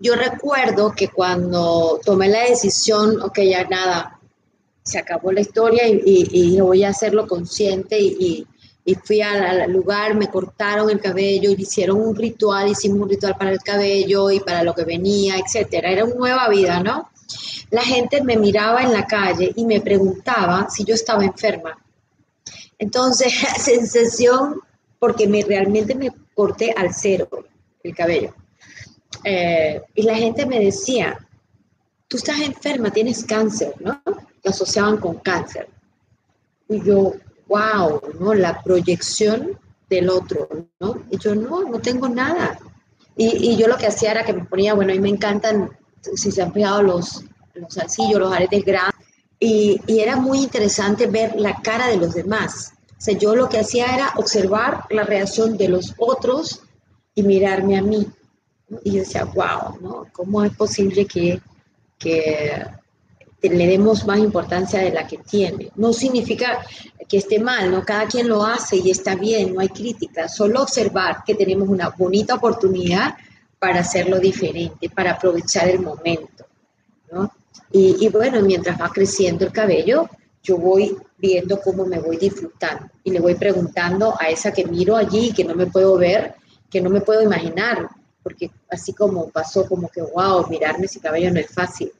yo 0.00 0.14
recuerdo 0.14 0.92
que 0.92 1.08
cuando 1.08 1.98
tomé 2.04 2.28
la 2.28 2.44
decisión, 2.44 3.22
ok, 3.22 3.38
ya 3.40 3.64
nada, 3.64 4.17
se 4.88 4.98
acabó 4.98 5.30
la 5.32 5.40
historia 5.40 5.82
y, 5.86 6.58
voy 6.60 6.82
a 6.82 6.88
hacerlo 6.88 7.26
consciente 7.26 7.98
y, 8.00 8.46
y 8.88 8.94
fui 8.94 9.20
al, 9.20 9.70
lugar, 9.70 10.14
me 10.14 10.28
cortaron 10.28 10.88
el 10.88 10.98
cabello, 10.98 11.50
hicieron 11.50 12.00
un 12.00 12.16
ritual, 12.16 12.70
hicimos 12.70 13.00
un 13.00 13.10
ritual 13.10 13.36
para 13.36 13.52
el 13.52 13.58
cabello 13.58 14.30
y 14.30 14.40
para 14.40 14.62
lo 14.62 14.74
que 14.74 14.84
venía, 14.84 15.36
etcétera. 15.36 15.90
Era 15.90 16.06
una 16.06 16.14
nueva 16.14 16.48
vida, 16.48 16.82
¿no? 16.82 17.10
La 17.70 17.82
gente 17.82 18.22
me 18.22 18.38
miraba 18.38 18.82
en 18.82 18.94
la 18.94 19.06
calle 19.06 19.52
y 19.54 19.66
me 19.66 19.82
preguntaba 19.82 20.70
si 20.70 20.84
yo 20.84 20.94
estaba 20.94 21.22
enferma. 21.22 21.78
Entonces, 22.78 23.30
sensación, 23.58 24.62
porque 24.98 25.28
me, 25.28 25.42
realmente 25.42 25.94
me 25.94 26.10
corté 26.34 26.72
al 26.74 26.94
cero 26.94 27.28
el 27.82 27.94
cabello. 27.94 28.34
Eh, 29.22 29.82
y 29.96 30.02
la 30.02 30.14
gente 30.14 30.46
me 30.46 30.60
decía, 30.60 31.18
tú 32.08 32.16
estás 32.16 32.40
enferma, 32.40 32.90
tienes 32.90 33.22
cáncer, 33.22 33.74
¿no? 33.80 34.00
Te 34.42 34.50
asociaban 34.50 34.98
con 34.98 35.16
cáncer. 35.18 35.68
Y 36.68 36.82
yo, 36.82 37.14
wow, 37.48 38.00
¿no? 38.20 38.34
La 38.34 38.62
proyección 38.62 39.58
del 39.88 40.10
otro, 40.10 40.48
¿no? 40.80 41.02
Y 41.10 41.18
yo, 41.18 41.34
no, 41.34 41.64
no 41.64 41.80
tengo 41.80 42.08
nada. 42.08 42.58
Y, 43.16 43.56
yo 43.56 43.66
lo 43.66 43.76
que 43.76 43.88
hacía 43.88 44.12
era 44.12 44.24
que 44.24 44.32
me 44.32 44.44
ponía, 44.44 44.74
bueno, 44.74 44.92
mí 44.92 45.00
me 45.00 45.08
encantan, 45.08 45.70
si 46.14 46.30
se 46.30 46.40
han 46.40 46.52
pegado 46.52 46.82
los, 46.82 47.24
los 47.54 47.74
salsillos, 47.74 48.20
los 48.20 48.32
aretes 48.32 48.64
grandes, 48.64 48.94
y, 49.40 49.80
y, 49.86 50.00
era 50.00 50.16
muy 50.16 50.38
interesante 50.38 51.06
ver 51.06 51.34
la 51.36 51.60
cara 51.60 51.88
de 51.88 51.96
los 51.96 52.14
demás. 52.14 52.72
O 52.92 53.00
sea, 53.00 53.16
yo 53.18 53.34
lo 53.34 53.48
que 53.48 53.58
hacía 53.58 53.94
era 53.94 54.12
observar 54.16 54.84
la 54.90 55.02
reacción 55.02 55.56
de 55.56 55.68
los 55.68 55.94
otros 55.98 56.62
y 57.14 57.22
mirarme 57.24 57.76
a 57.76 57.82
mí. 57.82 58.06
Y 58.84 58.92
yo 58.92 58.98
decía, 59.00 59.24
wow, 59.24 59.78
¿no? 59.80 60.06
¿Cómo 60.12 60.44
es 60.44 60.54
posible 60.54 61.06
que, 61.06 61.40
que 61.98 62.64
le 63.40 63.66
demos 63.66 64.04
más 64.04 64.18
importancia 64.18 64.80
de 64.80 64.90
la 64.90 65.06
que 65.06 65.18
tiene. 65.18 65.70
No 65.76 65.92
significa 65.92 66.64
que 67.08 67.18
esté 67.18 67.38
mal, 67.38 67.70
¿no? 67.70 67.84
Cada 67.84 68.06
quien 68.06 68.28
lo 68.28 68.44
hace 68.44 68.76
y 68.76 68.90
está 68.90 69.14
bien, 69.14 69.54
no 69.54 69.60
hay 69.60 69.68
crítica. 69.68 70.28
Solo 70.28 70.62
observar 70.62 71.22
que 71.24 71.34
tenemos 71.34 71.68
una 71.68 71.90
bonita 71.90 72.34
oportunidad 72.34 73.14
para 73.58 73.80
hacerlo 73.80 74.18
diferente, 74.18 74.90
para 74.90 75.12
aprovechar 75.12 75.68
el 75.68 75.80
momento, 75.80 76.46
¿no? 77.12 77.32
Y, 77.70 78.04
y 78.04 78.08
bueno, 78.08 78.40
mientras 78.42 78.80
va 78.80 78.88
creciendo 78.90 79.44
el 79.44 79.52
cabello, 79.52 80.08
yo 80.42 80.56
voy 80.56 80.96
viendo 81.16 81.60
cómo 81.60 81.84
me 81.84 82.00
voy 82.00 82.16
disfrutando 82.16 82.86
y 83.04 83.10
le 83.10 83.20
voy 83.20 83.34
preguntando 83.34 84.14
a 84.18 84.28
esa 84.28 84.52
que 84.52 84.64
miro 84.64 84.96
allí, 84.96 85.32
que 85.32 85.44
no 85.44 85.54
me 85.54 85.66
puedo 85.66 85.96
ver, 85.96 86.34
que 86.70 86.80
no 86.80 86.90
me 86.90 87.00
puedo 87.00 87.22
imaginar, 87.22 87.88
porque 88.22 88.50
así 88.70 88.92
como 88.92 89.28
pasó 89.28 89.66
como 89.66 89.88
que, 89.88 90.02
wow, 90.02 90.48
mirarme 90.48 90.86
ese 90.86 91.00
cabello 91.00 91.32
no 91.32 91.40
es 91.40 91.50
fácil 91.50 91.92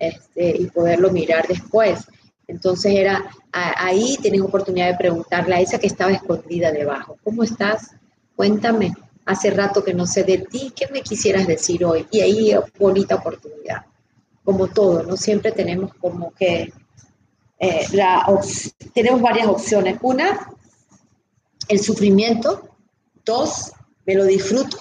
este, 0.00 0.56
y 0.58 0.66
poderlo 0.66 1.10
mirar 1.10 1.46
después. 1.46 2.00
Entonces 2.48 2.92
era, 2.96 3.30
ahí 3.52 4.16
tienes 4.20 4.40
oportunidad 4.40 4.88
de 4.90 4.98
preguntarle 4.98 5.54
a 5.54 5.60
esa 5.60 5.78
que 5.78 5.86
estaba 5.86 6.10
escondida 6.10 6.72
debajo, 6.72 7.16
¿cómo 7.22 7.44
estás? 7.44 7.92
Cuéntame, 8.34 8.92
hace 9.24 9.50
rato 9.50 9.84
que 9.84 9.94
no 9.94 10.06
sé 10.06 10.24
de 10.24 10.38
ti, 10.38 10.72
¿qué 10.74 10.88
me 10.92 11.02
quisieras 11.02 11.46
decir 11.46 11.84
hoy? 11.84 12.08
Y 12.10 12.20
ahí 12.20 12.52
bonita 12.76 13.14
oportunidad, 13.14 13.84
como 14.42 14.66
todo, 14.66 15.04
¿no? 15.04 15.16
Siempre 15.16 15.52
tenemos 15.52 15.94
como 15.94 16.32
que, 16.32 16.72
eh, 17.60 17.86
la 17.92 18.26
tenemos 18.94 19.22
varias 19.22 19.46
opciones. 19.46 19.98
Una, 20.02 20.50
el 21.68 21.78
sufrimiento. 21.78 22.68
Dos, 23.24 23.72
me 24.06 24.14
lo 24.14 24.24
disfruto. 24.24 24.78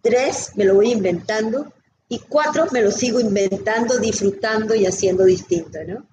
Tres, 0.00 0.52
me 0.54 0.64
lo 0.64 0.76
voy 0.76 0.92
inventando. 0.92 1.72
Y 2.08 2.20
cuatro, 2.20 2.66
me 2.72 2.80
lo 2.80 2.90
sigo 2.90 3.20
inventando, 3.20 3.98
disfrutando 3.98 4.74
y 4.74 4.86
haciendo 4.86 5.24
distinto, 5.24 5.78
¿no? 5.86 6.06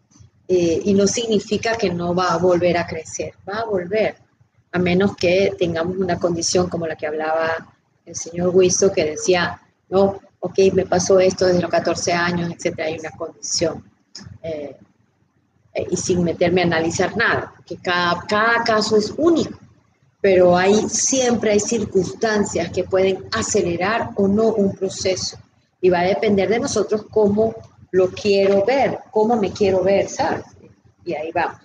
Eh, 0.47 0.81
y 0.83 0.93
no 0.93 1.07
significa 1.07 1.75
que 1.75 1.89
no 1.89 2.13
va 2.13 2.33
a 2.33 2.37
volver 2.37 2.77
a 2.77 2.85
crecer, 2.85 3.33
va 3.47 3.59
a 3.59 3.65
volver, 3.65 4.15
a 4.73 4.77
menos 4.77 5.15
que 5.15 5.55
tengamos 5.57 5.97
una 5.97 6.19
condición 6.19 6.69
como 6.69 6.85
la 6.85 6.95
que 6.95 7.07
hablaba 7.07 7.73
el 8.05 8.15
señor 8.15 8.49
Wisto, 8.53 8.91
que 8.91 9.05
decía, 9.05 9.59
no, 9.89 10.19
ok, 10.39 10.59
me 10.73 10.85
pasó 10.85 11.19
esto 11.19 11.45
desde 11.45 11.61
los 11.61 11.71
14 11.71 12.13
años, 12.13 12.51
etcétera, 12.51 12.89
hay 12.89 12.99
una 12.99 13.11
condición. 13.11 13.83
Eh, 14.43 14.75
eh, 15.73 15.87
y 15.89 15.97
sin 15.97 16.23
meterme 16.23 16.61
a 16.61 16.65
analizar 16.65 17.15
nada, 17.17 17.53
que 17.65 17.77
cada, 17.77 18.21
cada 18.27 18.63
caso 18.63 18.97
es 18.97 19.13
único, 19.17 19.57
pero 20.21 20.57
hay, 20.57 20.75
siempre 20.89 21.51
hay 21.51 21.59
circunstancias 21.59 22.69
que 22.71 22.83
pueden 22.83 23.23
acelerar 23.31 24.11
o 24.15 24.27
no 24.27 24.49
un 24.49 24.75
proceso 24.75 25.37
y 25.85 25.89
va 25.91 25.99
a 25.99 26.05
depender 26.05 26.49
de 26.49 26.59
nosotros 26.59 27.05
cómo 27.11 27.53
lo 27.91 28.09
quiero 28.09 28.65
ver, 28.65 28.97
cómo 29.11 29.35
me 29.35 29.51
quiero 29.51 29.83
ver, 29.83 30.09
¿sabes? 30.09 30.43
Y 31.05 31.13
ahí 31.13 31.31
vamos. 31.31 31.61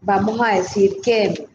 Vamos 0.00 0.40
a 0.44 0.56
decir 0.56 0.96
que, 1.00 1.46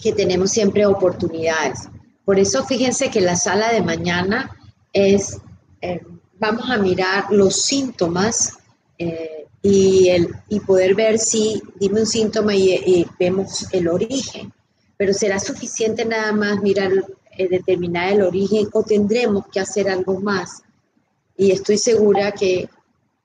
que 0.00 0.12
tenemos 0.12 0.52
siempre 0.52 0.86
oportunidades. 0.86 1.88
Por 2.24 2.38
eso 2.38 2.64
fíjense 2.64 3.10
que 3.10 3.20
la 3.20 3.34
sala 3.34 3.72
de 3.72 3.82
mañana 3.82 4.56
es, 4.92 5.38
eh, 5.80 6.00
vamos 6.38 6.70
a 6.70 6.76
mirar 6.76 7.24
los 7.30 7.62
síntomas 7.62 8.56
eh, 8.96 9.48
y, 9.60 10.08
el, 10.10 10.36
y 10.48 10.60
poder 10.60 10.94
ver 10.94 11.18
si, 11.18 11.60
dime 11.80 12.02
un 12.02 12.06
síntoma 12.06 12.54
y, 12.54 12.74
y 12.74 13.06
vemos 13.18 13.66
el 13.72 13.88
origen. 13.88 14.52
Pero 14.96 15.12
será 15.12 15.40
suficiente 15.40 16.04
nada 16.04 16.30
más 16.30 16.62
mirar 16.62 16.92
eh, 17.36 17.48
determinar 17.48 18.12
el 18.12 18.22
origen 18.22 18.68
o 18.72 18.82
tendremos 18.82 19.46
que 19.48 19.60
hacer 19.60 19.88
algo 19.88 20.20
más. 20.20 20.62
Y 21.36 21.50
estoy 21.50 21.78
segura 21.78 22.32
que 22.32 22.68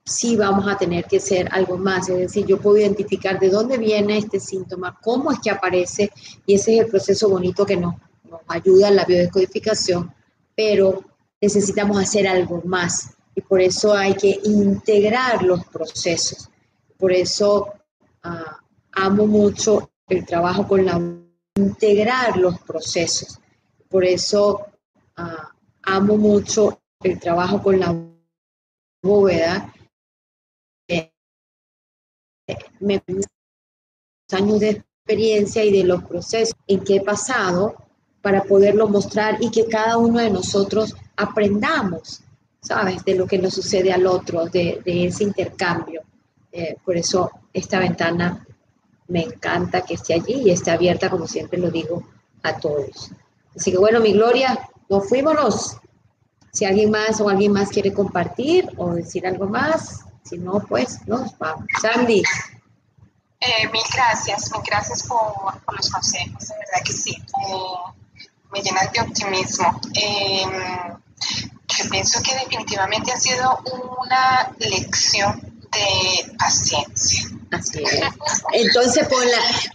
sí 0.04 0.36
vamos 0.36 0.66
a 0.68 0.76
tener 0.76 1.04
que 1.04 1.18
hacer 1.18 1.48
algo 1.52 1.78
más. 1.78 2.08
Es 2.08 2.18
decir, 2.18 2.46
yo 2.46 2.58
puedo 2.58 2.78
identificar 2.78 3.38
de 3.38 3.50
dónde 3.50 3.78
viene 3.78 4.18
este 4.18 4.40
síntoma, 4.40 4.98
cómo 5.02 5.32
es 5.32 5.38
que 5.40 5.50
aparece, 5.50 6.10
y 6.46 6.54
ese 6.54 6.74
es 6.74 6.84
el 6.84 6.90
proceso 6.90 7.28
bonito 7.28 7.64
que 7.64 7.76
nos, 7.76 7.94
ayuda 8.48 8.88
en 8.88 8.96
la 8.96 9.04
biodescodificación, 9.04 10.12
pero 10.54 11.04
necesitamos 11.40 11.98
hacer 11.98 12.26
algo 12.26 12.62
más. 12.64 13.10
Y 13.34 13.40
por 13.40 13.60
eso 13.60 13.94
hay 13.94 14.14
que 14.14 14.40
integrar 14.44 15.42
los 15.42 15.64
procesos. 15.66 16.48
Por 16.98 17.12
eso 17.12 17.72
ah, 18.22 18.58
amo 18.92 19.26
mucho 19.26 19.90
el 20.08 20.24
trabajo 20.24 20.66
con 20.66 20.84
la 20.84 20.98
integrar 21.54 22.36
los 22.38 22.58
procesos. 22.60 23.38
Por 23.92 24.04
eso 24.06 24.66
ah, 25.16 25.52
amo 25.82 26.16
mucho 26.16 26.80
el 27.02 27.20
trabajo 27.20 27.62
con 27.62 27.78
la 27.78 27.94
bóveda. 29.02 29.72
Eh, 30.88 31.12
me 32.80 33.02
años 34.32 34.60
de 34.60 34.70
experiencia 34.70 35.62
y 35.62 35.70
de 35.70 35.84
los 35.84 36.04
procesos 36.04 36.56
en 36.66 36.80
que 36.82 36.96
he 36.96 37.00
pasado 37.02 37.74
para 38.22 38.42
poderlo 38.44 38.88
mostrar 38.88 39.36
y 39.40 39.50
que 39.50 39.66
cada 39.66 39.98
uno 39.98 40.20
de 40.20 40.30
nosotros 40.30 40.94
aprendamos, 41.16 42.22
¿sabes? 42.62 43.04
De 43.04 43.14
lo 43.14 43.26
que 43.26 43.36
nos 43.36 43.52
sucede 43.52 43.92
al 43.92 44.06
otro, 44.06 44.46
de, 44.46 44.80
ese 44.86 45.24
intercambio. 45.24 46.02
Eh, 46.50 46.76
por 46.82 46.96
eso 46.96 47.30
esta 47.52 47.78
ventana 47.78 48.46
me 49.08 49.24
encanta 49.24 49.82
que 49.82 49.94
esté 49.94 50.14
allí 50.14 50.44
y 50.46 50.50
esté 50.50 50.70
abierta, 50.70 51.10
como 51.10 51.26
siempre 51.26 51.58
lo 51.58 51.70
digo, 51.70 52.08
a 52.42 52.56
todos. 52.58 53.10
Así 53.56 53.70
que 53.70 53.78
bueno, 53.78 54.00
mi 54.00 54.12
Gloria, 54.12 54.68
nos 54.88 55.08
fuimos. 55.08 55.76
Si 56.52 56.64
alguien 56.64 56.90
más 56.90 57.20
o 57.20 57.28
alguien 57.28 57.52
más 57.52 57.70
quiere 57.70 57.92
compartir 57.92 58.68
o 58.76 58.94
decir 58.94 59.26
algo 59.26 59.46
más, 59.46 60.00
si 60.22 60.38
no, 60.38 60.60
pues 60.68 61.06
nos 61.06 61.36
vamos. 61.38 61.66
Sandy. 61.80 62.22
Eh, 63.40 63.68
mil 63.72 63.82
gracias, 63.92 64.52
mil 64.52 64.62
gracias 64.64 65.02
por, 65.04 65.76
los 65.76 65.90
consejos, 65.90 66.46
de 66.48 66.54
verdad 66.54 66.84
que 66.84 66.92
sí. 66.92 67.16
Me 68.52 68.60
llenan 68.60 68.88
de 68.92 69.00
optimismo. 69.00 69.80
Eh, 69.94 70.44
yo 71.68 71.90
pienso 71.90 72.20
que 72.22 72.34
definitivamente 72.34 73.12
ha 73.12 73.16
sido 73.16 73.58
una 73.98 74.52
lección 74.58 75.40
de 75.72 76.36
paciencia 76.38 77.31
Así 77.52 77.82
es. 77.84 78.00
Entonces, 78.54 79.06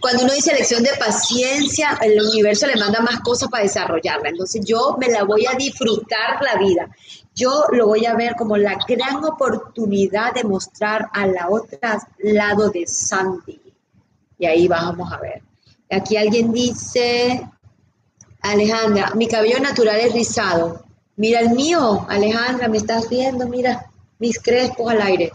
cuando 0.00 0.24
uno 0.24 0.32
dice 0.32 0.52
lección 0.52 0.82
de 0.82 0.90
paciencia, 0.98 1.96
el 2.02 2.20
universo 2.20 2.66
le 2.66 2.74
manda 2.74 3.00
más 3.00 3.20
cosas 3.20 3.48
para 3.48 3.62
desarrollarla. 3.62 4.30
Entonces, 4.30 4.62
yo 4.64 4.96
me 4.98 5.08
la 5.08 5.22
voy 5.22 5.46
a 5.46 5.56
disfrutar 5.56 6.42
la 6.42 6.56
vida. 6.56 6.88
Yo 7.36 7.66
lo 7.70 7.86
voy 7.86 8.04
a 8.04 8.14
ver 8.14 8.34
como 8.34 8.56
la 8.56 8.76
gran 8.86 9.24
oportunidad 9.24 10.34
de 10.34 10.42
mostrar 10.42 11.08
a 11.12 11.28
la 11.28 11.48
otra 11.48 12.04
lado 12.18 12.68
de 12.68 12.84
Sandy. 12.84 13.60
Y 14.40 14.46
ahí 14.46 14.66
vamos 14.66 15.12
a 15.12 15.18
ver. 15.18 15.42
Aquí 15.88 16.16
alguien 16.16 16.52
dice, 16.52 17.48
Alejandra, 18.40 19.12
mi 19.14 19.28
cabello 19.28 19.60
natural 19.60 20.00
es 20.00 20.12
rizado. 20.12 20.84
Mira 21.14 21.40
el 21.40 21.50
mío, 21.50 22.06
Alejandra, 22.08 22.66
me 22.66 22.78
estás 22.78 23.08
viendo, 23.08 23.46
mira 23.46 23.88
mis 24.18 24.40
crespos 24.40 24.90
al 24.90 25.00
aire 25.00 25.32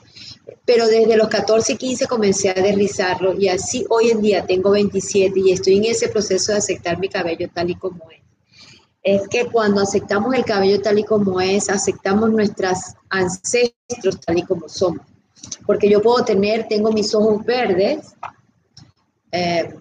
pero 0.65 0.87
desde 0.87 1.17
los 1.17 1.29
14 1.29 1.73
y 1.73 1.77
15 1.77 2.07
comencé 2.07 2.49
a 2.49 2.53
deslizarlo 2.53 3.33
y 3.33 3.47
así 3.47 3.85
hoy 3.89 4.11
en 4.11 4.21
día 4.21 4.45
tengo 4.45 4.71
27 4.71 5.39
y 5.39 5.51
estoy 5.51 5.77
en 5.77 5.85
ese 5.85 6.09
proceso 6.09 6.51
de 6.51 6.57
aceptar 6.57 6.99
mi 6.99 7.09
cabello 7.09 7.49
tal 7.53 7.69
y 7.69 7.75
como 7.75 8.09
es. 8.11 8.21
Es 9.01 9.27
que 9.27 9.47
cuando 9.47 9.81
aceptamos 9.81 10.33
el 10.33 10.45
cabello 10.45 10.81
tal 10.81 10.99
y 10.99 11.03
como 11.03 11.41
es, 11.41 11.69
aceptamos 11.69 12.31
nuestros 12.31 12.77
ancestros 13.09 14.19
tal 14.25 14.37
y 14.37 14.43
como 14.43 14.69
somos. 14.69 15.05
Porque 15.65 15.89
yo 15.89 16.01
puedo 16.01 16.23
tener, 16.23 16.67
tengo 16.69 16.91
mis 16.91 17.13
ojos 17.13 17.43
verdes, 17.45 18.13
eh, 19.31 19.73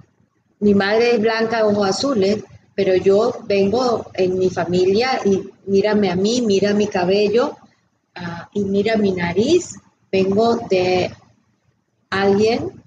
mi 0.58 0.74
madre 0.74 1.14
es 1.14 1.20
blanca, 1.20 1.66
ojos 1.66 1.88
azules, 1.88 2.42
pero 2.74 2.96
yo 2.96 3.36
vengo 3.46 4.06
en 4.14 4.38
mi 4.38 4.48
familia 4.50 5.20
y 5.24 5.42
mírame 5.66 6.10
a 6.10 6.16
mí, 6.16 6.40
mira 6.40 6.72
mi 6.72 6.86
cabello 6.86 7.56
ah, 8.14 8.48
y 8.54 8.64
mira 8.64 8.96
mi 8.96 9.12
nariz, 9.12 9.74
vengo 10.12 10.56
de 10.68 11.10
alguien, 12.10 12.82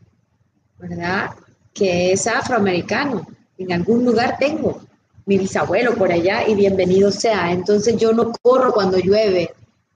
¿verdad? 0.78 1.32
Que 1.73 2.13
es 2.13 2.28
afroamericano. 2.28 3.28
En 3.57 3.73
algún 3.73 4.05
lugar 4.05 4.38
tengo 4.39 4.82
mi 5.26 5.39
bisabuelo 5.39 5.95
por 5.95 6.11
allá 6.11 6.47
y 6.47 6.53
bienvenido 6.53 7.11
sea. 7.11 7.51
Entonces 7.51 7.97
yo 7.97 8.13
no 8.13 8.32
corro 8.41 8.71
cuando 8.71 8.99
llueve 8.99 9.51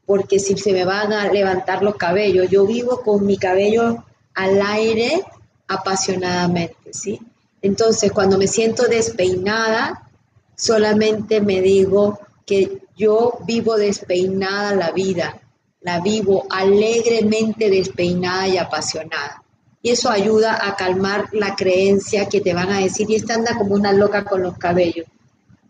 porque 0.07 0.39
si 0.39 0.57
se 0.57 0.73
me 0.73 0.86
van 0.86 1.13
a 1.13 1.32
levantar 1.32 1.84
los 1.84 1.95
cabellos, 1.95 2.49
yo 2.49 2.65
vivo 2.65 3.01
con 3.01 3.27
mi 3.27 3.38
cabello 3.38 4.03
al 4.34 4.59
aire 4.59 5.23
apasionadamente, 5.67 6.91
¿sí? 6.91 7.19
Entonces, 7.61 8.11
cuando 8.11 8.39
me 8.39 8.47
siento 8.47 8.88
despeinada, 8.88 10.09
solamente 10.55 11.41
me 11.41 11.61
digo 11.61 12.19
que 12.45 12.82
yo 12.97 13.38
vivo 13.45 13.77
despeinada 13.77 14.73
la 14.73 14.91
vida, 14.91 15.39
la 15.82 15.99
vivo 15.99 16.45
alegremente 16.49 17.69
despeinada 17.69 18.47
y 18.47 18.57
apasionada. 18.57 19.43
Y 19.82 19.91
eso 19.91 20.09
ayuda 20.09 20.67
a 20.67 20.75
calmar 20.75 21.30
la 21.32 21.55
creencia 21.55 22.27
que 22.27 22.41
te 22.41 22.53
van 22.53 22.69
a 22.69 22.80
decir, 22.80 23.09
y 23.09 23.15
esta 23.15 23.36
anda 23.36 23.57
como 23.57 23.75
una 23.75 23.93
loca 23.93 24.25
con 24.25 24.43
los 24.43 24.57
cabellos. 24.57 25.07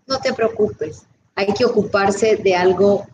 No 0.07 0.20
te 0.20 0.34
preocupes, 0.34 1.03
hay 1.36 1.53
que 1.53 1.66
ocuparse 1.66 2.38
de 2.38 2.55
algo, 2.55 3.07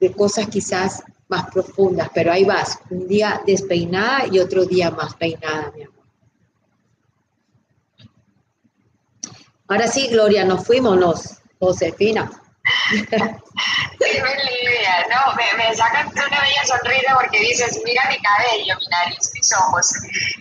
de 0.00 0.12
cosas 0.12 0.48
quizás 0.48 1.04
más 1.28 1.50
profundas, 1.52 2.10
pero 2.12 2.32
ahí 2.32 2.44
vas, 2.44 2.78
un 2.90 3.06
día 3.06 3.40
despeinada 3.46 4.26
y 4.30 4.40
otro 4.40 4.64
día 4.64 4.90
más 4.90 5.14
peinada, 5.14 5.72
mi 5.74 5.82
amor. 5.82 5.94
Ahora 9.68 9.86
sí, 9.86 10.08
Gloria, 10.08 10.44
nos 10.44 10.66
fuimos, 10.66 10.98
nos, 10.98 11.38
Josefina. 11.58 12.30
Dime, 12.90 14.34
Lidia, 14.44 15.06
no, 15.10 15.34
me, 15.34 15.44
me 15.56 15.74
sacan 15.74 16.08
una 16.08 16.40
bella 16.40 16.64
sonrisa 16.66 17.14
porque 17.14 17.38
dices, 17.40 17.80
mira 17.84 18.04
mi 18.08 18.20
cabello, 18.20 18.76
mi 18.78 18.86
nariz, 18.88 19.30
mis 19.34 19.52
ojos. 19.54 19.90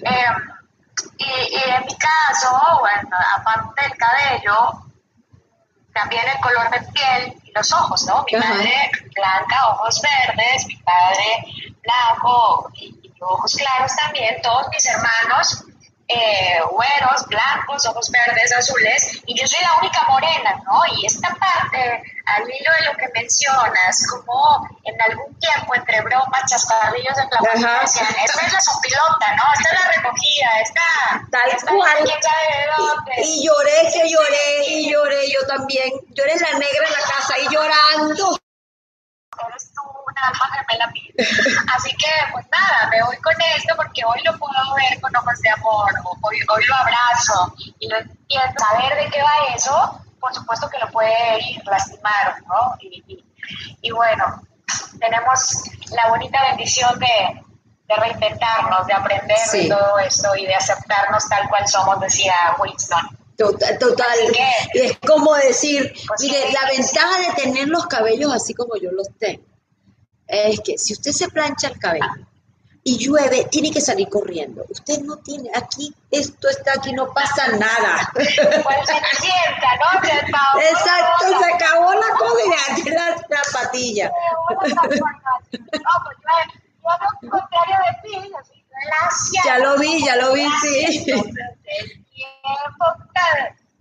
Em, 0.02 0.36
y, 1.18 1.26
y, 1.26 1.70
en 1.70 1.86
mi 1.86 1.96
caso, 1.98 2.80
bueno, 2.80 3.18
aparte 3.36 3.82
del 3.82 3.98
cabello, 3.98 4.84
también 5.94 6.24
el 6.28 6.40
color 6.42 6.70
de 6.72 6.82
piel 6.92 7.42
y 7.44 7.52
los 7.52 7.72
ojos, 7.72 8.06
¿no? 8.06 8.26
Mi 8.30 8.38
madre 8.38 8.92
blanca, 9.16 9.68
ojos 9.70 10.02
verdes, 10.02 10.66
mi 10.66 10.76
padre 10.78 11.46
blanco 11.82 12.72
y, 12.74 12.88
y 13.04 13.14
ojos 13.22 13.56
claros 13.56 13.96
también, 13.96 14.42
todos 14.42 14.68
mis 14.70 14.86
hermanos 14.86 15.66
eh, 16.08 16.60
güeros, 16.70 17.26
blancos, 17.28 17.86
ojos 17.88 18.12
verdes, 18.12 18.54
azules, 18.54 19.22
y 19.26 19.40
yo 19.40 19.48
soy 19.48 19.62
la 19.62 19.78
única 19.78 20.04
morena, 20.08 20.62
¿no? 20.66 20.82
Y 20.96 21.06
esta 21.06 21.30
parte, 21.30 22.04
al 22.26 22.44
hilo 22.44 22.72
de 22.80 22.86
lo 22.86 22.98
que 22.98 23.08
mencionas, 23.14 24.06
como 24.08 24.68
en 24.84 25.02
algún 25.02 25.34
tiempo 25.40 25.76
entre 25.76 26.02
bromas, 26.02 26.50
chascarrillos 26.50 27.16
de 27.16 27.24
la 27.24 27.80
decían, 27.82 28.16
esta 28.24 28.46
es 28.46 28.54
la 28.54 28.62
sopilota, 28.62 29.36
¿no? 29.36 29.44
Esta 29.54 29.74
es 29.74 29.82
la 29.82 29.92
recogida, 29.92 30.50
esta... 30.62 30.84
Tal 31.32 31.78
cual. 31.78 31.98
¿quién 32.04 32.22
sabe 32.22 32.48
de 32.58 32.66
dónde? 32.78 33.12
Y, 33.24 33.46
lloré, 33.46 33.92
que 33.92 34.10
lloré, 34.10 34.66
y 34.68 34.92
lloré 34.92 35.32
yo 35.32 35.48
también. 35.48 35.92
Lloré 36.10 36.36
la 36.36 36.52
negra 36.52 36.86
en 36.86 36.92
la 36.92 37.00
casa 37.00 37.40
y 37.40 37.48
llorando 37.50 38.38
una 40.14 40.28
alma 40.28 40.46
gemela 40.56 40.88
mía. 40.92 41.12
Así 41.76 41.90
que, 41.96 42.12
pues 42.32 42.46
nada, 42.52 42.90
me 42.90 43.04
voy 43.04 43.18
con 43.18 43.34
esto 43.56 43.76
porque 43.76 44.02
hoy 44.06 44.22
lo 44.24 44.38
puedo 44.38 44.54
ver 44.76 45.02
con 45.02 45.16
ojos 45.16 45.40
de 45.42 45.50
amor, 45.50 45.92
hoy, 46.22 46.38
hoy 46.50 46.66
lo 46.66 46.76
abrazo 46.76 47.54
y 47.80 47.90
lo 47.90 47.98
entiendo. 47.98 48.54
Saber 48.58 48.96
de 48.98 49.10
qué 49.12 49.22
va 49.22 49.56
eso, 49.56 50.02
por 50.20 50.34
supuesto 50.34 50.70
que 50.70 50.80
lo 50.80 50.90
puede 50.92 51.40
ir 51.50 51.62
lastimar, 51.66 52.42
¿no? 52.48 52.76
Y, 52.80 53.24
y, 53.82 53.92
bueno, 53.92 54.42
tenemos 55.00 55.64
la 55.92 56.10
bonita 56.10 56.42
bendición 56.50 56.98
de, 57.00 57.42
de 57.88 57.96
reinventarnos, 57.96 58.88
de 58.88 58.94
aprender 58.94 59.38
de 59.52 59.70
todo 59.70 60.00
esto 60.00 60.36
y 60.36 60.46
de 60.46 60.56
aceptarnos 60.56 61.28
tal 61.28 61.48
cual 61.50 61.68
somos, 61.68 62.00
decía 62.00 62.34
Winston. 62.60 63.18
Total, 63.38 63.78
total. 63.80 64.18
es 64.74 64.98
como 65.00 65.34
decir, 65.36 65.92
pues 66.08 66.22
mire, 66.22 66.52
la 66.52 66.70
ventaja 66.70 67.20
de 67.20 67.42
tener 67.42 67.68
los 67.68 67.88
cabellos 67.88 68.32
así 68.32 68.54
como 68.54 68.76
yo 68.78 68.92
los 68.92 69.08
tengo 69.18 69.53
es 70.34 70.60
que 70.62 70.78
si 70.78 70.94
usted 70.94 71.12
se 71.12 71.30
plancha 71.30 71.68
el 71.68 71.80
cabello 71.80 72.28
y 72.84 72.98
llueve, 72.98 73.46
tiene 73.50 73.72
que 73.72 73.80
salir 73.80 74.10
corriendo. 74.10 74.66
Usted 74.70 75.00
no 75.02 75.18
tiene, 75.18 75.50
aquí, 75.56 75.94
esto 76.12 76.50
está 76.50 76.74
aquí, 76.74 76.92
no 76.92 77.14
pasa 77.14 77.48
nada. 77.48 78.10
Pues 78.14 78.28
se 78.28 78.42
sienta, 79.22 79.70
¿no? 79.80 80.06
Se 80.06 80.12
acabó 80.12 80.60
Exacto, 80.60 81.26
se 81.40 81.54
acabó 81.54 81.94
la 81.94 82.10
cosa 82.18 82.44
y 82.78 82.90
la, 82.90 83.10
la 83.30 83.42
patilla. 83.54 84.10
No, 84.10 84.58
pues 84.60 84.74
yo, 84.74 84.82
yo 86.82 86.90
lo 87.22 87.30
contrario 87.30 87.78
de 87.88 88.10
ti, 88.10 88.32
así, 89.08 89.38
Ya 89.46 89.60
lo 89.60 89.78
vi, 89.78 90.06
ya 90.06 90.16
lo 90.18 90.34
vi, 90.34 90.46
sí 90.62 91.06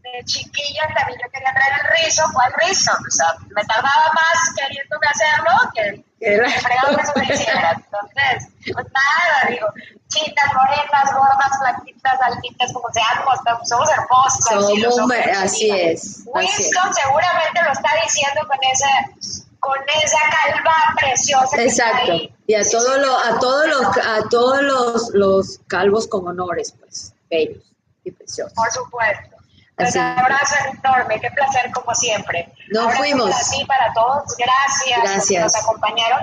de, 0.03 0.24
chiquilla 0.24 0.82
también 0.94 1.18
yo 1.22 1.30
quería 1.30 1.53
traer 1.55 1.72
el 1.80 2.05
rizo, 2.05 2.22
¿cuál 2.32 2.53
rizo? 2.66 2.92
O 2.92 3.11
sea, 3.11 3.34
me 3.55 3.64
tardaba 3.64 4.12
más 4.14 4.55
queriéndome 4.57 5.07
hacerlo 5.07 5.53
que, 5.74 6.05
que 6.22 6.40
que 6.40 7.36
se 7.36 7.52
me. 7.52 7.70
Entonces, 7.72 8.48
pues 8.72 8.86
nada, 8.92 9.48
digo, 9.48 9.66
chitas, 10.08 10.54
morenas, 10.54 11.12
gordas, 11.12 11.58
flaquitas, 11.58 12.20
altitas, 12.22 12.72
como 12.72 12.88
seamos, 12.92 13.38
somos 13.68 13.88
hermosos. 13.90 14.94
Somos, 14.96 15.10
así 15.36 15.70
es. 15.70 16.22
Winston 16.26 16.94
seguramente 16.94 17.62
lo 17.64 17.72
está 17.72 17.90
diciendo 18.04 18.40
con 18.46 18.58
ese 18.72 19.42
con 19.60 19.78
esa 20.02 20.18
calva 20.28 20.74
preciosa 20.98 21.62
Exacto. 21.62 22.12
Y 22.48 22.54
a 22.54 22.68
todos 22.68 22.98
los, 22.98 23.24
a 23.24 23.38
todos 23.38 23.68
los, 23.68 23.96
a 23.96 24.28
todos 24.28 24.62
los, 24.62 25.10
los 25.14 25.60
calvos 25.68 26.08
con 26.08 26.26
honores, 26.26 26.74
pues, 26.80 27.14
bellos. 27.30 27.62
Por 28.04 28.70
supuesto. 28.72 29.31
Pues 29.76 29.94
un 29.94 30.02
abrazo 30.02 30.54
enorme, 30.72 31.20
qué 31.20 31.30
placer 31.30 31.70
como 31.72 31.94
siempre. 31.94 32.52
Nos 32.70 32.94
fuimos. 32.94 33.30
Para 33.30 33.44
ti, 33.50 33.64
para 33.66 33.92
todos, 33.92 34.36
gracias, 34.36 35.00
gracias. 35.02 35.42
nos 35.42 35.56
acompañaron. 35.56 36.20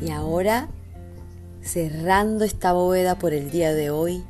Y 0.00 0.10
ahora, 0.10 0.68
cerrando 1.62 2.44
esta 2.44 2.72
bóveda 2.72 3.16
por 3.16 3.32
el 3.32 3.50
día 3.50 3.72
de 3.72 3.90
hoy, 3.90 4.24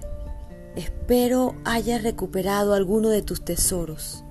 espero 0.77 1.55
hayas 1.65 2.03
recuperado 2.03 2.75
alguno 2.75 3.09
de 3.09 3.23
tus 3.23 3.45
tesoros. 3.45 4.25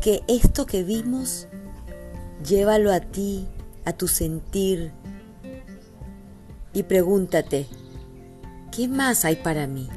Que 0.00 0.22
esto 0.28 0.66
que 0.66 0.82
vimos, 0.82 1.48
llévalo 2.44 2.92
a 2.92 3.00
ti, 3.00 3.48
a 3.84 3.92
tu 3.92 4.08
sentir, 4.08 4.92
y 6.72 6.84
pregúntate, 6.84 7.66
¿qué 8.70 8.88
más 8.88 9.24
hay 9.24 9.36
para 9.36 9.66
mí? 9.66 9.88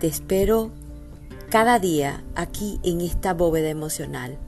Te 0.00 0.06
espero 0.06 0.72
cada 1.50 1.78
día 1.78 2.24
aquí 2.34 2.80
en 2.82 3.00
esta 3.00 3.34
bóveda 3.34 3.68
emocional 3.68 4.38